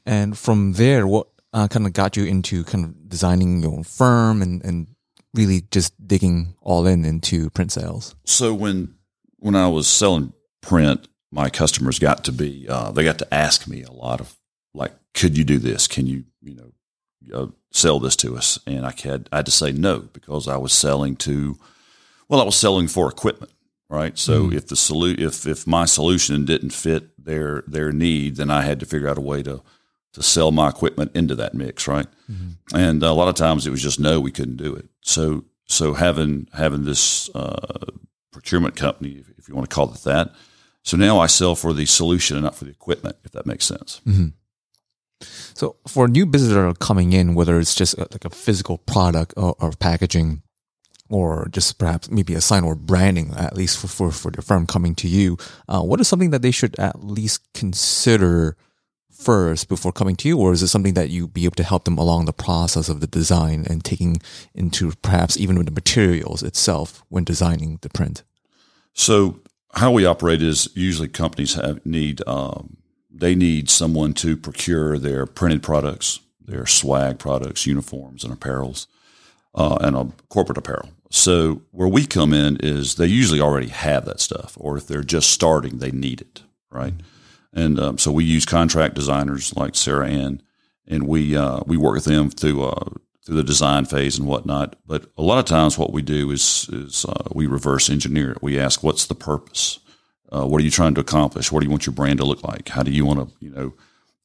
And 0.05 0.37
from 0.37 0.73
there, 0.73 1.07
what 1.07 1.29
uh, 1.53 1.69
kind 1.69 1.87
of 1.87 1.93
got 1.93 2.17
you 2.17 2.25
into 2.25 2.65
kind 2.65 2.85
of 2.85 3.09
designing 3.09 3.63
your 3.63 3.73
own 3.73 3.85
firm 3.85 4.43
and, 4.43 4.65
and 4.65 4.89
really 5.35 5.63
just 5.71 5.95
digging 6.07 6.55
all 6.61 6.87
in 6.87 7.05
into 7.05 7.51
print 7.51 7.73
sales? 7.73 8.15
So 8.25 8.55
when 8.55 8.95
when 9.39 9.57
I 9.57 9.69
was 9.69 9.89
selling 9.89 10.33
print, 10.61 11.09
my 11.31 11.51
customers 11.51 11.99
got 11.99 12.25
to 12.25 12.33
be 12.33 12.67
uh, 12.69 12.91
they 12.93 13.05
got 13.05 13.19
to 13.19 13.35
ask 13.35 13.67
me 13.67 13.83
a 13.83 13.93
lot 13.93 14.21
of 14.21 14.35
like, 14.75 14.93
could 15.15 15.37
you 15.37 15.45
do 15.45 15.59
this? 15.59 15.87
Can 15.87 16.07
you 16.07 16.25
you 16.41 16.55
know 16.55 16.73
uh, 17.35 17.47
sell 17.71 18.01
this 18.01 18.17
to 18.17 18.37
us? 18.37 18.59
And 18.67 18.87
I 18.87 18.95
had 19.03 19.29
I 19.33 19.37
had 19.37 19.47
to 19.47 19.53
say 19.53 19.73
no 19.73 20.01
because 20.01 20.49
I 20.49 20.57
was 20.57 20.73
selling 20.73 21.17
to 21.17 21.59
well, 22.29 22.41
I 22.41 22.45
was 22.45 22.57
selling 22.57 22.89
for 22.89 23.11
equipment, 23.11 23.53
right? 23.91 24.17
So 24.17 24.45
mm. 24.45 24.55
if 24.55 24.69
the 24.69 24.75
solu- 24.75 25.21
if 25.21 25.47
if 25.47 25.67
my 25.67 25.85
solution 25.85 26.47
didn't 26.47 26.73
fit 26.73 27.11
their 27.23 27.63
their 27.67 27.93
need, 27.93 28.37
then 28.37 28.51
I 28.51 28.63
had 28.63 28.81
to 28.81 28.87
figure 28.87 29.09
out 29.09 29.19
a 29.19 29.23
way 29.23 29.43
to 29.43 29.63
to 30.13 30.23
sell 30.23 30.53
my 30.53 30.69
equipment 30.69 31.13
into 31.15 31.35
that 31.37 31.55
mix, 31.55 31.89
right? 31.89 32.07
Mm-hmm. 32.31 32.77
And 32.77 33.03
a 33.03 33.13
lot 33.13 33.29
of 33.29 33.35
times 33.35 33.67
it 33.67 33.71
was 33.71 33.83
just 33.83 33.99
no, 33.99 34.21
we 34.21 34.31
couldn't 34.31 34.57
do 34.57 34.75
it. 34.75 34.87
So 35.01 35.45
so 35.67 35.95
having 35.95 36.49
having 36.53 36.85
this 36.85 37.31
uh, 37.35 37.87
procurement 38.31 38.77
company, 38.77 39.25
if 39.39 39.49
you 39.49 39.55
want 39.55 39.69
to 39.69 39.75
call 39.75 39.93
it 39.93 40.01
that, 40.05 40.33
so 40.83 40.97
now 40.97 41.19
I 41.19 41.27
sell 41.27 41.55
for 41.55 41.73
the 41.73 41.87
solution 41.87 42.37
and 42.37 42.45
not 42.45 42.55
for 42.55 42.65
the 42.65 42.71
equipment, 42.71 43.17
if 43.25 43.33
that 43.33 43.47
makes 43.47 43.65
sense. 43.65 44.01
Mm-hmm. 44.07 44.29
So 45.55 45.77
for 45.87 46.09
new 46.09 46.27
business 46.27 46.53
that 46.53 46.61
are 46.61 46.75
coming 46.75 47.13
in, 47.13 47.35
whether 47.35 47.59
it's 47.61 47.75
just 47.75 47.95
a, 47.95 48.09
like 48.11 48.25
a 48.25 48.31
physical 48.31 48.79
product 48.79 49.35
or, 49.37 49.55
or, 49.61 49.71
packaging, 49.73 50.43
or 51.09 51.49
just 51.53 51.79
perhaps 51.79 52.11
maybe 52.11 52.35
a 52.35 52.41
sign 52.41 52.65
or 52.65 52.75
branding, 52.75 53.33
at 53.37 53.55
least 53.55 53.79
for, 53.79 53.87
for, 53.87 54.11
for 54.11 54.33
the 54.33 54.43
firm 54.43 54.67
coming 54.67 54.97
to 54.97 55.07
you, 55.07 55.37
uh, 55.69 55.81
what 55.81 56.01
is 56.01 56.09
something 56.09 56.31
that 56.31 56.43
they 56.43 56.51
should 56.51 56.77
at 56.81 57.05
least 57.05 57.41
consider 57.55 58.57
first 59.23 59.69
before 59.69 59.93
coming 59.93 60.17
to 60.17 60.29
you, 60.29 60.39
or 60.39 60.53
is 60.53 60.63
it 60.63 60.69
something 60.69 60.95
that 60.95 61.11
you 61.11 61.29
be 61.29 61.45
able 61.45 61.57
to 61.57 61.65
help 61.65 61.85
them 61.85 61.99
along 61.99 62.25
the 62.25 62.33
process 62.33 62.89
of 62.89 63.01
the 63.01 63.07
design 63.07 63.67
and 63.69 63.85
taking 63.85 64.21
into 64.55 64.93
perhaps 65.03 65.37
even 65.37 65.57
with 65.57 65.67
the 65.67 65.73
materials 65.73 66.43
itself 66.43 67.03
when 67.09 67.25
designing 67.25 67.79
the 67.83 67.89
print? 67.89 68.23
So 68.93 69.41
how 69.75 69.91
we 69.91 70.05
operate 70.05 70.43
is 70.43 70.69
usually 70.75 71.09
companies 71.09 71.55
have 71.55 71.85
need 71.87 72.23
um, 72.27 72.77
they 73.11 73.35
need 73.35 73.71
someone 73.71 74.15
to 74.15 74.37
procure 74.37 74.99
their 74.99 75.27
printed 75.27 75.63
products, 75.63 76.21
their 76.41 76.67
swag 76.67 77.19
products, 77.19 77.67
uniforms, 77.67 78.25
and 78.25 78.39
apparels, 78.39 78.87
uh, 79.55 79.79
and 79.81 79.97
a 79.97 80.11
corporate 80.29 80.59
apparel. 80.59 80.91
So 81.11 81.63
where 81.73 81.89
we 81.89 82.07
come 82.07 82.33
in 82.33 82.57
is 82.57 82.95
they 82.95 83.07
usually 83.07 83.41
already 83.41 83.69
have 83.69 84.07
that 84.07 84.21
stuff, 84.21 84.57
or 84.59 84.77
if 84.79 84.87
they're 84.87 85.03
just 85.03 85.31
starting, 85.31 85.79
they 85.79 85.91
need 85.91 86.23
it, 86.23 86.43
right? 86.71 86.95
Mm-hmm. 86.95 87.07
And 87.53 87.79
um, 87.79 87.99
so 87.99 88.11
we 88.11 88.25
use 88.25 88.47
contract 88.47 88.95
designers 88.95 89.55
like 89.57 89.75
Sarah 89.75 90.09
Ann, 90.09 90.43
and 90.87 91.07
we 91.07 91.37
uh, 91.37 91.61
we 91.67 91.77
work 91.77 91.95
with 91.95 92.05
them 92.05 92.31
through 92.31 92.65
uh, 92.65 92.91
through 93.25 93.37
the 93.37 93.45
design 93.45 93.85
phase 93.85 94.19
and 94.19 94.27
whatnot. 94.27 94.77
But 94.87 95.07
a 95.19 95.23
lot 95.23 95.39
of 95.39 95.45
times, 95.45 95.77
what 95.77 95.93
we 95.93 96.03
do 96.03 96.31
is 96.31 96.69
is 96.73 97.05
uh, 97.05 97.29
we 97.33 97.47
reverse 97.47 97.91
engineer 97.91 98.33
it. 98.33 98.43
We 98.43 98.59
ask, 98.59 98.83
"What's 98.83 99.07
the 99.07 99.15
purpose? 99.15 99.81
Uh, 100.35 100.47
what 100.47 100.61
are 100.63 100.65
you 100.65 100.71
trying 100.71 100.95
to 100.95 101.01
accomplish? 101.01 101.53
What 101.53 101.61
do 101.61 101.67
you 101.67 101.71
want 101.71 101.85
your 101.85 101.95
brand 101.95 102.19
to 102.19 102.25
look 102.25 102.43
like? 102.43 102.71
How 102.71 102.83
do 102.83 102.91
you 102.91 103.05
want 103.05 103.21
to, 103.21 103.45
you 103.45 103.51
know?" 103.51 103.75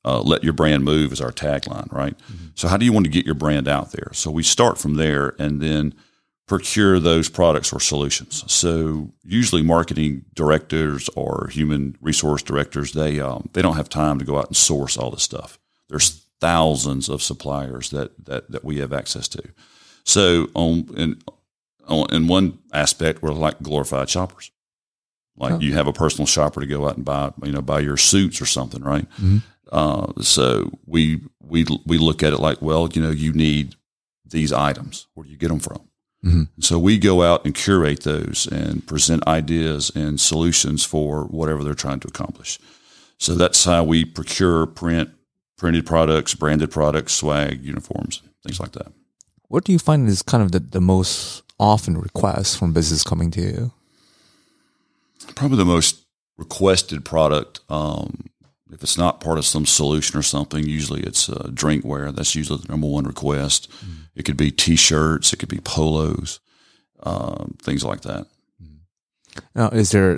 Uh, 0.05 0.21
let 0.21 0.41
your 0.41 0.53
brand 0.53 0.85
move 0.85 1.11
is 1.11 1.19
our 1.19 1.33
tagline, 1.33 1.91
right? 1.91 2.17
Mm-hmm. 2.17 2.45
So, 2.55 2.69
how 2.69 2.77
do 2.77 2.85
you 2.85 2.93
want 2.93 3.05
to 3.07 3.11
get 3.11 3.25
your 3.25 3.35
brand 3.35 3.67
out 3.67 3.91
there? 3.91 4.09
So, 4.13 4.31
we 4.31 4.41
start 4.41 4.77
from 4.77 4.93
there, 4.93 5.35
and 5.37 5.59
then 5.59 5.93
procure 6.47 6.97
those 6.99 7.27
products 7.27 7.73
or 7.73 7.79
solutions. 7.79 8.43
So 8.51 9.11
usually 9.23 9.61
marketing 9.61 10.23
directors 10.33 11.09
or 11.09 11.49
human 11.51 11.97
resource 12.01 12.41
directors, 12.41 12.93
they, 12.93 13.19
um, 13.19 13.49
they 13.53 13.61
don't 13.61 13.75
have 13.75 13.89
time 13.89 14.17
to 14.19 14.25
go 14.25 14.37
out 14.37 14.47
and 14.47 14.55
source 14.55 14.97
all 14.97 15.11
this 15.11 15.23
stuff. 15.23 15.59
There's 15.89 16.25
thousands 16.39 17.09
of 17.09 17.21
suppliers 17.21 17.89
that, 17.89 18.25
that, 18.25 18.49
that 18.49 18.63
we 18.63 18.77
have 18.77 18.93
access 18.93 19.27
to. 19.29 19.43
So 20.05 20.47
on, 20.53 20.87
in, 20.95 21.21
on, 21.85 22.13
in 22.13 22.27
one 22.27 22.59
aspect, 22.71 23.21
we're 23.21 23.33
like 23.33 23.61
glorified 23.61 24.09
shoppers. 24.09 24.51
Like 25.35 25.55
oh. 25.55 25.59
you 25.59 25.73
have 25.73 25.87
a 25.87 25.93
personal 25.93 26.27
shopper 26.27 26.61
to 26.61 26.65
go 26.65 26.87
out 26.87 26.95
and 26.95 27.05
buy, 27.05 27.33
you 27.43 27.51
know, 27.51 27.61
buy 27.61 27.81
your 27.81 27.97
suits 27.97 28.41
or 28.41 28.45
something, 28.45 28.81
right? 28.81 29.07
Mm-hmm. 29.15 29.37
Uh, 29.69 30.21
so 30.21 30.71
we, 30.85 31.21
we, 31.41 31.65
we 31.85 31.97
look 31.97 32.23
at 32.23 32.31
it 32.31 32.39
like, 32.39 32.61
well, 32.61 32.87
you 32.93 33.01
know, 33.01 33.11
you 33.11 33.33
need 33.33 33.75
these 34.25 34.53
items. 34.53 35.07
Where 35.13 35.25
do 35.25 35.29
you 35.29 35.37
get 35.37 35.49
them 35.49 35.59
from? 35.59 35.86
Mm-hmm. 36.25 36.61
So 36.61 36.79
we 36.79 36.97
go 36.97 37.21
out 37.21 37.45
and 37.45 37.53
curate 37.53 38.03
those 38.03 38.47
and 38.47 38.85
present 38.85 39.25
ideas 39.27 39.91
and 39.95 40.19
solutions 40.19 40.83
for 40.83 41.25
whatever 41.25 41.63
they're 41.63 41.73
trying 41.73 41.99
to 42.01 42.07
accomplish. 42.07 42.59
So 43.17 43.35
that's 43.35 43.63
how 43.65 43.83
we 43.83 44.05
procure 44.05 44.65
print, 44.65 45.11
printed 45.57 45.85
products, 45.85 46.33
branded 46.33 46.71
products, 46.71 47.13
swag, 47.13 47.63
uniforms, 47.63 48.21
things 48.43 48.59
like 48.59 48.73
that. 48.73 48.91
What 49.47 49.63
do 49.63 49.71
you 49.71 49.79
find 49.79 50.07
is 50.09 50.21
kind 50.21 50.43
of 50.43 50.51
the, 50.51 50.59
the 50.59 50.81
most 50.81 51.43
often 51.59 51.97
requests 51.97 52.55
from 52.55 52.73
business 52.73 53.03
coming 53.03 53.31
to 53.31 53.41
you? 53.41 53.71
Probably 55.35 55.57
the 55.57 55.65
most 55.65 56.05
requested 56.37 57.05
product. 57.05 57.61
Um, 57.69 58.29
if 58.71 58.83
it's 58.83 58.97
not 58.97 59.21
part 59.21 59.37
of 59.37 59.45
some 59.45 59.65
solution 59.65 60.17
or 60.19 60.23
something, 60.23 60.65
usually 60.65 61.01
it's 61.01 61.29
uh, 61.29 61.49
drinkware. 61.53 62.13
That's 62.15 62.35
usually 62.35 62.59
the 62.61 62.67
number 62.71 62.87
one 62.87 63.05
request. 63.05 63.69
Mm-hmm. 63.71 63.93
It 64.15 64.23
could 64.25 64.37
be 64.37 64.51
T-shirts, 64.51 65.31
it 65.33 65.37
could 65.37 65.49
be 65.49 65.59
polos, 65.59 66.39
um, 67.03 67.55
things 67.61 67.83
like 67.83 68.01
that. 68.01 68.27
Now, 69.55 69.69
is 69.69 69.91
there 69.91 70.17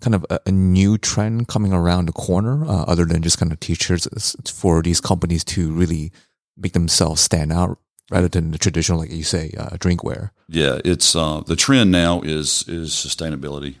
kind 0.00 0.14
of 0.14 0.24
a, 0.30 0.38
a 0.46 0.52
new 0.52 0.98
trend 0.98 1.48
coming 1.48 1.72
around 1.72 2.06
the 2.06 2.12
corner, 2.12 2.64
uh, 2.64 2.84
other 2.84 3.04
than 3.04 3.22
just 3.22 3.38
kind 3.38 3.52
of 3.52 3.58
t-shirts 3.60 4.06
It's- 4.06 4.34
it's 4.38 4.50
for 4.50 4.82
these 4.82 5.00
companies 5.00 5.44
to 5.44 5.72
really 5.72 6.12
make 6.56 6.72
themselves 6.72 7.20
stand 7.20 7.52
out 7.52 7.78
rather 8.10 8.28
than 8.28 8.50
the 8.50 8.58
traditional, 8.58 8.98
like 9.00 9.10
you 9.10 9.24
say, 9.24 9.52
uh, 9.58 9.70
drinkware. 9.78 10.30
Yeah, 10.48 10.78
it's 10.84 11.16
uh, 11.16 11.42
the 11.46 11.56
trend 11.56 11.90
now 11.90 12.20
is 12.22 12.64
is 12.68 12.90
sustainability. 12.90 13.76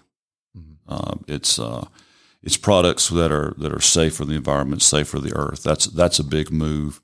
Uh, 0.88 1.14
it's 1.28 1.58
uh, 1.58 1.86
it's 2.42 2.56
products 2.56 3.08
that 3.08 3.30
are 3.30 3.54
that 3.58 3.72
are 3.72 3.80
safe 3.80 4.16
for 4.16 4.24
the 4.24 4.34
environment, 4.34 4.82
safe 4.82 5.08
for 5.08 5.20
the 5.20 5.34
earth. 5.34 5.62
That's 5.62 5.86
that's 5.86 6.18
a 6.18 6.24
big 6.24 6.50
move. 6.50 7.00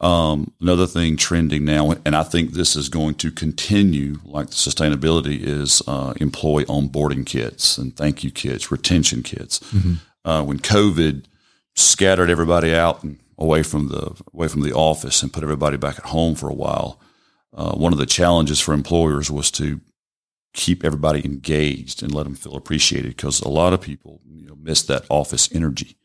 Um, 0.00 0.52
another 0.60 0.88
thing 0.88 1.16
trending 1.16 1.64
now, 1.64 1.92
and 2.04 2.16
I 2.16 2.24
think 2.24 2.52
this 2.52 2.74
is 2.74 2.88
going 2.88 3.14
to 3.16 3.30
continue, 3.30 4.18
like 4.24 4.48
the 4.48 4.54
sustainability, 4.54 5.40
is 5.40 5.80
uh, 5.86 6.14
employee 6.16 6.64
onboarding 6.64 7.24
kits 7.24 7.78
and 7.78 7.96
thank 7.96 8.24
you 8.24 8.32
kits, 8.32 8.72
retention 8.72 9.22
kits. 9.22 9.60
Uh, 10.24 10.42
when 10.42 10.58
COVID 10.58 11.24
scattered 11.76 12.30
everybody 12.30 12.74
out 12.74 13.04
and 13.04 13.20
away 13.38 13.62
from 13.62 13.88
the 13.88 14.20
away 14.34 14.48
from 14.48 14.62
the 14.62 14.72
office 14.72 15.22
and 15.22 15.32
put 15.32 15.44
everybody 15.44 15.76
back 15.76 15.98
at 15.98 16.06
home 16.06 16.34
for 16.34 16.48
a 16.48 16.54
while, 16.54 17.00
uh, 17.54 17.72
one 17.72 17.92
of 17.92 17.98
the 18.00 18.06
challenges 18.06 18.58
for 18.58 18.74
employers 18.74 19.30
was 19.30 19.52
to 19.52 19.80
keep 20.52 20.84
everybody 20.84 21.24
engaged 21.24 22.02
and 22.02 22.14
let 22.14 22.24
them 22.24 22.34
feel 22.34 22.56
appreciated 22.56 23.16
because 23.16 23.40
a 23.40 23.48
lot 23.48 23.72
of 23.72 23.80
people 23.80 24.20
you 24.30 24.46
know 24.46 24.56
miss 24.56 24.82
that 24.82 25.04
office 25.08 25.48
energy. 25.52 25.96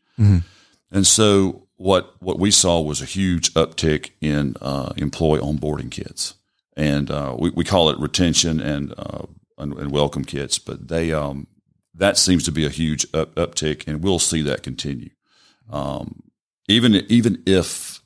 And 0.90 1.06
so 1.06 1.68
what 1.76 2.14
what 2.20 2.38
we 2.38 2.50
saw 2.50 2.80
was 2.80 3.00
a 3.00 3.06
huge 3.06 3.52
uptick 3.54 4.10
in 4.20 4.56
uh, 4.60 4.92
employee 4.96 5.40
onboarding 5.40 5.90
kits, 5.90 6.34
and 6.76 7.10
uh, 7.10 7.36
we 7.38 7.50
we 7.50 7.64
call 7.64 7.90
it 7.90 7.98
retention 7.98 8.60
and 8.60 8.94
uh, 8.98 9.26
and, 9.58 9.74
and 9.74 9.90
welcome 9.92 10.24
kits, 10.24 10.58
but 10.58 10.88
they 10.88 11.12
um, 11.12 11.46
that 11.94 12.16
seems 12.16 12.44
to 12.44 12.52
be 12.52 12.64
a 12.64 12.70
huge 12.70 13.06
up, 13.14 13.34
uptick, 13.34 13.86
and 13.86 14.02
we'll 14.02 14.18
see 14.18 14.42
that 14.42 14.62
continue. 14.62 15.10
Um, 15.70 16.22
even 16.68 16.94
even 16.94 17.42
if 17.46 18.02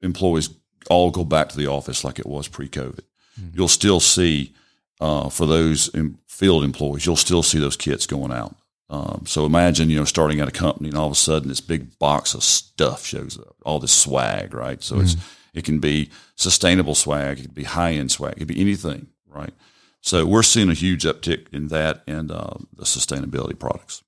employees 0.00 0.50
all 0.90 1.10
go 1.10 1.24
back 1.24 1.48
to 1.50 1.56
the 1.56 1.66
office 1.66 2.04
like 2.04 2.18
it 2.18 2.26
was 2.26 2.48
pre-COVID, 2.48 3.04
you'll 3.54 3.68
still 3.68 4.00
see 4.00 4.52
uh, 5.02 5.28
for 5.28 5.46
those 5.46 5.88
in 5.88 6.16
field 6.28 6.62
employees, 6.62 7.04
you'll 7.04 7.16
still 7.16 7.42
see 7.42 7.58
those 7.58 7.76
kits 7.76 8.06
going 8.06 8.32
out. 8.32 8.54
Um, 8.88 9.24
so 9.26 9.46
imagine, 9.46 9.90
you 9.90 9.98
know, 9.98 10.04
starting 10.04 10.38
at 10.40 10.48
a 10.48 10.52
company 10.52 10.90
and 10.90 10.98
all 10.98 11.06
of 11.06 11.12
a 11.12 11.16
sudden 11.16 11.48
this 11.48 11.60
big 11.60 11.98
box 11.98 12.34
of 12.34 12.44
stuff 12.44 13.04
shows 13.04 13.38
up, 13.38 13.56
all 13.64 13.80
this 13.80 13.92
swag, 13.92 14.54
right? 14.54 14.82
So 14.82 15.00
it's 15.00 15.16
it 15.54 15.64
can 15.64 15.80
be 15.80 16.10
sustainable 16.36 16.94
swag, 16.94 17.38
it 17.38 17.42
can 17.42 17.54
be 17.54 17.64
high 17.64 17.92
end 17.92 18.10
swag, 18.12 18.34
it 18.34 18.38
can 18.38 18.46
be 18.46 18.60
anything, 18.60 19.08
right? 19.26 19.52
So 20.02 20.24
we're 20.26 20.42
seeing 20.42 20.70
a 20.70 20.74
huge 20.74 21.04
uptick 21.04 21.46
in 21.52 21.68
that 21.68 22.02
and 22.06 22.30
uh, 22.30 22.54
the 22.76 22.84
sustainability 22.84 23.58
products. 23.58 24.04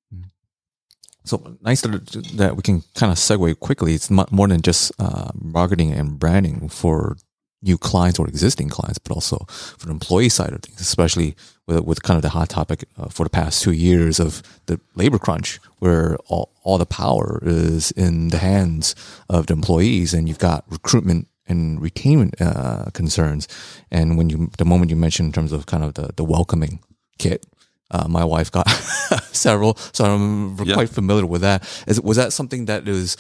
So 1.25 1.57
nice 1.63 1.81
that, 1.81 2.07
that 2.35 2.57
we 2.57 2.63
can 2.63 2.83
kind 2.95 3.11
of 3.11 3.19
segue 3.19 3.59
quickly. 3.59 3.95
It's 3.95 4.11
more 4.11 4.49
than 4.49 4.61
just 4.61 4.93
uh, 4.99 5.31
marketing 5.35 5.93
and 5.93 6.19
branding 6.19 6.69
for 6.69 7.17
new 7.65 7.79
clients 7.79 8.19
or 8.19 8.27
existing 8.29 8.69
clients, 8.69 8.99
but 8.99 9.13
also 9.13 9.39
for 9.49 9.87
the 9.87 9.93
employee 9.93 10.29
side 10.29 10.53
of 10.53 10.61
things, 10.63 10.81
especially 10.81 11.35
with, 11.67 11.81
with 11.85 12.03
kind 12.03 12.17
of 12.17 12.23
the 12.23 12.29
hot 12.29 12.49
topic 12.51 12.85
uh, 12.99 13.09
for 13.09 13.25
the 13.25 13.31
past 13.31 13.63
two 13.63 13.73
years 13.73 14.21
of 14.21 14.43
the 14.67 14.79
labor 14.95 15.19
crunch, 15.19 15.59
where 15.79 16.17
all, 16.29 16.53
all 16.63 16.79
the 16.79 16.87
power 16.87 17.41
is 17.43 17.91
in 17.93 18.29
the 18.29 18.39
hands 18.39 18.95
of 19.29 19.47
the 19.47 19.55
employees, 19.55 20.13
and 20.15 20.29
you've 20.29 20.39
got 20.39 20.65
recruitment 20.69 21.27
and 21.47 21.81
retainment 21.81 22.35
uh, 22.41 22.91
concerns. 22.93 23.49
And 23.91 24.17
when 24.19 24.31
you, 24.31 24.51
the 24.59 24.65
moment 24.65 24.91
you 24.91 24.97
mentioned 24.97 25.27
in 25.29 25.33
terms 25.33 25.53
of 25.53 25.67
kind 25.67 25.85
of 25.85 25.95
the, 25.95 26.11
the 26.17 26.25
welcoming 26.25 26.81
kit, 27.19 27.45
uh, 27.91 28.09
my 28.09 28.25
wife 28.25 28.51
got 28.51 28.69
several, 29.33 29.77
so 29.93 30.05
I'm 30.05 30.57
Yeah. 30.65 30.75
quite 30.75 30.89
familiar 30.91 31.27
with 31.27 31.43
that. 31.43 31.63
Is 31.87 32.01
was 32.01 32.17
that 32.17 32.33
something 32.33 32.65
that 32.67 32.89
is 32.89 33.17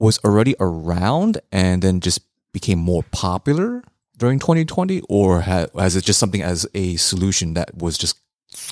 was 0.00 0.18
already 0.24 0.54
around 0.60 1.38
and 1.52 1.80
then 1.82 2.00
just 2.00 2.20
became 2.54 2.78
more 2.78 3.02
popular 3.12 3.82
during 4.16 4.38
2020, 4.38 5.02
or 5.10 5.42
ha- 5.42 5.66
has 5.78 5.96
it 5.96 6.04
just 6.04 6.18
something 6.18 6.40
as 6.40 6.66
a 6.72 6.96
solution 6.96 7.52
that 7.52 7.76
was 7.76 7.98
just 7.98 8.18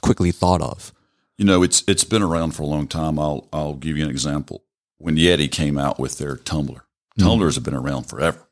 quickly 0.01 0.33
thought 0.33 0.63
of? 0.63 0.95
You 1.37 1.45
know, 1.45 1.63
it's 1.63 1.83
it's 1.87 2.05
been 2.05 2.23
around 2.23 2.53
for 2.53 2.63
a 2.63 2.67
long 2.67 2.87
time. 2.87 3.19
I'll 3.19 3.49
I'll 3.53 3.75
give 3.75 3.99
you 3.99 4.05
an 4.05 4.11
example. 4.11 4.65
When 4.97 5.17
Yeti 5.17 5.51
came 5.51 5.77
out 5.77 5.99
with 5.99 6.17
their 6.19 6.37
tumbler, 6.37 6.85
hmm. 7.17 7.25
tumblers 7.25 7.57
have 7.57 7.65
been 7.65 7.75
around 7.75 8.05
forever, 8.05 8.49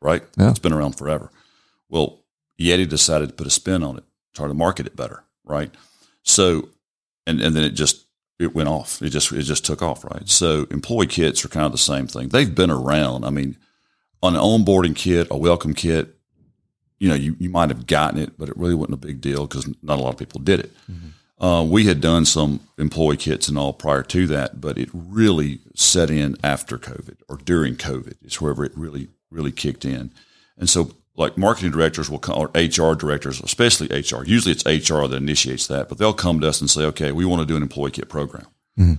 right? 0.00 0.22
Yeah. 0.36 0.50
It's 0.50 0.58
been 0.58 0.72
around 0.72 0.96
forever. 0.96 1.30
Well, 1.88 2.24
Yeti 2.58 2.88
decided 2.88 3.28
to 3.28 3.34
put 3.34 3.46
a 3.46 3.50
spin 3.50 3.82
on 3.82 3.98
it, 3.98 4.04
try 4.34 4.48
to 4.48 4.54
market 4.54 4.86
it 4.86 4.96
better, 4.96 5.24
right? 5.44 5.70
So, 6.22 6.70
and 7.26 7.40
and 7.40 7.54
then 7.54 7.64
it 7.64 7.70
just 7.70 8.06
it 8.38 8.54
went 8.54 8.68
off. 8.68 9.02
It 9.02 9.10
just 9.10 9.30
it 9.32 9.42
just 9.42 9.66
took 9.66 9.82
off, 9.82 10.04
right? 10.04 10.26
So, 10.28 10.66
employee 10.70 11.08
kits 11.08 11.44
are 11.44 11.48
kind 11.48 11.66
of 11.66 11.72
the 11.72 11.78
same 11.78 12.06
thing. 12.06 12.28
They've 12.28 12.54
been 12.54 12.70
around. 12.70 13.24
I 13.24 13.30
mean, 13.30 13.58
on 14.22 14.36
an 14.36 14.40
onboarding 14.40 14.94
kit, 14.94 15.26
a 15.30 15.36
welcome 15.36 15.74
kit, 15.74 16.14
you 16.98 17.08
know, 17.08 17.14
you, 17.16 17.34
you 17.40 17.50
might 17.50 17.68
have 17.70 17.86
gotten 17.86 18.18
it, 18.20 18.38
but 18.38 18.48
it 18.48 18.56
really 18.56 18.74
wasn't 18.76 18.94
a 18.94 19.06
big 19.06 19.20
deal 19.20 19.46
because 19.46 19.66
not 19.82 19.98
a 19.98 20.02
lot 20.02 20.12
of 20.12 20.18
people 20.18 20.40
did 20.40 20.60
it. 20.60 20.70
Uh, 21.40 21.64
we 21.64 21.86
had 21.86 22.00
done 22.00 22.24
some 22.24 22.60
employee 22.78 23.16
kits 23.16 23.48
and 23.48 23.58
all 23.58 23.72
prior 23.72 24.04
to 24.04 24.28
that, 24.28 24.60
but 24.60 24.78
it 24.78 24.88
really 24.92 25.58
set 25.74 26.08
in 26.08 26.36
after 26.44 26.78
COVID 26.78 27.16
or 27.28 27.36
during 27.38 27.74
COVID. 27.74 28.14
It's 28.22 28.40
wherever 28.40 28.64
it 28.64 28.70
really, 28.76 29.08
really 29.32 29.50
kicked 29.50 29.84
in. 29.84 30.12
And 30.56 30.70
so, 30.70 30.92
like 31.16 31.36
marketing 31.36 31.72
directors 31.72 32.08
will 32.08 32.20
come, 32.20 32.38
or 32.38 32.46
HR 32.54 32.94
directors, 32.94 33.40
especially 33.40 33.88
HR, 33.88 34.22
usually 34.24 34.54
it's 34.56 34.64
HR 34.64 35.06
that 35.08 35.16
initiates 35.16 35.66
that, 35.66 35.88
but 35.88 35.98
they'll 35.98 36.12
come 36.14 36.38
to 36.40 36.48
us 36.48 36.60
and 36.60 36.70
say, 36.70 36.84
okay, 36.84 37.10
we 37.10 37.24
want 37.24 37.40
to 37.40 37.46
do 37.46 37.56
an 37.56 37.62
employee 37.62 37.90
kit 37.90 38.08
program. 38.08 38.46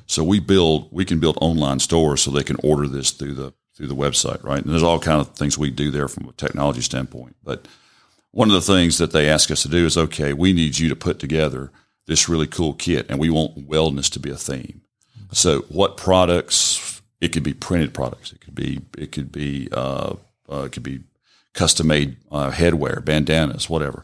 So 0.06 0.24
we 0.24 0.40
build, 0.42 0.90
we 0.92 1.06
can 1.06 1.20
build 1.22 1.38
online 1.40 1.80
stores 1.80 2.22
so 2.22 2.30
they 2.30 2.44
can 2.44 2.58
order 2.62 2.88
this 2.88 3.12
through 3.12 3.36
the 3.36 3.54
through 3.76 3.88
the 3.88 3.96
website, 3.96 4.44
right? 4.44 4.64
And 4.64 4.72
there's 4.72 4.84
all 4.84 5.00
kind 5.00 5.20
of 5.20 5.30
things 5.30 5.58
we 5.58 5.72
do 5.72 5.92
there 5.92 6.08
from 6.08 6.30
a 6.30 6.34
technology 6.34 6.82
standpoint. 6.82 7.36
But 7.44 7.68
one 8.32 8.50
of 8.50 8.54
the 8.54 8.62
things 8.62 8.98
that 8.98 9.12
they 9.12 9.30
ask 9.30 9.52
us 9.52 9.64
to 9.64 9.68
do 9.68 9.86
is, 9.86 9.98
okay, 9.98 10.34
we 10.34 10.54
need 10.54 10.78
you 10.78 10.90
to 10.90 10.96
put 10.96 11.20
together 11.20 11.72
this 12.06 12.28
really 12.28 12.48
cool 12.48 12.74
kit, 12.74 13.06
and 13.10 13.20
we 13.20 13.30
want 13.30 13.68
wellness 13.68 14.12
to 14.12 14.20
be 14.20 14.30
a 14.30 14.36
theme. 14.36 14.82
So, 15.32 15.62
what 15.70 15.98
products? 15.98 17.02
It 17.22 17.32
could 17.32 17.44
be 17.44 17.54
printed 17.54 17.94
products. 17.94 18.34
It 18.34 18.42
could 18.42 18.54
be 18.54 18.82
it 18.98 19.14
could 19.14 19.32
be 19.32 19.70
uh, 19.72 20.16
uh, 20.52 20.64
it 20.64 20.74
could 20.74 20.84
be 20.84 21.02
custom 21.54 21.88
made 21.88 22.18
uh, 22.32 22.52
headwear, 22.52 23.04
bandanas, 23.04 23.70
whatever. 23.70 24.04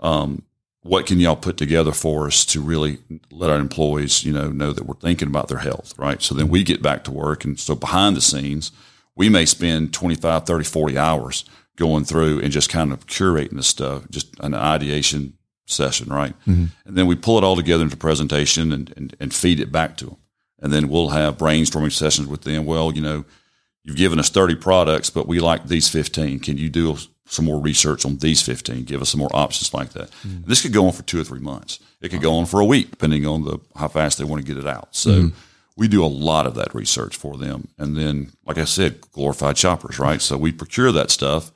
Um, 0.00 0.42
what 0.82 1.06
can 1.06 1.20
y'all 1.20 1.36
put 1.36 1.56
together 1.56 1.92
for 1.92 2.26
us 2.26 2.44
to 2.46 2.60
really 2.60 2.98
let 3.30 3.50
our 3.50 3.58
employees, 3.58 4.24
you 4.24 4.32
know, 4.32 4.50
know 4.50 4.72
that 4.72 4.86
we're 4.86 4.94
thinking 4.94 5.28
about 5.28 5.48
their 5.48 5.58
health, 5.58 5.94
right? 5.98 6.22
So 6.22 6.34
then 6.34 6.48
we 6.48 6.62
get 6.62 6.82
back 6.82 7.04
to 7.04 7.12
work. 7.12 7.44
And 7.44 7.58
so 7.58 7.74
behind 7.74 8.16
the 8.16 8.20
scenes, 8.20 8.70
we 9.16 9.28
may 9.28 9.46
spend 9.46 9.92
25, 9.92 10.46
30, 10.46 10.64
40 10.64 10.98
hours 10.98 11.44
going 11.76 12.04
through 12.04 12.40
and 12.40 12.52
just 12.52 12.70
kind 12.70 12.92
of 12.92 13.06
curating 13.06 13.56
this 13.56 13.66
stuff, 13.66 14.08
just 14.10 14.38
an 14.40 14.54
ideation 14.54 15.34
session, 15.66 16.08
right? 16.08 16.34
Mm-hmm. 16.46 16.66
And 16.84 16.96
then 16.96 17.06
we 17.06 17.16
pull 17.16 17.38
it 17.38 17.44
all 17.44 17.56
together 17.56 17.82
into 17.82 17.96
presentation 17.96 18.72
and, 18.72 18.92
and, 18.96 19.16
and 19.18 19.34
feed 19.34 19.60
it 19.60 19.72
back 19.72 19.96
to 19.98 20.06
them. 20.06 20.16
And 20.60 20.72
then 20.72 20.88
we'll 20.88 21.10
have 21.10 21.36
brainstorming 21.36 21.92
sessions 21.92 22.28
with 22.28 22.42
them. 22.42 22.64
Well, 22.64 22.92
you 22.94 23.02
know, 23.02 23.24
you've 23.82 23.96
given 23.96 24.18
us 24.18 24.30
30 24.30 24.56
products, 24.56 25.10
but 25.10 25.26
we 25.26 25.40
like 25.40 25.66
these 25.66 25.88
15. 25.88 26.40
Can 26.40 26.56
you 26.56 26.70
do 26.70 26.96
some 27.26 27.44
more 27.44 27.60
research 27.60 28.06
on 28.06 28.16
these 28.18 28.40
15? 28.42 28.84
Give 28.84 29.02
us 29.02 29.10
some 29.10 29.20
more 29.20 29.34
options 29.34 29.74
like 29.74 29.90
that. 29.90 30.10
Mm-hmm. 30.10 30.48
This 30.48 30.62
could 30.62 30.72
go 30.72 30.86
on 30.86 30.92
for 30.92 31.02
two 31.02 31.20
or 31.20 31.24
three 31.24 31.40
months. 31.40 31.78
It 32.00 32.10
could 32.10 32.22
go 32.22 32.34
on 32.34 32.46
for 32.46 32.60
a 32.60 32.64
week, 32.64 32.90
depending 32.90 33.26
on 33.26 33.44
the 33.44 33.58
how 33.74 33.88
fast 33.88 34.18
they 34.18 34.24
want 34.24 34.44
to 34.44 34.46
get 34.46 34.62
it 34.62 34.66
out. 34.66 34.94
So 34.94 35.10
mm-hmm. 35.10 35.36
We 35.76 35.88
do 35.88 36.04
a 36.04 36.06
lot 36.06 36.46
of 36.46 36.54
that 36.54 36.74
research 36.74 37.16
for 37.16 37.36
them. 37.36 37.68
And 37.78 37.96
then, 37.96 38.32
like 38.46 38.58
I 38.58 38.64
said, 38.64 39.00
glorified 39.12 39.58
shoppers, 39.58 39.98
right? 39.98 40.22
So 40.22 40.36
we 40.36 40.52
procure 40.52 40.90
that 40.92 41.10
stuff 41.10 41.52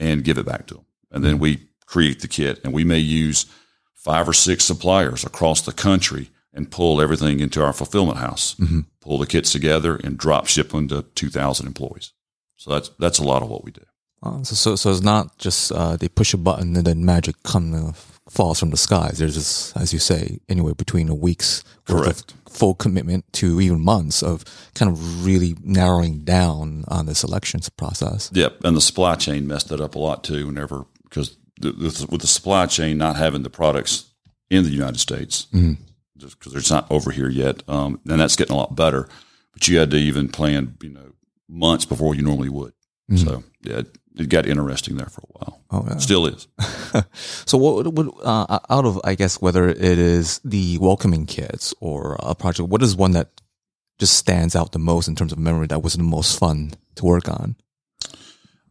and 0.00 0.24
give 0.24 0.38
it 0.38 0.46
back 0.46 0.66
to 0.68 0.74
them. 0.74 0.84
And 1.10 1.24
then 1.24 1.38
we 1.38 1.68
create 1.86 2.20
the 2.20 2.28
kit 2.28 2.60
and 2.64 2.72
we 2.72 2.84
may 2.84 2.98
use 2.98 3.46
five 3.94 4.28
or 4.28 4.32
six 4.32 4.64
suppliers 4.64 5.24
across 5.24 5.60
the 5.60 5.72
country 5.72 6.30
and 6.54 6.70
pull 6.70 7.00
everything 7.00 7.40
into 7.40 7.62
our 7.62 7.72
fulfillment 7.72 8.18
house, 8.18 8.56
pull 9.00 9.18
the 9.18 9.26
kits 9.26 9.52
together 9.52 9.96
and 9.96 10.18
drop 10.18 10.46
ship 10.46 10.70
them 10.70 10.88
to 10.88 11.02
2,000 11.14 11.66
employees. 11.66 12.12
So 12.56 12.70
that's, 12.70 12.90
that's 12.98 13.18
a 13.18 13.24
lot 13.24 13.42
of 13.42 13.48
what 13.48 13.64
we 13.64 13.70
do. 13.70 13.84
Uh, 14.22 14.42
so, 14.42 14.54
so, 14.54 14.76
so 14.76 14.90
it's 14.90 15.00
not 15.00 15.38
just 15.38 15.70
uh, 15.70 15.96
they 15.96 16.08
push 16.08 16.34
a 16.34 16.38
button 16.38 16.74
and 16.74 16.86
then 16.86 17.04
magic 17.04 17.40
comes 17.44 18.17
falls 18.30 18.60
from 18.60 18.70
the 18.70 18.76
skies. 18.76 19.18
There's 19.18 19.34
just, 19.34 19.76
as 19.76 19.92
you 19.92 19.98
say, 19.98 20.38
anywhere 20.48 20.74
between 20.74 21.08
a 21.08 21.14
week's 21.14 21.64
worth 21.88 22.04
Correct. 22.04 22.32
of 22.46 22.52
full 22.52 22.74
commitment 22.74 23.30
to 23.34 23.60
even 23.60 23.80
months 23.80 24.22
of 24.22 24.44
kind 24.74 24.90
of 24.90 25.24
really 25.24 25.56
narrowing 25.62 26.24
down 26.24 26.84
on 26.88 27.06
this 27.06 27.24
elections 27.24 27.68
process. 27.68 28.30
Yep, 28.32 28.64
and 28.64 28.76
the 28.76 28.80
supply 28.80 29.14
chain 29.14 29.46
messed 29.46 29.68
that 29.68 29.80
up 29.80 29.94
a 29.94 29.98
lot 29.98 30.24
too. 30.24 30.46
Whenever 30.46 30.84
because 31.04 31.36
the, 31.60 31.72
the, 31.72 32.06
with 32.10 32.20
the 32.20 32.26
supply 32.26 32.66
chain 32.66 32.98
not 32.98 33.16
having 33.16 33.42
the 33.42 33.50
products 33.50 34.06
in 34.50 34.64
the 34.64 34.70
United 34.70 34.98
States, 34.98 35.46
just 36.16 36.38
because 36.38 36.54
it's 36.54 36.70
not 36.70 36.90
over 36.90 37.10
here 37.10 37.28
yet, 37.28 37.62
um, 37.68 38.00
and 38.08 38.20
that's 38.20 38.36
getting 38.36 38.54
a 38.54 38.58
lot 38.58 38.74
better. 38.76 39.08
But 39.52 39.68
you 39.68 39.78
had 39.78 39.90
to 39.90 39.96
even 39.96 40.28
plan, 40.28 40.76
you 40.82 40.90
know, 40.90 41.12
months 41.48 41.84
before 41.84 42.14
you 42.14 42.22
normally 42.22 42.48
would. 42.48 42.72
So 43.16 43.42
yeah, 43.62 43.82
it 44.16 44.28
got 44.28 44.46
interesting 44.46 44.96
there 44.96 45.06
for 45.06 45.22
a 45.22 45.32
while. 45.38 45.60
Oh, 45.70 45.84
yeah. 45.88 45.96
Still 45.98 46.26
is. 46.26 46.46
So, 47.46 47.56
what, 47.58 47.86
uh, 48.22 48.58
out 48.70 48.84
of 48.84 49.00
I 49.04 49.14
guess 49.14 49.40
whether 49.40 49.68
it 49.68 49.80
is 49.98 50.40
the 50.44 50.78
welcoming 50.78 51.26
kids 51.26 51.74
or 51.80 52.16
a 52.20 52.34
project, 52.34 52.68
what 52.68 52.82
is 52.82 52.96
one 52.96 53.12
that 53.12 53.40
just 53.98 54.16
stands 54.16 54.54
out 54.56 54.72
the 54.72 54.78
most 54.78 55.08
in 55.08 55.16
terms 55.16 55.32
of 55.32 55.38
memory 55.38 55.66
that 55.68 55.82
was 55.82 55.94
the 55.94 56.02
most 56.02 56.38
fun 56.38 56.72
to 56.96 57.04
work 57.04 57.28
on? 57.28 57.56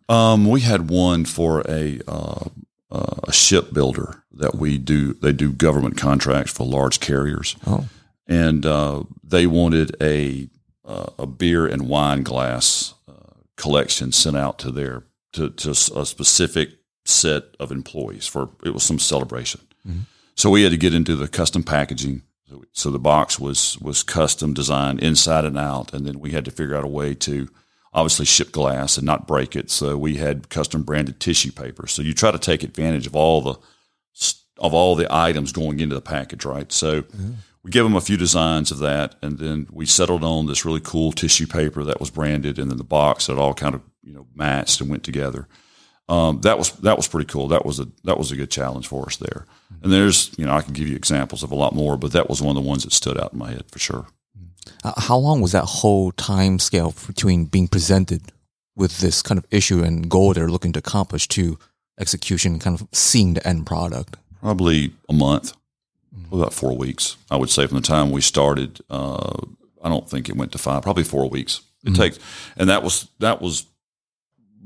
Um, 0.10 0.48
we 0.50 0.62
had 0.62 0.90
one 0.90 1.26
for 1.26 1.62
a 1.68 2.00
uh, 2.08 2.46
uh, 2.92 3.16
a 3.28 3.32
shipbuilder 3.34 4.24
that 4.34 4.56
we 4.56 4.78
do. 4.78 5.14
They 5.14 5.34
do 5.34 5.52
government 5.52 5.98
contracts 5.98 6.52
for 6.54 6.66
large 6.66 7.00
carriers, 7.00 7.56
Oh, 7.66 7.86
and 8.28 8.66
uh, 8.66 9.04
they 9.24 9.48
wanted 9.48 9.96
a 10.02 10.50
uh, 10.86 11.08
a 11.20 11.26
beer 11.28 11.68
and 11.68 11.90
wine 11.90 12.24
glass 12.24 12.94
collection 13.58 14.12
sent 14.12 14.38
out 14.38 14.60
to 14.60 14.72
their 14.72 15.04
to, 15.34 15.50
to 15.50 15.72
a 15.72 16.06
specific 16.06 16.70
set 17.06 17.44
of 17.60 17.72
employees 17.72 18.28
for 18.28 18.50
it 18.64 18.74
was 18.74 18.84
some 18.84 19.00
celebration. 19.00 19.62
Mm-hmm. 19.88 20.02
So 20.36 20.50
we 20.50 20.64
had 20.64 20.72
to 20.72 20.78
get 20.78 20.94
into 20.94 21.16
the 21.16 21.28
custom 21.28 21.64
packaging. 21.64 22.22
So, 22.50 22.64
so 22.72 22.92
the 22.92 23.00
box 23.00 23.40
was 23.40 23.78
was 23.80 24.04
custom 24.04 24.54
designed 24.54 25.02
inside 25.02 25.46
and 25.46 25.58
out, 25.58 25.94
and 25.94 26.06
then 26.06 26.20
we 26.20 26.32
had 26.32 26.46
to 26.46 26.52
figure 26.52 26.76
out 26.76 26.84
a 26.84 26.88
way 26.88 27.14
to 27.16 27.50
obviously 27.94 28.26
ship 28.26 28.52
glass 28.52 28.98
and 28.98 29.06
not 29.06 29.28
break 29.28 29.56
it. 29.56 29.72
So 29.72 29.98
we 29.98 30.18
had 30.18 30.50
custom 30.50 30.84
branded 30.84 31.20
tissue 31.20 31.52
paper. 31.52 31.88
So 31.88 32.02
you 32.02 32.14
try 32.14 32.32
to 32.32 32.40
take 32.40 32.64
advantage 32.64 33.08
of 33.08 33.16
all 33.16 33.42
the 33.42 33.56
of 34.60 34.74
all 34.74 34.96
the 34.96 35.08
items 35.10 35.52
going 35.52 35.80
into 35.80 35.96
the 35.96 36.02
package, 36.02 36.46
right? 36.46 36.72
So 36.72 37.04
we 37.68 37.72
gave 37.72 37.84
them 37.84 37.98
a 37.98 38.02
few 38.02 38.16
designs 38.16 38.72
of 38.72 38.78
that, 38.78 39.16
and 39.22 39.40
then 39.40 39.68
we 39.70 39.86
settled 39.86 40.24
on 40.24 40.46
this 40.46 40.64
really 40.64 40.80
cool 40.80 41.12
tissue 41.12 41.46
paper 41.46 41.84
that 41.84 42.00
was 42.00 42.10
branded, 42.10 42.58
and 42.58 42.72
then 42.72 42.78
the 42.78 42.84
box 42.86 43.28
that 43.28 43.38
all 43.38 43.54
kind 43.54 43.76
of 43.76 43.82
you 44.02 44.14
know 44.14 44.26
matched 44.34 44.80
and 44.80 44.90
went 44.90 45.04
together. 45.04 45.50
Um, 46.08 46.40
that 46.42 46.58
was 46.58 46.72
that 46.78 46.96
was 46.96 47.10
pretty 47.10 47.28
cool. 47.28 47.50
That 47.50 47.66
was 47.66 47.82
a 47.82 47.90
that 48.06 48.18
was 48.18 48.32
a 48.32 48.38
good 48.38 48.50
challenge 48.50 48.88
for 48.88 49.06
us 49.08 49.18
there. 49.18 49.46
And 49.84 49.92
there's 49.92 50.32
you 50.38 50.46
know 50.46 50.54
I 50.54 50.62
can 50.62 50.72
give 50.72 50.88
you 50.88 50.96
examples 50.96 51.44
of 51.44 51.52
a 51.52 51.56
lot 51.56 51.76
more, 51.76 51.98
but 51.98 52.14
that 52.14 52.30
was 52.30 52.42
one 52.42 52.56
of 52.56 52.64
the 52.64 52.70
ones 52.70 52.86
that 52.86 52.94
stood 52.94 53.20
out 53.20 53.34
in 53.34 53.40
my 53.40 53.52
head 53.52 53.66
for 53.70 53.80
sure. 53.80 54.08
Uh, 54.86 54.94
how 54.96 55.18
long 55.18 55.42
was 55.42 55.52
that 55.52 55.66
whole 55.66 56.14
time 56.14 56.60
scale 56.60 56.96
between 57.06 57.44
being 57.44 57.68
presented 57.68 58.32
with 58.78 59.00
this 59.00 59.22
kind 59.22 59.38
of 59.38 59.46
issue 59.52 59.84
and 59.84 60.10
goal 60.10 60.32
they're 60.32 60.48
looking 60.48 60.72
to 60.72 60.80
accomplish 60.80 61.28
to 61.28 61.60
execution, 62.00 62.60
kind 62.60 62.80
of 62.80 62.88
seeing 62.94 63.34
the 63.34 63.46
end 63.46 63.66
product? 63.66 64.16
Probably 64.40 64.94
a 65.10 65.14
month, 65.14 65.52
about 66.32 66.54
four 66.54 66.76
weeks. 66.76 67.18
I 67.32 67.36
would 67.36 67.50
say 67.50 67.68
from 67.68 67.78
the 67.78 67.88
time 67.88 68.12
we 68.12 68.22
started. 68.22 68.82
Uh, 68.90 69.38
I 69.84 69.90
don't 69.90 70.10
think 70.10 70.28
it 70.28 70.36
went 70.36 70.52
to 70.54 70.58
five. 70.58 70.84
Probably 70.84 71.04
four 71.04 71.30
weeks. 71.30 71.62
It 71.84 71.96
takes, 71.96 72.20
and 72.58 72.70
that 72.70 72.84
was 72.84 73.08
that 73.20 73.42
was 73.42 73.66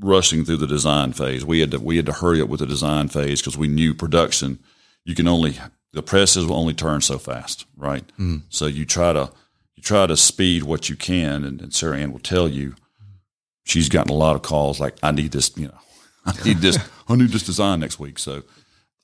rushing 0.00 0.44
through 0.44 0.56
the 0.56 0.66
design 0.66 1.12
phase. 1.12 1.44
We 1.44 1.60
had 1.60 1.70
to 1.70 1.78
we 1.78 1.96
had 1.96 2.06
to 2.06 2.12
hurry 2.12 2.40
up 2.40 2.48
with 2.48 2.60
the 2.60 2.66
design 2.66 3.08
phase 3.08 3.40
because 3.40 3.56
we 3.56 3.68
knew 3.68 3.94
production. 3.94 4.58
You 5.04 5.14
can 5.14 5.28
only 5.28 5.56
the 5.92 6.02
presses 6.02 6.46
will 6.46 6.56
only 6.56 6.74
turn 6.74 7.00
so 7.00 7.18
fast, 7.18 7.66
right? 7.76 8.04
So 8.48 8.66
you 8.66 8.84
try 8.84 9.12
to 9.12 9.30
you 9.76 9.82
try 9.82 10.06
to 10.06 10.16
speed 10.16 10.64
what 10.64 10.88
you 10.88 10.96
can, 10.96 11.44
and, 11.44 11.60
and 11.60 11.72
Sarah 11.72 11.98
Ann 11.98 12.12
will 12.12 12.18
tell 12.18 12.48
you 12.48 12.74
she's 13.64 13.88
gotten 13.88 14.10
a 14.10 14.16
lot 14.16 14.34
of 14.34 14.42
calls 14.42 14.80
like 14.80 14.96
I 15.02 15.12
need 15.12 15.32
this, 15.32 15.56
you 15.56 15.68
know, 15.68 15.78
I 16.26 16.32
need 16.44 16.58
this, 16.58 16.78
I 17.08 17.14
need 17.16 17.30
this 17.30 17.44
design 17.44 17.80
next 17.80 18.00
week. 18.00 18.18
So 18.18 18.42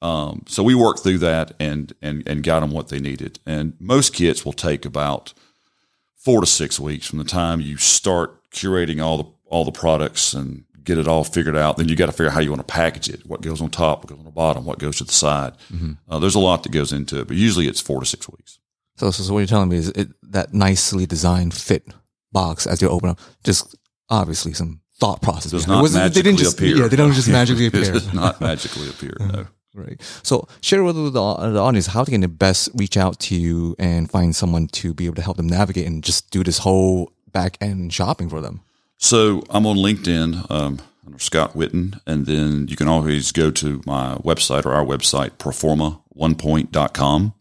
um, 0.03 0.45
so 0.47 0.63
we 0.63 0.75
worked 0.75 1.01
through 1.01 1.19
that 1.19 1.53
and 1.59 1.93
and 2.03 2.27
and 2.29 2.43
got 2.43 2.61
them 2.61 2.71
what 2.71 2.89
they 2.89 3.01
needed. 3.01 3.41
And 3.47 3.75
most 3.81 4.15
kits 4.15 4.45
will 4.45 4.53
take 4.53 4.85
about 4.85 5.35
four 6.17 6.41
to 6.41 6.47
six 6.47 6.79
weeks 6.79 7.07
from 7.07 7.19
the 7.19 7.25
time 7.25 7.61
you 7.61 7.77
start 7.77 8.51
curating 8.51 9.03
all 9.03 9.19
the 9.19 9.25
all 9.47 9.65
the 9.65 9.73
products 9.73 10.35
and 10.35 10.65
get 10.85 10.99
it 10.99 11.09
all 11.09 11.25
figured 11.25 11.57
out. 11.57 11.77
Then 11.77 11.89
you 11.89 11.97
got 11.97 12.07
to 12.07 12.13
figure 12.13 12.27
out 12.27 12.33
how 12.35 12.41
you 12.41 12.51
want 12.51 12.67
to 12.67 12.73
package 12.73 13.09
it. 13.09 13.27
What 13.27 13.41
goes 13.43 13.61
on 13.61 13.71
top, 13.71 14.01
what 14.01 14.09
goes 14.09 14.19
on 14.19 14.25
the 14.25 14.31
bottom, 14.31 14.65
what 14.65 14.79
goes 14.79 14.97
to 14.99 15.05
the 15.05 15.13
side. 15.13 15.53
Uh, 16.09 16.19
there's 16.19 16.35
a 16.35 16.39
lot 16.41 16.63
that 16.63 16.73
goes 16.73 16.93
into 16.93 17.21
it, 17.21 17.29
but 17.29 17.37
usually 17.37 17.67
it's 17.67 17.81
four 17.81 18.01
to 18.01 18.07
six 18.07 18.29
weeks. 18.29 18.59
So, 18.97 19.11
so, 19.11 19.23
so 19.23 19.33
what 19.33 19.41
you're 19.41 19.47
telling 19.47 19.69
me 19.69 19.77
is 19.77 19.89
it, 19.91 20.09
that 20.33 20.53
nicely 20.55 21.07
designed 21.07 21.55
fit 21.55 21.87
box 22.33 22.67
as 22.67 22.81
you 22.83 22.89
open 22.89 23.11
up, 23.11 23.21
just 23.45 23.77
obviously 24.11 24.53
some 24.55 24.81
thought 24.99 25.23
process. 25.23 25.53
Does 25.53 25.65
it. 25.65 25.69
not 25.69 25.85
It 25.85 25.93
magically 25.93 26.23
they 26.23 26.29
didn't 26.31 26.39
just, 26.39 26.59
appear. 26.59 26.77
Yeah, 26.77 26.89
they 26.89 26.97
don't 26.97 27.13
just 27.13 27.29
magically 27.41 27.67
It 27.67 27.75
appear. 27.75 27.93
does 27.93 28.13
not 28.13 28.41
magically 28.41 28.89
appear. 28.89 29.15
No. 29.21 29.47
Right. 29.75 30.01
So 30.23 30.49
share 30.61 30.83
with 30.83 30.97
the, 30.97 31.11
the 31.11 31.21
audience 31.21 31.87
how 31.87 32.05
they 32.05 32.13
can 32.13 32.29
best 32.33 32.71
reach 32.75 32.97
out 32.97 33.19
to 33.21 33.35
you 33.37 33.77
and 33.79 34.11
find 34.11 34.35
someone 34.35 34.67
to 34.69 34.95
be 34.95 35.07
able 35.07 35.17
to 35.17 35.23
help 35.23 35.37
them 35.37 35.47
navigate 35.47 35.87
and 35.87 36.03
just 36.03 36.31
do 36.31 36.43
this 36.43 36.59
whole 36.59 37.13
back 37.33 37.59
end 37.61 37.93
shopping 37.93 38.29
for 38.29 38.41
them. 38.41 38.63
So 38.97 39.45
I'm 39.51 39.67
on 39.67 39.77
LinkedIn 39.77 40.51
um, 40.51 40.79
under 41.07 41.19
Scott 41.19 41.55
Witten, 41.55 42.01
and 42.07 42.27
then 42.27 42.67
you 42.69 42.77
can 42.77 42.89
always 42.89 43.31
go 43.31 43.51
to 43.53 43.81
my 43.87 44.17
website 44.17 44.67
or 44.67 44.73
our 44.73 44.85
website, 44.85 45.31
proforma1point.com, 45.39 47.35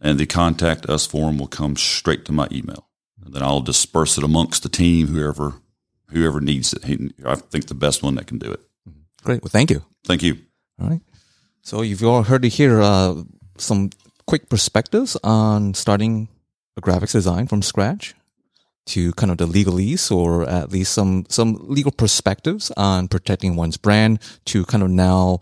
and 0.00 0.18
the 0.18 0.26
contact 0.26 0.86
us 0.86 1.06
form 1.06 1.38
will 1.38 1.46
come 1.46 1.76
straight 1.76 2.26
to 2.26 2.32
my 2.32 2.48
email. 2.52 2.88
And 3.24 3.32
then 3.34 3.42
I'll 3.42 3.60
disperse 3.60 4.18
it 4.18 4.24
amongst 4.24 4.62
the 4.62 4.68
team, 4.68 5.06
whoever 5.08 5.54
whoever 6.10 6.40
needs 6.40 6.72
it. 6.72 6.84
I 7.24 7.36
think 7.36 7.66
the 7.66 7.74
best 7.74 8.02
one 8.02 8.16
that 8.16 8.26
can 8.26 8.38
do 8.38 8.50
it. 8.50 8.60
Great. 9.22 9.42
Well, 9.42 9.50
thank 9.50 9.70
you. 9.70 9.84
Thank 10.04 10.22
you. 10.22 10.38
All 10.80 10.88
right. 10.88 11.00
So 11.62 11.82
you've 11.82 12.04
all 12.04 12.22
heard 12.22 12.44
it 12.44 12.50
here, 12.50 12.80
uh, 12.80 13.22
some 13.58 13.90
quick 14.26 14.48
perspectives 14.48 15.16
on 15.22 15.74
starting 15.74 16.28
a 16.76 16.80
graphics 16.80 17.12
design 17.12 17.46
from 17.46 17.62
scratch 17.62 18.14
to 18.86 19.12
kind 19.12 19.30
of 19.30 19.38
the 19.38 19.46
legalese 19.46 20.10
or 20.10 20.48
at 20.48 20.72
least 20.72 20.92
some, 20.92 21.26
some 21.28 21.56
legal 21.68 21.92
perspectives 21.92 22.72
on 22.76 23.08
protecting 23.08 23.56
one's 23.56 23.76
brand 23.76 24.18
to 24.46 24.64
kind 24.64 24.82
of 24.82 24.90
now 24.90 25.38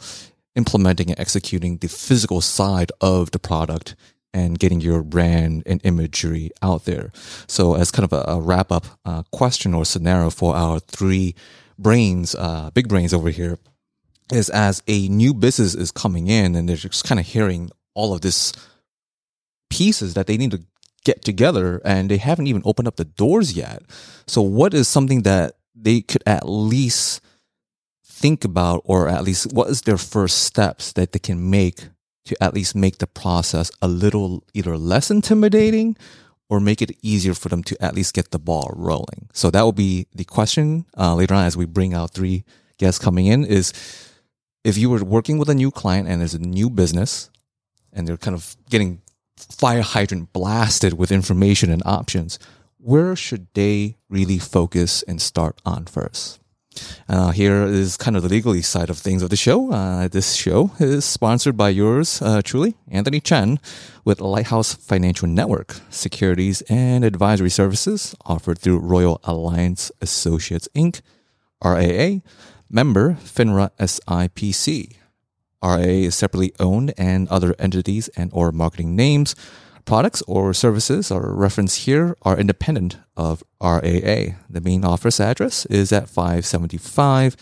implementing 0.56 1.10
and 1.10 1.20
executing 1.20 1.78
the 1.78 1.88
physical 1.88 2.40
side 2.40 2.90
of 3.00 3.30
the 3.30 3.38
product 3.38 3.94
and 4.34 4.58
getting 4.58 4.80
your 4.80 5.02
brand 5.02 5.62
and 5.66 5.80
imagery 5.84 6.50
out 6.60 6.84
there. 6.84 7.10
So 7.46 7.74
as 7.74 7.90
kind 7.90 8.04
of 8.04 8.12
a, 8.12 8.24
a 8.32 8.40
wrap 8.40 8.70
up 8.72 8.86
uh, 9.04 9.22
question 9.32 9.72
or 9.72 9.84
scenario 9.84 10.30
for 10.30 10.54
our 10.54 10.80
three 10.80 11.34
brains, 11.78 12.34
uh, 12.34 12.70
big 12.74 12.88
brains 12.88 13.14
over 13.14 13.30
here 13.30 13.58
is 14.32 14.50
as 14.50 14.82
a 14.86 15.08
new 15.08 15.34
business 15.34 15.74
is 15.74 15.90
coming 15.90 16.28
in 16.28 16.54
and 16.54 16.68
they're 16.68 16.76
just 16.76 17.04
kind 17.04 17.20
of 17.20 17.26
hearing 17.26 17.70
all 17.94 18.14
of 18.14 18.20
this 18.20 18.52
pieces 19.70 20.14
that 20.14 20.26
they 20.26 20.36
need 20.36 20.50
to 20.50 20.62
get 21.04 21.24
together 21.24 21.80
and 21.84 22.10
they 22.10 22.16
haven't 22.16 22.46
even 22.46 22.62
opened 22.64 22.88
up 22.88 22.96
the 22.96 23.04
doors 23.04 23.54
yet. 23.56 23.82
So 24.26 24.42
what 24.42 24.74
is 24.74 24.88
something 24.88 25.22
that 25.22 25.54
they 25.74 26.00
could 26.00 26.22
at 26.26 26.48
least 26.48 27.20
think 28.04 28.44
about 28.44 28.82
or 28.84 29.08
at 29.08 29.24
least 29.24 29.52
what 29.52 29.70
is 29.70 29.82
their 29.82 29.98
first 29.98 30.42
steps 30.42 30.92
that 30.92 31.12
they 31.12 31.18
can 31.18 31.50
make 31.50 31.88
to 32.24 32.42
at 32.42 32.52
least 32.52 32.74
make 32.74 32.98
the 32.98 33.06
process 33.06 33.70
a 33.80 33.88
little 33.88 34.44
either 34.52 34.76
less 34.76 35.10
intimidating 35.10 35.96
or 36.50 36.60
make 36.60 36.82
it 36.82 36.96
easier 37.02 37.34
for 37.34 37.48
them 37.48 37.62
to 37.62 37.82
at 37.82 37.94
least 37.94 38.14
get 38.14 38.30
the 38.30 38.38
ball 38.38 38.72
rolling. 38.74 39.28
So 39.32 39.50
that 39.50 39.62
will 39.62 39.72
be 39.72 40.06
the 40.14 40.24
question 40.24 40.86
uh, 40.96 41.14
later 41.14 41.34
on 41.34 41.44
as 41.44 41.56
we 41.56 41.64
bring 41.64 41.94
out 41.94 42.12
three 42.12 42.44
guests 42.78 43.02
coming 43.02 43.26
in 43.26 43.44
is 43.44 43.72
if 44.68 44.76
you 44.76 44.90
were 44.90 45.02
working 45.02 45.38
with 45.38 45.48
a 45.48 45.54
new 45.54 45.70
client 45.70 46.08
and 46.08 46.20
there's 46.20 46.34
a 46.34 46.38
new 46.38 46.68
business 46.68 47.30
and 47.92 48.06
they're 48.06 48.18
kind 48.18 48.34
of 48.34 48.54
getting 48.68 49.00
fire 49.36 49.80
hydrant 49.80 50.32
blasted 50.32 50.92
with 50.92 51.10
information 51.10 51.70
and 51.70 51.82
options, 51.86 52.38
where 52.76 53.16
should 53.16 53.46
they 53.54 53.96
really 54.10 54.38
focus 54.38 55.02
and 55.04 55.22
start 55.22 55.60
on 55.64 55.86
first? 55.86 56.38
Uh, 57.08 57.30
here 57.30 57.64
is 57.64 57.96
kind 57.96 58.14
of 58.14 58.22
the 58.22 58.28
legally 58.28 58.62
side 58.62 58.90
of 58.90 58.98
things 58.98 59.22
of 59.22 59.30
the 59.30 59.36
show. 59.36 59.72
Uh, 59.72 60.06
this 60.06 60.34
show 60.34 60.70
is 60.78 61.04
sponsored 61.04 61.56
by 61.56 61.70
yours 61.70 62.20
uh, 62.20 62.42
truly, 62.44 62.76
Anthony 62.88 63.20
Chen, 63.20 63.58
with 64.04 64.20
Lighthouse 64.20 64.74
Financial 64.74 65.26
Network, 65.26 65.80
securities 65.88 66.60
and 66.68 67.04
advisory 67.04 67.50
services 67.50 68.14
offered 68.26 68.58
through 68.58 68.78
Royal 68.78 69.18
Alliance 69.24 69.90
Associates 70.02 70.68
Inc., 70.76 71.00
RAA, 71.64 72.20
member 72.70 73.14
FINRA 73.14 73.70
SIPC. 73.78 74.96
RAA 75.62 76.06
is 76.06 76.14
separately 76.14 76.52
owned 76.60 76.94
and 76.96 77.28
other 77.28 77.54
entities 77.58 78.08
and 78.16 78.30
or 78.32 78.52
marketing 78.52 78.94
names, 78.94 79.34
products 79.88 80.22
or 80.28 80.52
services 80.52 81.10
are 81.10 81.34
referenced 81.34 81.86
here 81.86 82.14
are 82.22 82.38
independent 82.38 82.98
of 83.16 83.42
RAA. 83.60 84.36
The 84.50 84.60
main 84.62 84.84
office 84.84 85.18
address 85.18 85.64
is 85.66 85.92
at 85.92 86.10
575 86.10 87.36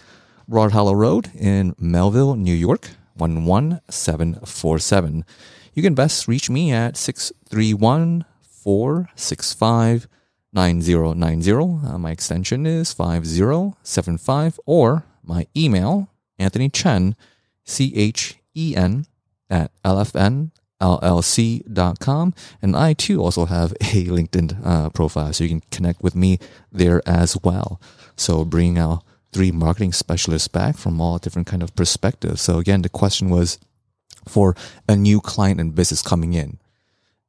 Broad 0.48 0.70
Hollow 0.70 0.94
Road 0.94 1.30
in 1.34 1.74
Melville, 1.76 2.36
New 2.36 2.54
York, 2.54 2.90
11747. 3.16 5.24
You 5.74 5.82
can 5.82 5.94
best 5.94 6.28
reach 6.28 6.48
me 6.48 6.70
at 6.70 6.96
631 6.96 8.24
465 8.42 10.06
9090. 10.52 11.52
Uh, 11.52 11.98
my 11.98 12.12
extension 12.12 12.64
is 12.64 12.92
5075 12.92 14.60
or 14.64 15.04
my 15.26 15.46
email, 15.56 16.08
Anthony 16.38 16.68
Chen, 16.68 17.16
C 17.64 17.92
H 17.94 18.36
E 18.54 18.74
N, 18.76 19.06
at 19.50 19.70
lfnllc.com. 19.84 22.34
And 22.62 22.76
I 22.76 22.92
too 22.92 23.22
also 23.22 23.46
have 23.46 23.72
a 23.72 23.74
LinkedIn 24.06 24.64
uh, 24.64 24.90
profile, 24.90 25.32
so 25.32 25.44
you 25.44 25.50
can 25.50 25.62
connect 25.70 26.02
with 26.02 26.14
me 26.14 26.38
there 26.72 27.02
as 27.06 27.36
well. 27.42 27.80
So 28.16 28.44
bringing 28.44 28.78
our 28.78 29.00
three 29.32 29.52
marketing 29.52 29.92
specialists 29.92 30.48
back 30.48 30.76
from 30.76 31.00
all 31.00 31.18
different 31.18 31.46
kind 31.46 31.62
of 31.62 31.74
perspectives. 31.76 32.40
So 32.40 32.58
again, 32.58 32.82
the 32.82 32.88
question 32.88 33.28
was 33.28 33.58
for 34.26 34.56
a 34.88 34.96
new 34.96 35.20
client 35.20 35.60
and 35.60 35.74
business 35.74 36.02
coming 36.02 36.32
in 36.32 36.58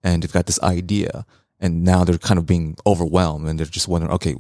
and 0.03 0.23
they've 0.23 0.31
got 0.31 0.45
this 0.45 0.61
idea 0.63 1.25
and 1.59 1.83
now 1.83 2.03
they're 2.03 2.17
kind 2.17 2.37
of 2.37 2.45
being 2.45 2.77
overwhelmed 2.85 3.47
and 3.47 3.59
they're 3.59 3.65
just 3.65 3.87
wondering, 3.87 4.13
okay, 4.13 4.35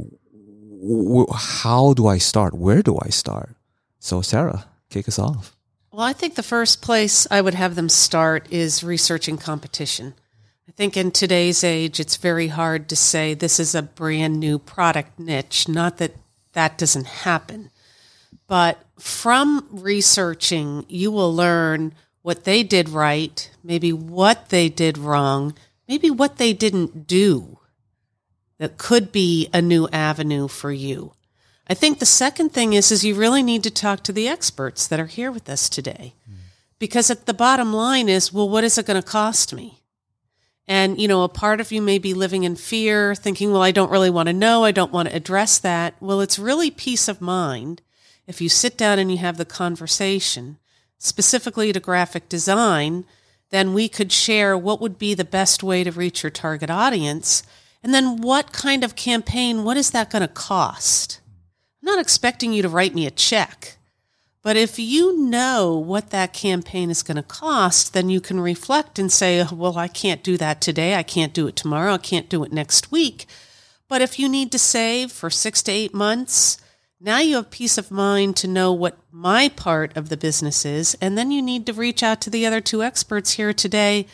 how 1.33 1.93
do 1.93 2.07
I 2.07 2.17
start? 2.17 2.53
Where 2.53 2.81
do 2.81 2.97
I 3.01 3.09
start? 3.09 3.55
So 3.99 4.21
Sarah, 4.21 4.65
kick 4.89 5.07
us 5.07 5.19
off. 5.19 5.55
Well, 5.91 6.05
I 6.05 6.13
think 6.13 6.35
the 6.35 6.43
first 6.43 6.81
place 6.81 7.25
I 7.31 7.41
would 7.41 7.55
have 7.55 7.75
them 7.75 7.89
start 7.89 8.47
is 8.51 8.83
researching 8.83 9.37
competition. 9.37 10.13
I 10.67 10.71
think 10.71 10.95
in 10.95 11.11
today's 11.11 11.63
age, 11.63 11.99
it's 11.99 12.17
very 12.17 12.49
hard 12.49 12.89
to 12.89 12.95
say 12.95 13.33
this 13.33 13.59
is 13.59 13.73
a 13.73 13.81
brand 13.81 14.39
new 14.39 14.59
product 14.59 15.17
niche. 15.17 15.67
Not 15.67 15.97
that 15.97 16.13
that 16.53 16.77
doesn't 16.77 17.07
happen, 17.07 17.71
but 18.47 18.83
from 18.99 19.67
researching, 19.71 20.85
you 20.87 21.11
will 21.11 21.33
learn 21.33 21.93
what 22.21 22.43
they 22.43 22.63
did 22.63 22.89
right, 22.89 23.49
maybe 23.63 23.93
what 23.93 24.49
they 24.49 24.69
did 24.69 24.97
wrong, 24.97 25.55
maybe 25.87 26.09
what 26.09 26.37
they 26.37 26.53
didn't 26.53 27.07
do 27.07 27.56
that 28.59 28.77
could 28.77 29.11
be 29.11 29.49
a 29.53 29.61
new 29.61 29.87
avenue 29.89 30.47
for 30.47 30.71
you. 30.71 31.13
I 31.69 31.73
think 31.73 31.99
the 31.99 32.05
second 32.05 32.53
thing 32.53 32.73
is 32.73 32.91
is 32.91 33.03
you 33.03 33.15
really 33.15 33.43
need 33.43 33.63
to 33.63 33.71
talk 33.71 34.03
to 34.03 34.13
the 34.13 34.27
experts 34.27 34.87
that 34.87 34.99
are 34.99 35.07
here 35.07 35.31
with 35.31 35.49
us 35.49 35.69
today. 35.69 36.13
Because 36.79 37.09
at 37.09 37.25
the 37.25 37.33
bottom 37.33 37.73
line 37.73 38.07
is, 38.07 38.31
well, 38.31 38.47
what 38.47 38.63
is 38.63 38.77
it 38.77 38.85
going 38.85 39.01
to 39.01 39.07
cost 39.07 39.53
me? 39.53 39.81
And, 40.67 40.99
you 40.99 41.07
know, 41.07 41.23
a 41.23 41.29
part 41.29 41.59
of 41.59 41.71
you 41.71 41.81
may 41.81 41.97
be 41.97 42.13
living 42.13 42.43
in 42.43 42.55
fear, 42.55 43.15
thinking, 43.15 43.51
well, 43.51 43.63
I 43.63 43.71
don't 43.71 43.89
really 43.89 44.09
want 44.09 44.27
to 44.27 44.33
know. 44.33 44.63
I 44.63 44.71
don't 44.71 44.91
want 44.91 45.09
to 45.09 45.15
address 45.15 45.57
that. 45.59 45.95
Well, 45.99 46.21
it's 46.21 46.37
really 46.37 46.69
peace 46.69 47.07
of 47.07 47.21
mind 47.21 47.81
if 48.27 48.41
you 48.41 48.49
sit 48.49 48.77
down 48.77 48.99
and 48.99 49.09
you 49.09 49.17
have 49.17 49.37
the 49.37 49.45
conversation, 49.45 50.57
specifically 50.97 51.71
to 51.71 51.79
graphic 51.79 52.27
design, 52.27 53.05
then 53.49 53.73
we 53.73 53.87
could 53.87 54.11
share 54.11 54.57
what 54.57 54.81
would 54.81 54.99
be 54.99 55.13
the 55.13 55.23
best 55.23 55.63
way 55.63 55.85
to 55.85 55.91
reach 55.91 56.21
your 56.21 56.29
target 56.29 56.69
audience. 56.69 57.43
And 57.87 57.93
then 57.93 58.17
what 58.17 58.51
kind 58.51 58.83
of 58.83 58.97
campaign, 58.97 59.63
what 59.63 59.77
is 59.77 59.91
that 59.91 60.09
going 60.09 60.21
to 60.21 60.27
cost? 60.27 61.21
I'm 61.81 61.85
not 61.85 62.01
expecting 62.01 62.51
you 62.51 62.61
to 62.61 62.67
write 62.67 62.93
me 62.93 63.07
a 63.07 63.11
check. 63.11 63.77
But 64.41 64.57
if 64.57 64.77
you 64.77 65.17
know 65.17 65.77
what 65.77 66.09
that 66.09 66.33
campaign 66.33 66.89
is 66.89 67.01
going 67.01 67.15
to 67.15 67.23
cost, 67.23 67.93
then 67.93 68.09
you 68.09 68.19
can 68.19 68.41
reflect 68.41 68.99
and 68.99 69.09
say, 69.09 69.41
oh, 69.41 69.55
well, 69.55 69.77
I 69.77 69.87
can't 69.87 70.21
do 70.21 70.35
that 70.35 70.59
today. 70.59 70.95
I 70.95 71.03
can't 71.03 71.33
do 71.33 71.47
it 71.47 71.55
tomorrow. 71.55 71.93
I 71.93 71.97
can't 71.99 72.27
do 72.27 72.43
it 72.43 72.51
next 72.51 72.91
week. 72.91 73.25
But 73.87 74.01
if 74.01 74.19
you 74.19 74.27
need 74.27 74.51
to 74.51 74.59
save 74.59 75.09
for 75.09 75.29
six 75.29 75.63
to 75.63 75.71
eight 75.71 75.93
months, 75.93 76.57
now 76.99 77.19
you 77.19 77.37
have 77.37 77.51
peace 77.51 77.77
of 77.77 77.89
mind 77.89 78.35
to 78.37 78.49
know 78.49 78.73
what 78.73 78.97
my 79.13 79.47
part 79.47 79.95
of 79.95 80.09
the 80.09 80.17
business 80.17 80.65
is. 80.65 80.97
And 80.99 81.17
then 81.17 81.31
you 81.31 81.41
need 81.41 81.65
to 81.67 81.71
reach 81.71 82.03
out 82.03 82.19
to 82.19 82.29
the 82.29 82.45
other 82.45 82.59
two 82.59 82.83
experts 82.83 83.31
here 83.31 83.53
today 83.53 84.07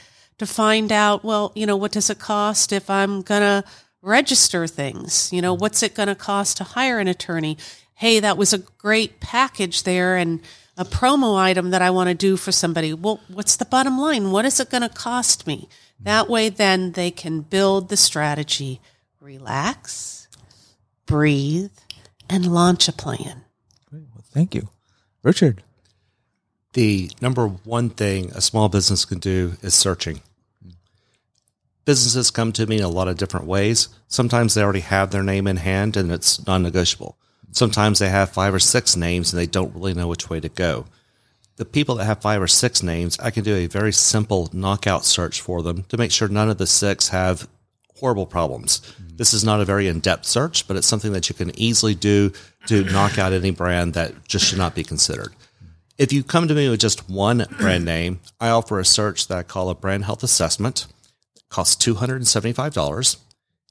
to 0.46 0.52
find 0.52 0.92
out, 0.92 1.24
well, 1.24 1.52
you 1.56 1.66
know, 1.66 1.78
what 1.78 1.92
does 1.92 2.10
it 2.10 2.20
cost 2.20 2.72
if 2.72 2.90
I'm 2.90 3.22
going 3.22 3.42
to 3.42 3.64
register 4.02 4.68
things? 4.68 5.32
You 5.32 5.42
know, 5.42 5.54
what's 5.54 5.84
it 5.84 5.96
going 5.96 6.10
to 6.10 6.16
cost 6.16 6.58
to 6.58 6.64
hire 6.64 7.00
an 7.00 7.08
attorney? 7.08 7.58
Hey, 7.96 8.20
that 8.20 8.38
was 8.38 8.54
a 8.54 8.60
great 8.60 9.20
package 9.20 9.84
there 9.84 10.18
and 10.18 10.42
a 10.78 10.86
promo 10.86 11.38
item 11.38 11.70
that 11.70 11.82
I 11.82 11.90
want 11.90 12.10
to 12.10 12.16
do 12.16 12.36
for 12.36 12.52
somebody. 12.52 12.94
Well, 12.94 13.20
what's 13.28 13.56
the 13.56 13.66
bottom 13.66 13.98
line? 13.98 14.32
What 14.32 14.46
is 14.46 14.60
it 14.60 14.70
going 14.70 14.82
to 14.82 14.90
cost 14.90 15.48
me? 15.48 15.70
That 16.00 16.30
way, 16.30 16.50
then 16.50 16.94
they 16.94 17.12
can 17.12 17.42
build 17.42 17.90
the 17.90 17.98
strategy, 17.98 18.82
relax, 19.22 20.28
breathe, 21.06 21.72
and 22.30 22.54
launch 22.54 22.88
a 22.88 22.94
plan. 22.94 23.44
Great. 23.90 24.08
Well, 24.14 24.26
thank 24.32 24.56
you. 24.56 24.70
Richard. 25.22 25.64
The 26.74 27.12
number 27.22 27.48
one 27.48 27.92
thing 27.92 28.32
a 28.32 28.42
small 28.42 28.68
business 28.68 29.06
can 29.06 29.20
do 29.20 29.54
is 29.62 29.76
searching. 29.76 30.22
Businesses 31.86 32.32
come 32.32 32.52
to 32.54 32.66
me 32.66 32.78
in 32.78 32.84
a 32.84 32.90
lot 32.90 33.08
of 33.08 33.18
different 33.18 33.46
ways. 33.46 33.90
Sometimes 34.08 34.54
they 34.54 34.64
already 34.64 34.80
have 34.80 35.12
their 35.12 35.24
name 35.24 35.48
in 35.48 35.58
hand 35.58 35.98
and 35.98 36.12
it's 36.12 36.46
non 36.48 36.64
negotiable. 36.64 37.18
Sometimes 37.52 38.00
they 38.00 38.10
have 38.10 38.30
five 38.30 38.54
or 38.54 38.60
six 38.60 38.96
names 38.96 39.32
and 39.32 39.40
they 39.40 39.46
don't 39.46 39.76
really 39.76 39.94
know 39.94 40.08
which 40.08 40.30
way 40.30 40.40
to 40.40 40.50
go. 40.50 40.86
The 41.58 41.66
people 41.66 41.96
that 41.96 42.06
have 42.06 42.22
five 42.22 42.42
or 42.42 42.48
six 42.48 42.82
names, 42.82 43.20
I 43.20 43.30
can 43.30 43.44
do 43.44 43.56
a 43.56 43.68
very 43.68 43.94
simple 43.94 44.50
knockout 44.54 45.06
search 45.06 45.42
for 45.42 45.62
them 45.62 45.84
to 45.90 45.98
make 45.98 46.12
sure 46.12 46.28
none 46.28 46.50
of 46.50 46.58
the 46.58 46.66
six 46.66 47.10
have 47.10 47.48
horrible 48.00 48.26
problems. 48.26 48.80
Mm-hmm. 48.80 49.18
This 49.18 49.34
is 49.34 49.44
not 49.44 49.62
a 49.62 49.66
very 49.66 49.88
in 49.88 50.00
depth 50.00 50.26
search, 50.26 50.68
but 50.68 50.78
it's 50.78 50.88
something 50.88 51.14
that 51.14 51.30
you 51.30 51.36
can 51.36 51.58
easily 51.60 51.94
do 51.94 52.32
to 52.68 52.84
knock 52.86 53.20
out 53.20 53.34
any 53.34 53.52
brand 53.52 53.94
that 53.94 54.28
just 54.28 54.46
should 54.46 54.58
not 54.58 54.74
be 54.74 54.84
considered. 54.84 55.34
If 55.98 56.12
you 56.12 56.24
come 56.24 56.48
to 56.48 56.56
me 56.56 56.70
with 56.70 56.80
just 56.80 57.10
one 57.10 57.46
brand 57.60 57.86
name, 57.86 58.20
I 58.40 58.50
offer 58.50 58.80
a 58.80 58.86
search 58.86 59.28
that 59.28 59.38
I 59.38 59.44
call 59.44 59.70
a 59.70 59.76
brand 59.76 60.06
health 60.06 60.24
assessment. 60.24 60.88
Costs 61.54 61.86
$275. 61.86 63.18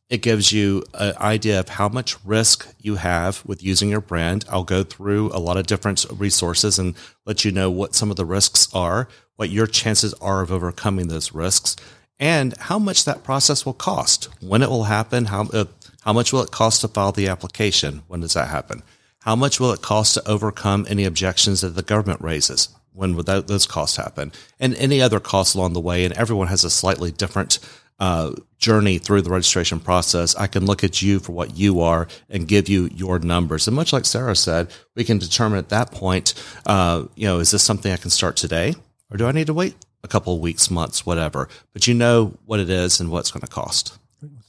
It 0.08 0.22
gives 0.22 0.52
you 0.52 0.84
an 0.94 1.16
idea 1.16 1.58
of 1.58 1.68
how 1.68 1.88
much 1.88 2.16
risk 2.24 2.72
you 2.78 2.94
have 2.94 3.44
with 3.44 3.60
using 3.60 3.88
your 3.88 4.00
brand. 4.00 4.44
I'll 4.48 4.62
go 4.62 4.84
through 4.84 5.32
a 5.32 5.40
lot 5.40 5.56
of 5.56 5.66
different 5.66 6.06
resources 6.16 6.78
and 6.78 6.94
let 7.26 7.44
you 7.44 7.50
know 7.50 7.72
what 7.72 7.96
some 7.96 8.08
of 8.08 8.16
the 8.16 8.24
risks 8.24 8.68
are, 8.72 9.08
what 9.34 9.50
your 9.50 9.66
chances 9.66 10.14
are 10.20 10.42
of 10.42 10.52
overcoming 10.52 11.08
those 11.08 11.34
risks, 11.34 11.74
and 12.20 12.56
how 12.56 12.78
much 12.78 13.04
that 13.04 13.24
process 13.24 13.66
will 13.66 13.72
cost, 13.72 14.28
when 14.40 14.62
it 14.62 14.70
will 14.70 14.84
happen, 14.84 15.24
how, 15.24 15.48
uh, 15.48 15.64
how 16.02 16.12
much 16.12 16.32
will 16.32 16.42
it 16.42 16.52
cost 16.52 16.82
to 16.82 16.88
file 16.88 17.10
the 17.10 17.26
application? 17.26 18.02
When 18.06 18.20
does 18.20 18.34
that 18.34 18.46
happen? 18.46 18.84
How 19.22 19.34
much 19.34 19.58
will 19.58 19.72
it 19.72 19.82
cost 19.82 20.14
to 20.14 20.28
overcome 20.28 20.86
any 20.88 21.04
objections 21.04 21.62
that 21.62 21.70
the 21.70 21.82
government 21.82 22.20
raises? 22.20 22.68
When 22.92 23.16
would 23.16 23.26
that, 23.26 23.46
those 23.46 23.66
costs 23.66 23.96
happen? 23.96 24.32
And 24.60 24.74
any 24.76 25.00
other 25.00 25.20
costs 25.20 25.54
along 25.54 25.72
the 25.72 25.80
way. 25.80 26.04
And 26.04 26.14
everyone 26.14 26.48
has 26.48 26.64
a 26.64 26.70
slightly 26.70 27.10
different 27.10 27.58
uh, 27.98 28.32
journey 28.58 28.98
through 28.98 29.22
the 29.22 29.30
registration 29.30 29.78
process. 29.78 30.34
I 30.34 30.46
can 30.46 30.66
look 30.66 30.82
at 30.82 31.02
you 31.02 31.20
for 31.20 31.32
what 31.32 31.56
you 31.56 31.80
are 31.80 32.08
and 32.28 32.48
give 32.48 32.68
you 32.68 32.90
your 32.94 33.18
numbers. 33.18 33.66
And 33.68 33.76
much 33.76 33.92
like 33.92 34.04
Sarah 34.04 34.36
said, 34.36 34.72
we 34.94 35.04
can 35.04 35.18
determine 35.18 35.58
at 35.58 35.68
that 35.68 35.92
point, 35.92 36.34
uh, 36.66 37.04
you 37.14 37.26
know, 37.26 37.38
is 37.38 37.52
this 37.52 37.62
something 37.62 37.92
I 37.92 37.96
can 37.96 38.10
start 38.10 38.36
today 38.36 38.74
or 39.10 39.16
do 39.16 39.26
I 39.26 39.32
need 39.32 39.46
to 39.46 39.54
wait 39.54 39.76
a 40.02 40.08
couple 40.08 40.34
of 40.34 40.40
weeks, 40.40 40.70
months, 40.70 41.06
whatever? 41.06 41.48
But 41.72 41.86
you 41.86 41.94
know 41.94 42.36
what 42.44 42.60
it 42.60 42.70
is 42.70 42.98
and 42.98 43.10
what's 43.10 43.30
going 43.30 43.42
to 43.42 43.46
cost. 43.46 43.98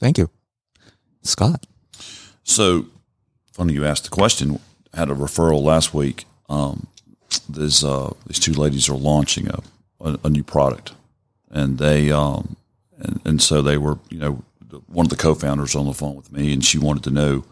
Thank 0.00 0.18
you. 0.18 0.30
Scott. 1.22 1.66
So 2.42 2.86
funny 3.52 3.74
you 3.74 3.84
asked 3.84 4.04
the 4.04 4.10
question. 4.10 4.58
I 4.92 4.98
had 4.98 5.10
a 5.10 5.14
referral 5.14 5.62
last 5.62 5.94
week. 5.94 6.24
Um, 6.48 6.88
there's 7.40 7.84
uh, 7.84 8.12
these 8.26 8.38
two 8.38 8.52
ladies 8.52 8.88
are 8.88 8.96
launching 8.96 9.48
a, 9.48 9.60
a, 10.00 10.18
a 10.24 10.30
new 10.30 10.42
product, 10.42 10.92
and 11.50 11.78
they 11.78 12.10
um, 12.10 12.56
and, 12.98 13.20
and 13.24 13.42
so 13.42 13.62
they 13.62 13.78
were 13.78 13.98
you 14.10 14.18
know 14.18 14.44
one 14.86 15.06
of 15.06 15.10
the 15.10 15.16
co-founders 15.16 15.74
on 15.74 15.86
the 15.86 15.94
phone 15.94 16.16
with 16.16 16.32
me, 16.32 16.52
and 16.52 16.64
she 16.64 16.78
wanted 16.78 17.04
to 17.04 17.10
know 17.10 17.44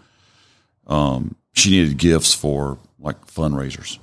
um, 0.86 1.36
she 1.52 1.70
needed 1.70 1.96
gifts 1.98 2.34
for 2.34 2.78
like 2.98 3.26
fundraisers, 3.26 3.98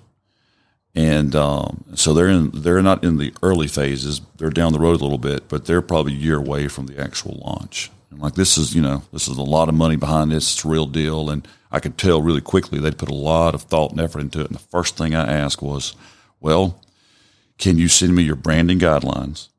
and 0.96 1.36
um, 1.36 1.84
so 1.96 2.14
they're 2.14 2.30
in 2.30 2.52
they're 2.54 2.82
not 2.82 3.04
in 3.04 3.18
the 3.18 3.34
early 3.42 3.68
phases. 3.68 4.22
They're 4.38 4.50
down 4.50 4.74
the 4.74 4.80
road 4.80 5.00
a 5.00 5.04
little 5.04 5.18
bit, 5.18 5.50
but 5.50 5.66
they're 5.66 5.82
probably 5.82 6.14
a 6.14 6.18
year 6.18 6.38
away 6.38 6.68
from 6.68 6.88
the 6.88 7.00
actual 7.00 7.42
launch. 7.46 7.92
And 8.12 8.20
like 8.20 8.36
this 8.36 8.58
is 8.58 8.76
you 8.76 8.82
know 8.82 9.04
this 9.14 9.28
is 9.28 9.38
a 9.38 9.44
lot 9.44 9.70
of 9.70 9.76
money 9.76 9.96
behind 9.96 10.32
this. 10.32 10.54
It's 10.54 10.66
a 10.66 10.68
real 10.68 10.86
deal, 10.86 11.30
and 11.30 11.48
I 11.72 11.80
could 11.80 11.98
tell 11.98 12.22
really 12.22 12.42
quickly 12.42 12.80
they'd 12.80 12.98
put 12.98 13.10
a 13.10 13.16
lot 13.16 13.54
of 13.54 13.64
thought 13.64 13.92
and 13.92 14.02
effort 14.02 14.22
into 14.22 14.42
it. 14.42 14.48
And 14.48 14.56
the 14.56 14.60
first 14.60 14.98
thing 14.98 15.14
I 15.14 15.32
asked 15.32 15.62
was, 15.62 15.96
well, 16.40 16.82
can 17.58 17.78
you 17.78 17.88
send 17.88 18.16
me 18.16 18.24
your 18.24 18.36
branding 18.36 18.80
guidelines, 18.80 19.50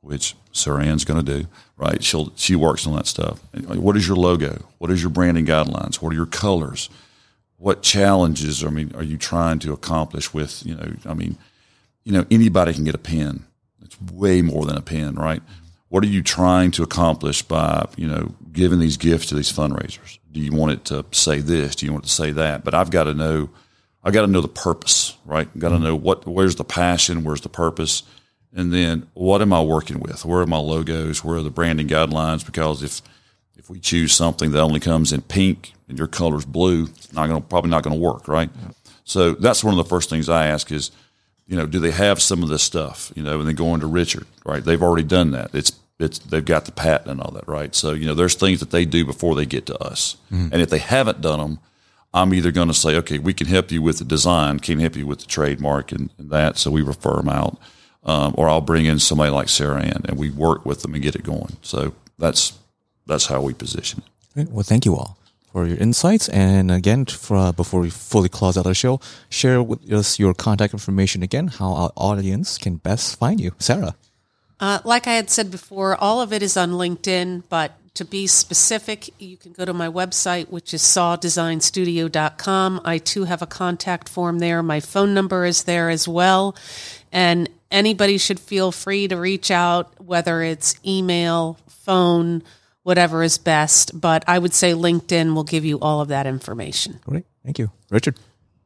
which 0.00 0.34
Sarah 0.52 0.84
Saran's 0.84 1.04
going 1.04 1.24
to 1.24 1.40
do, 1.40 1.48
right? 1.76 2.02
She'll, 2.02 2.32
she 2.36 2.56
works 2.56 2.86
on 2.86 2.94
that 2.96 3.06
stuff. 3.06 3.40
What 3.52 3.96
is 3.96 4.06
your 4.06 4.16
logo? 4.16 4.64
What 4.78 4.90
is 4.90 5.02
your 5.02 5.10
branding 5.10 5.46
guidelines? 5.46 5.96
What 5.96 6.12
are 6.12 6.16
your 6.16 6.26
colors? 6.26 6.88
What 7.56 7.82
challenges, 7.82 8.64
I 8.64 8.70
mean, 8.70 8.92
are 8.94 9.02
you 9.02 9.16
trying 9.16 9.58
to 9.60 9.72
accomplish 9.72 10.32
with, 10.32 10.64
you 10.64 10.74
know, 10.76 10.94
I 11.04 11.14
mean, 11.14 11.36
you 12.04 12.12
know, 12.12 12.24
anybody 12.30 12.72
can 12.72 12.84
get 12.84 12.94
a 12.94 12.98
pen. 12.98 13.44
It's 13.82 14.00
way 14.12 14.42
more 14.42 14.64
than 14.64 14.76
a 14.76 14.82
pen, 14.82 15.16
right? 15.16 15.42
What 15.88 16.04
are 16.04 16.08
you 16.08 16.22
trying 16.22 16.70
to 16.72 16.82
accomplish 16.82 17.42
by, 17.42 17.88
you 17.96 18.06
know, 18.06 18.34
giving 18.52 18.78
these 18.78 18.96
gifts 18.96 19.26
to 19.26 19.34
these 19.34 19.52
fundraisers? 19.52 20.18
Do 20.30 20.40
you 20.40 20.52
want 20.52 20.72
it 20.72 20.84
to 20.86 21.04
say 21.12 21.40
this? 21.40 21.76
Do 21.76 21.86
you 21.86 21.92
want 21.92 22.04
it 22.04 22.08
to 22.08 22.14
say 22.14 22.30
that? 22.32 22.64
But 22.64 22.74
I've 22.74 22.90
got 22.90 23.04
to 23.04 23.14
know, 23.14 23.48
I've 24.04 24.12
got 24.12 24.22
to 24.22 24.26
know 24.26 24.42
the 24.42 24.48
purpose, 24.48 25.16
right? 25.24 25.48
I've 25.52 25.60
got 25.60 25.70
to 25.70 25.78
know 25.78 25.96
what, 25.96 26.26
where's 26.26 26.56
the 26.56 26.64
passion? 26.64 27.24
Where's 27.24 27.40
the 27.40 27.48
purpose? 27.48 28.02
And 28.54 28.72
then 28.72 29.08
what 29.14 29.40
am 29.40 29.52
I 29.52 29.62
working 29.62 30.00
with? 30.00 30.24
Where 30.24 30.40
are 30.40 30.46
my 30.46 30.58
logos? 30.58 31.24
Where 31.24 31.38
are 31.38 31.42
the 31.42 31.50
branding 31.50 31.88
guidelines? 31.88 32.44
Because 32.44 32.82
if, 32.82 33.00
if 33.56 33.70
we 33.70 33.80
choose 33.80 34.12
something 34.12 34.50
that 34.50 34.60
only 34.60 34.80
comes 34.80 35.12
in 35.12 35.22
pink 35.22 35.72
and 35.88 35.98
your 35.98 36.06
color's 36.06 36.44
blue, 36.44 36.84
it's 36.84 37.12
not 37.12 37.28
going 37.28 37.40
to, 37.40 37.48
probably 37.48 37.70
not 37.70 37.82
going 37.82 37.96
to 37.96 38.00
work, 38.00 38.28
right? 38.28 38.50
So 39.04 39.32
that's 39.32 39.64
one 39.64 39.72
of 39.72 39.78
the 39.78 39.88
first 39.88 40.10
things 40.10 40.28
I 40.28 40.48
ask 40.48 40.70
is, 40.70 40.90
you 41.48 41.56
know, 41.56 41.66
do 41.66 41.80
they 41.80 41.90
have 41.90 42.22
some 42.22 42.42
of 42.42 42.48
this 42.48 42.62
stuff? 42.62 43.10
You 43.16 43.22
know, 43.22 43.40
and 43.40 43.48
then 43.48 43.54
going 43.54 43.80
to 43.80 43.86
Richard, 43.86 44.26
right? 44.44 44.62
They've 44.62 44.82
already 44.82 45.06
done 45.06 45.32
that. 45.32 45.54
It's 45.54 45.72
it's 45.98 46.20
they've 46.20 46.44
got 46.44 46.66
the 46.66 46.72
patent 46.72 47.10
and 47.10 47.20
all 47.20 47.32
that, 47.32 47.48
right? 47.48 47.74
So 47.74 47.92
you 47.92 48.06
know, 48.06 48.14
there's 48.14 48.34
things 48.34 48.60
that 48.60 48.70
they 48.70 48.84
do 48.84 49.04
before 49.04 49.34
they 49.34 49.46
get 49.46 49.66
to 49.66 49.82
us, 49.82 50.16
mm. 50.30 50.52
and 50.52 50.62
if 50.62 50.70
they 50.70 50.78
haven't 50.78 51.20
done 51.20 51.40
them, 51.40 51.58
I'm 52.14 52.32
either 52.32 52.52
going 52.52 52.68
to 52.68 52.74
say, 52.74 52.96
okay, 52.96 53.18
we 53.18 53.34
can 53.34 53.46
help 53.46 53.70
you 53.70 53.82
with 53.82 53.98
the 53.98 54.04
design, 54.04 54.60
can 54.60 54.78
help 54.78 54.96
you 54.96 55.06
with 55.06 55.20
the 55.20 55.26
trademark 55.26 55.92
and, 55.92 56.10
and 56.18 56.30
that. 56.30 56.58
So 56.58 56.70
we 56.70 56.82
refer 56.82 57.16
them 57.16 57.28
out. 57.28 57.58
Um, 58.04 58.34
or 58.38 58.48
I'll 58.48 58.62
bring 58.62 58.86
in 58.86 58.98
somebody 59.00 59.30
like 59.30 59.48
Sarah 59.50 59.82
Ann 59.82 60.02
and 60.04 60.16
we 60.16 60.30
work 60.30 60.64
with 60.64 60.80
them 60.82 60.94
and 60.94 61.02
get 61.02 61.14
it 61.14 61.24
going. 61.24 61.56
So 61.60 61.94
that's, 62.18 62.56
that's 63.06 63.26
how 63.26 63.42
we 63.42 63.52
position 63.52 64.02
it. 64.34 64.48
Well, 64.48 64.62
thank 64.62 64.86
you 64.86 64.94
all 64.94 65.17
for 65.52 65.66
your 65.66 65.78
insights. 65.78 66.28
And 66.28 66.70
again, 66.70 67.04
for, 67.06 67.36
uh, 67.36 67.52
before 67.52 67.80
we 67.80 67.90
fully 67.90 68.28
close 68.28 68.56
out 68.56 68.66
our 68.66 68.74
show, 68.74 69.00
share 69.30 69.62
with 69.62 69.90
us 69.92 70.18
your 70.18 70.34
contact 70.34 70.72
information 70.72 71.22
again, 71.22 71.48
how 71.48 71.72
our 71.72 71.92
audience 71.96 72.58
can 72.58 72.76
best 72.76 73.18
find 73.18 73.40
you. 73.40 73.52
Sarah. 73.58 73.94
Uh, 74.60 74.80
like 74.84 75.06
I 75.06 75.12
had 75.12 75.30
said 75.30 75.50
before, 75.50 75.96
all 75.96 76.20
of 76.20 76.32
it 76.32 76.42
is 76.42 76.56
on 76.56 76.72
LinkedIn, 76.72 77.44
but 77.48 77.78
to 77.94 78.04
be 78.04 78.26
specific, 78.26 79.10
you 79.20 79.36
can 79.36 79.52
go 79.52 79.64
to 79.64 79.72
my 79.72 79.88
website, 79.88 80.50
which 80.50 80.72
is 80.72 80.82
sawdesignstudio.com. 80.82 82.80
I 82.84 82.98
too 82.98 83.24
have 83.24 83.42
a 83.42 83.46
contact 83.46 84.08
form 84.08 84.38
there. 84.38 84.62
My 84.62 84.78
phone 84.80 85.14
number 85.14 85.44
is 85.44 85.64
there 85.64 85.90
as 85.90 86.06
well. 86.06 86.54
And 87.10 87.48
anybody 87.70 88.18
should 88.18 88.38
feel 88.38 88.70
free 88.72 89.08
to 89.08 89.16
reach 89.16 89.50
out, 89.50 89.92
whether 90.00 90.42
it's 90.42 90.76
email, 90.86 91.58
phone, 91.68 92.42
whatever 92.88 93.22
is 93.22 93.36
best. 93.36 94.00
But 94.00 94.24
I 94.26 94.38
would 94.38 94.54
say 94.54 94.72
LinkedIn 94.72 95.34
will 95.34 95.44
give 95.44 95.66
you 95.66 95.78
all 95.78 96.00
of 96.00 96.08
that 96.08 96.26
information. 96.26 97.00
Great. 97.04 97.26
Thank 97.44 97.58
you. 97.58 97.70
Richard. 97.90 98.18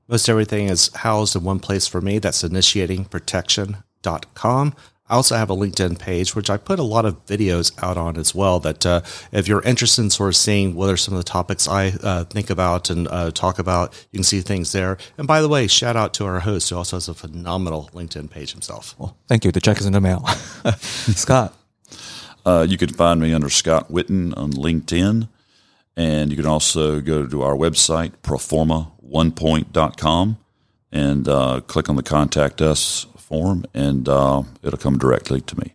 Most 0.07 0.29
everything 0.29 0.69
is 0.69 0.95
housed 0.95 1.35
in 1.35 1.43
one 1.43 1.59
place 1.59 1.89
for 1.89 2.01
me. 2.01 2.21
That's 2.21 2.45
initiatingprotection.com. 2.45 4.75
I 5.09 5.17
also 5.17 5.35
have 5.35 5.51
a 5.51 5.57
LinkedIn 5.57 5.99
page, 5.99 6.37
which 6.37 6.49
I 6.49 6.57
put 6.57 6.79
a 6.79 6.85
lot 6.85 7.05
of 7.05 7.27
videos 7.27 7.73
out 7.83 7.99
on 7.99 8.17
as 8.17 8.33
well. 8.33 8.61
That 8.61 8.87
uh, 8.87 9.01
if 9.33 9.49
you're 9.49 9.63
interested 9.63 10.03
in 10.03 10.11
sort 10.11 10.29
of 10.29 10.37
seeing 10.37 10.77
what 10.77 10.89
are 10.89 10.97
some 10.97 11.15
of 11.15 11.19
the 11.19 11.25
topics 11.25 11.67
I 11.67 11.89
uh, 12.03 12.23
think 12.25 12.49
about 12.49 12.91
and 12.91 13.09
uh, 13.09 13.33
talk 13.33 13.59
about, 13.59 13.93
you 14.13 14.19
can 14.19 14.25
see 14.25 14.41
things 14.41 14.71
there. 14.71 14.99
And 15.19 15.27
by 15.27 15.43
the 15.43 15.49
way, 15.49 15.67
shout 15.67 15.97
out 15.97 16.15
to 16.15 16.27
our 16.27 16.39
host 16.41 16.71
who 16.71 16.77
also 16.77 16.95
has 16.97 17.09
a 17.09 17.15
phenomenal 17.15 17.91
LinkedIn 17.93 18.31
page 18.31 18.53
himself. 18.53 18.95
Well, 18.99 19.17
thank 19.27 19.45
you. 19.45 19.51
The 19.51 19.61
check 19.61 19.81
is 19.81 19.87
in 19.87 19.93
the 19.93 20.01
mail. 20.01 20.25
Scott. 20.81 21.57
Uh, 22.45 22.67
you 22.69 22.77
can 22.77 22.89
find 22.89 23.21
me 23.21 23.33
under 23.33 23.51
Scott 23.51 23.91
Witten 23.91 24.37
on 24.37 24.53
LinkedIn. 24.53 25.29
And 25.97 26.31
you 26.31 26.37
can 26.37 26.47
also 26.47 27.01
go 27.01 27.27
to 27.27 27.43
our 27.43 27.55
website, 27.55 28.13
proforma1point.com, 28.23 30.39
and 30.91 31.29
uh, 31.29 31.61
click 31.67 31.91
on 31.91 31.97
the 31.97 32.03
contact 32.03 32.63
us 32.63 33.07
form, 33.19 33.67
and 33.75 34.09
uh, 34.09 34.43
it'll 34.63 34.79
come 34.79 34.99
directly 34.99 35.41
to 35.43 35.59
me. 35.59 35.75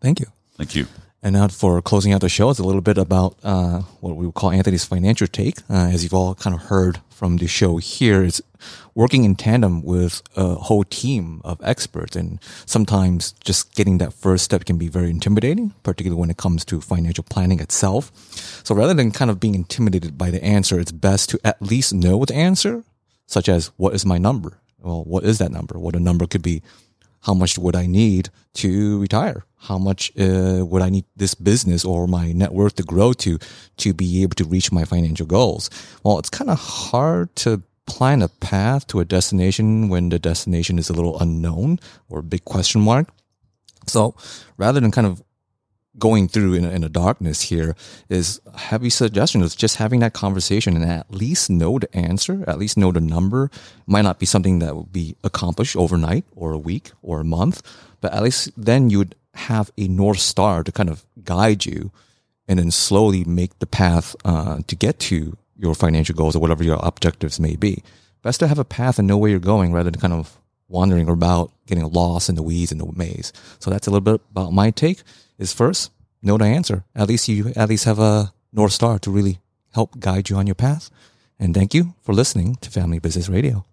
Thank 0.00 0.20
you. 0.20 0.26
Thank 0.56 0.74
you. 0.74 0.86
And 1.20 1.34
now 1.34 1.48
for 1.48 1.82
closing 1.82 2.12
out 2.12 2.20
the 2.20 2.28
show, 2.28 2.48
it's 2.50 2.60
a 2.60 2.64
little 2.64 2.80
bit 2.80 2.96
about 2.96 3.36
uh, 3.42 3.80
what 4.00 4.14
we 4.16 4.24
would 4.24 4.36
call 4.36 4.52
Anthony's 4.52 4.84
financial 4.84 5.26
take. 5.26 5.58
Uh, 5.68 5.88
as 5.92 6.04
you've 6.04 6.14
all 6.14 6.36
kind 6.36 6.54
of 6.54 6.62
heard 6.62 7.00
from 7.10 7.38
the 7.38 7.48
show 7.48 7.78
here, 7.78 8.22
it's 8.22 8.40
working 8.94 9.24
in 9.24 9.34
tandem 9.34 9.82
with 9.82 10.22
a 10.36 10.54
whole 10.54 10.84
team 10.84 11.40
of 11.44 11.60
experts. 11.64 12.14
And 12.14 12.38
sometimes 12.66 13.32
just 13.44 13.74
getting 13.74 13.98
that 13.98 14.14
first 14.14 14.44
step 14.44 14.64
can 14.64 14.78
be 14.78 14.86
very 14.86 15.10
intimidating, 15.10 15.74
particularly 15.82 16.20
when 16.20 16.30
it 16.30 16.36
comes 16.36 16.64
to 16.66 16.80
financial 16.80 17.24
planning 17.24 17.58
itself. 17.58 18.12
So 18.64 18.72
rather 18.74 18.94
than 18.94 19.10
kind 19.10 19.30
of 19.30 19.40
being 19.40 19.56
intimidated 19.56 20.16
by 20.16 20.30
the 20.30 20.42
answer, 20.44 20.78
it's 20.78 20.92
best 20.92 21.30
to 21.30 21.40
at 21.42 21.60
least 21.60 21.92
know 21.92 22.24
the 22.24 22.36
answer, 22.36 22.84
such 23.26 23.48
as 23.48 23.72
what 23.76 23.92
is 23.92 24.06
my 24.06 24.18
number? 24.18 24.60
Well, 24.78 25.02
what 25.02 25.24
is 25.24 25.38
that 25.38 25.50
number? 25.50 25.80
What 25.80 25.96
a 25.96 26.00
number 26.00 26.28
could 26.28 26.42
be 26.42 26.62
how 27.22 27.34
much 27.34 27.58
would 27.58 27.76
I 27.76 27.86
need 27.86 28.30
to 28.54 29.00
retire? 29.00 29.44
How 29.56 29.78
much 29.78 30.12
uh, 30.18 30.64
would 30.64 30.82
I 30.82 30.90
need 30.90 31.04
this 31.16 31.34
business 31.34 31.84
or 31.84 32.06
my 32.06 32.32
net 32.32 32.52
worth 32.52 32.76
to 32.76 32.82
grow 32.82 33.12
to 33.14 33.38
to 33.78 33.92
be 33.92 34.22
able 34.22 34.34
to 34.36 34.44
reach 34.44 34.70
my 34.70 34.84
financial 34.84 35.26
goals? 35.26 35.70
Well, 36.04 36.18
it's 36.18 36.30
kind 36.30 36.50
of 36.50 36.58
hard 36.58 37.34
to 37.36 37.62
plan 37.86 38.22
a 38.22 38.28
path 38.28 38.86
to 38.88 39.00
a 39.00 39.04
destination 39.04 39.88
when 39.88 40.10
the 40.10 40.18
destination 40.18 40.78
is 40.78 40.90
a 40.90 40.92
little 40.92 41.18
unknown 41.18 41.78
or 42.08 42.20
a 42.20 42.22
big 42.22 42.44
question 42.44 42.82
mark. 42.82 43.08
So 43.86 44.14
rather 44.56 44.80
than 44.80 44.90
kind 44.90 45.06
of 45.06 45.22
going 45.98 46.28
through 46.28 46.54
in, 46.54 46.64
in 46.64 46.82
the 46.82 46.88
darkness 46.88 47.42
here 47.42 47.74
is 48.08 48.40
heavy 48.56 48.90
suggestion 48.90 49.42
is 49.42 49.54
just 49.54 49.76
having 49.76 50.00
that 50.00 50.12
conversation 50.12 50.76
and 50.76 50.84
at 50.84 51.10
least 51.10 51.50
know 51.50 51.78
the 51.78 51.94
answer, 51.96 52.44
at 52.46 52.58
least 52.58 52.76
know 52.76 52.92
the 52.92 53.00
number. 53.00 53.50
Might 53.86 54.02
not 54.02 54.18
be 54.18 54.26
something 54.26 54.58
that 54.60 54.74
will 54.74 54.84
be 54.84 55.16
accomplished 55.24 55.76
overnight 55.76 56.24
or 56.34 56.52
a 56.52 56.58
week 56.58 56.92
or 57.02 57.20
a 57.20 57.24
month, 57.24 57.62
but 58.00 58.12
at 58.12 58.22
least 58.22 58.50
then 58.56 58.90
you 58.90 58.98
would 58.98 59.14
have 59.34 59.70
a 59.76 59.88
north 59.88 60.18
star 60.18 60.64
to 60.64 60.72
kind 60.72 60.90
of 60.90 61.04
guide 61.24 61.64
you 61.64 61.90
and 62.48 62.58
then 62.58 62.70
slowly 62.70 63.24
make 63.24 63.58
the 63.58 63.66
path 63.66 64.16
uh, 64.24 64.60
to 64.66 64.74
get 64.74 64.98
to 64.98 65.36
your 65.56 65.74
financial 65.74 66.14
goals 66.14 66.34
or 66.34 66.38
whatever 66.38 66.64
your 66.64 66.78
objectives 66.82 67.38
may 67.38 67.56
be. 67.56 67.82
Best 68.22 68.40
to 68.40 68.48
have 68.48 68.58
a 68.58 68.64
path 68.64 68.98
and 68.98 69.06
know 69.06 69.16
where 69.18 69.30
you're 69.30 69.38
going 69.38 69.72
rather 69.72 69.90
than 69.90 70.00
kind 70.00 70.14
of 70.14 70.38
wandering 70.68 71.08
about 71.08 71.52
getting 71.66 71.90
lost 71.90 72.28
in 72.28 72.34
the 72.34 72.42
weeds 72.42 72.72
in 72.72 72.78
the 72.78 72.90
maze. 72.94 73.32
So 73.58 73.70
that's 73.70 73.86
a 73.86 73.90
little 73.90 74.00
bit 74.00 74.20
about 74.30 74.52
my 74.52 74.70
take 74.70 75.02
is 75.38 75.52
first 75.52 75.90
know 76.22 76.38
the 76.38 76.44
answer. 76.44 76.84
At 76.94 77.08
least 77.08 77.28
you 77.28 77.52
at 77.56 77.68
least 77.68 77.84
have 77.84 77.98
a 77.98 78.32
North 78.52 78.72
Star 78.72 78.98
to 79.00 79.10
really 79.10 79.38
help 79.72 79.98
guide 80.00 80.30
you 80.30 80.36
on 80.36 80.46
your 80.46 80.54
path. 80.54 80.90
And 81.38 81.54
thank 81.54 81.74
you 81.74 81.94
for 82.02 82.12
listening 82.12 82.56
to 82.56 82.70
Family 82.70 82.98
Business 82.98 83.28
Radio. 83.28 83.64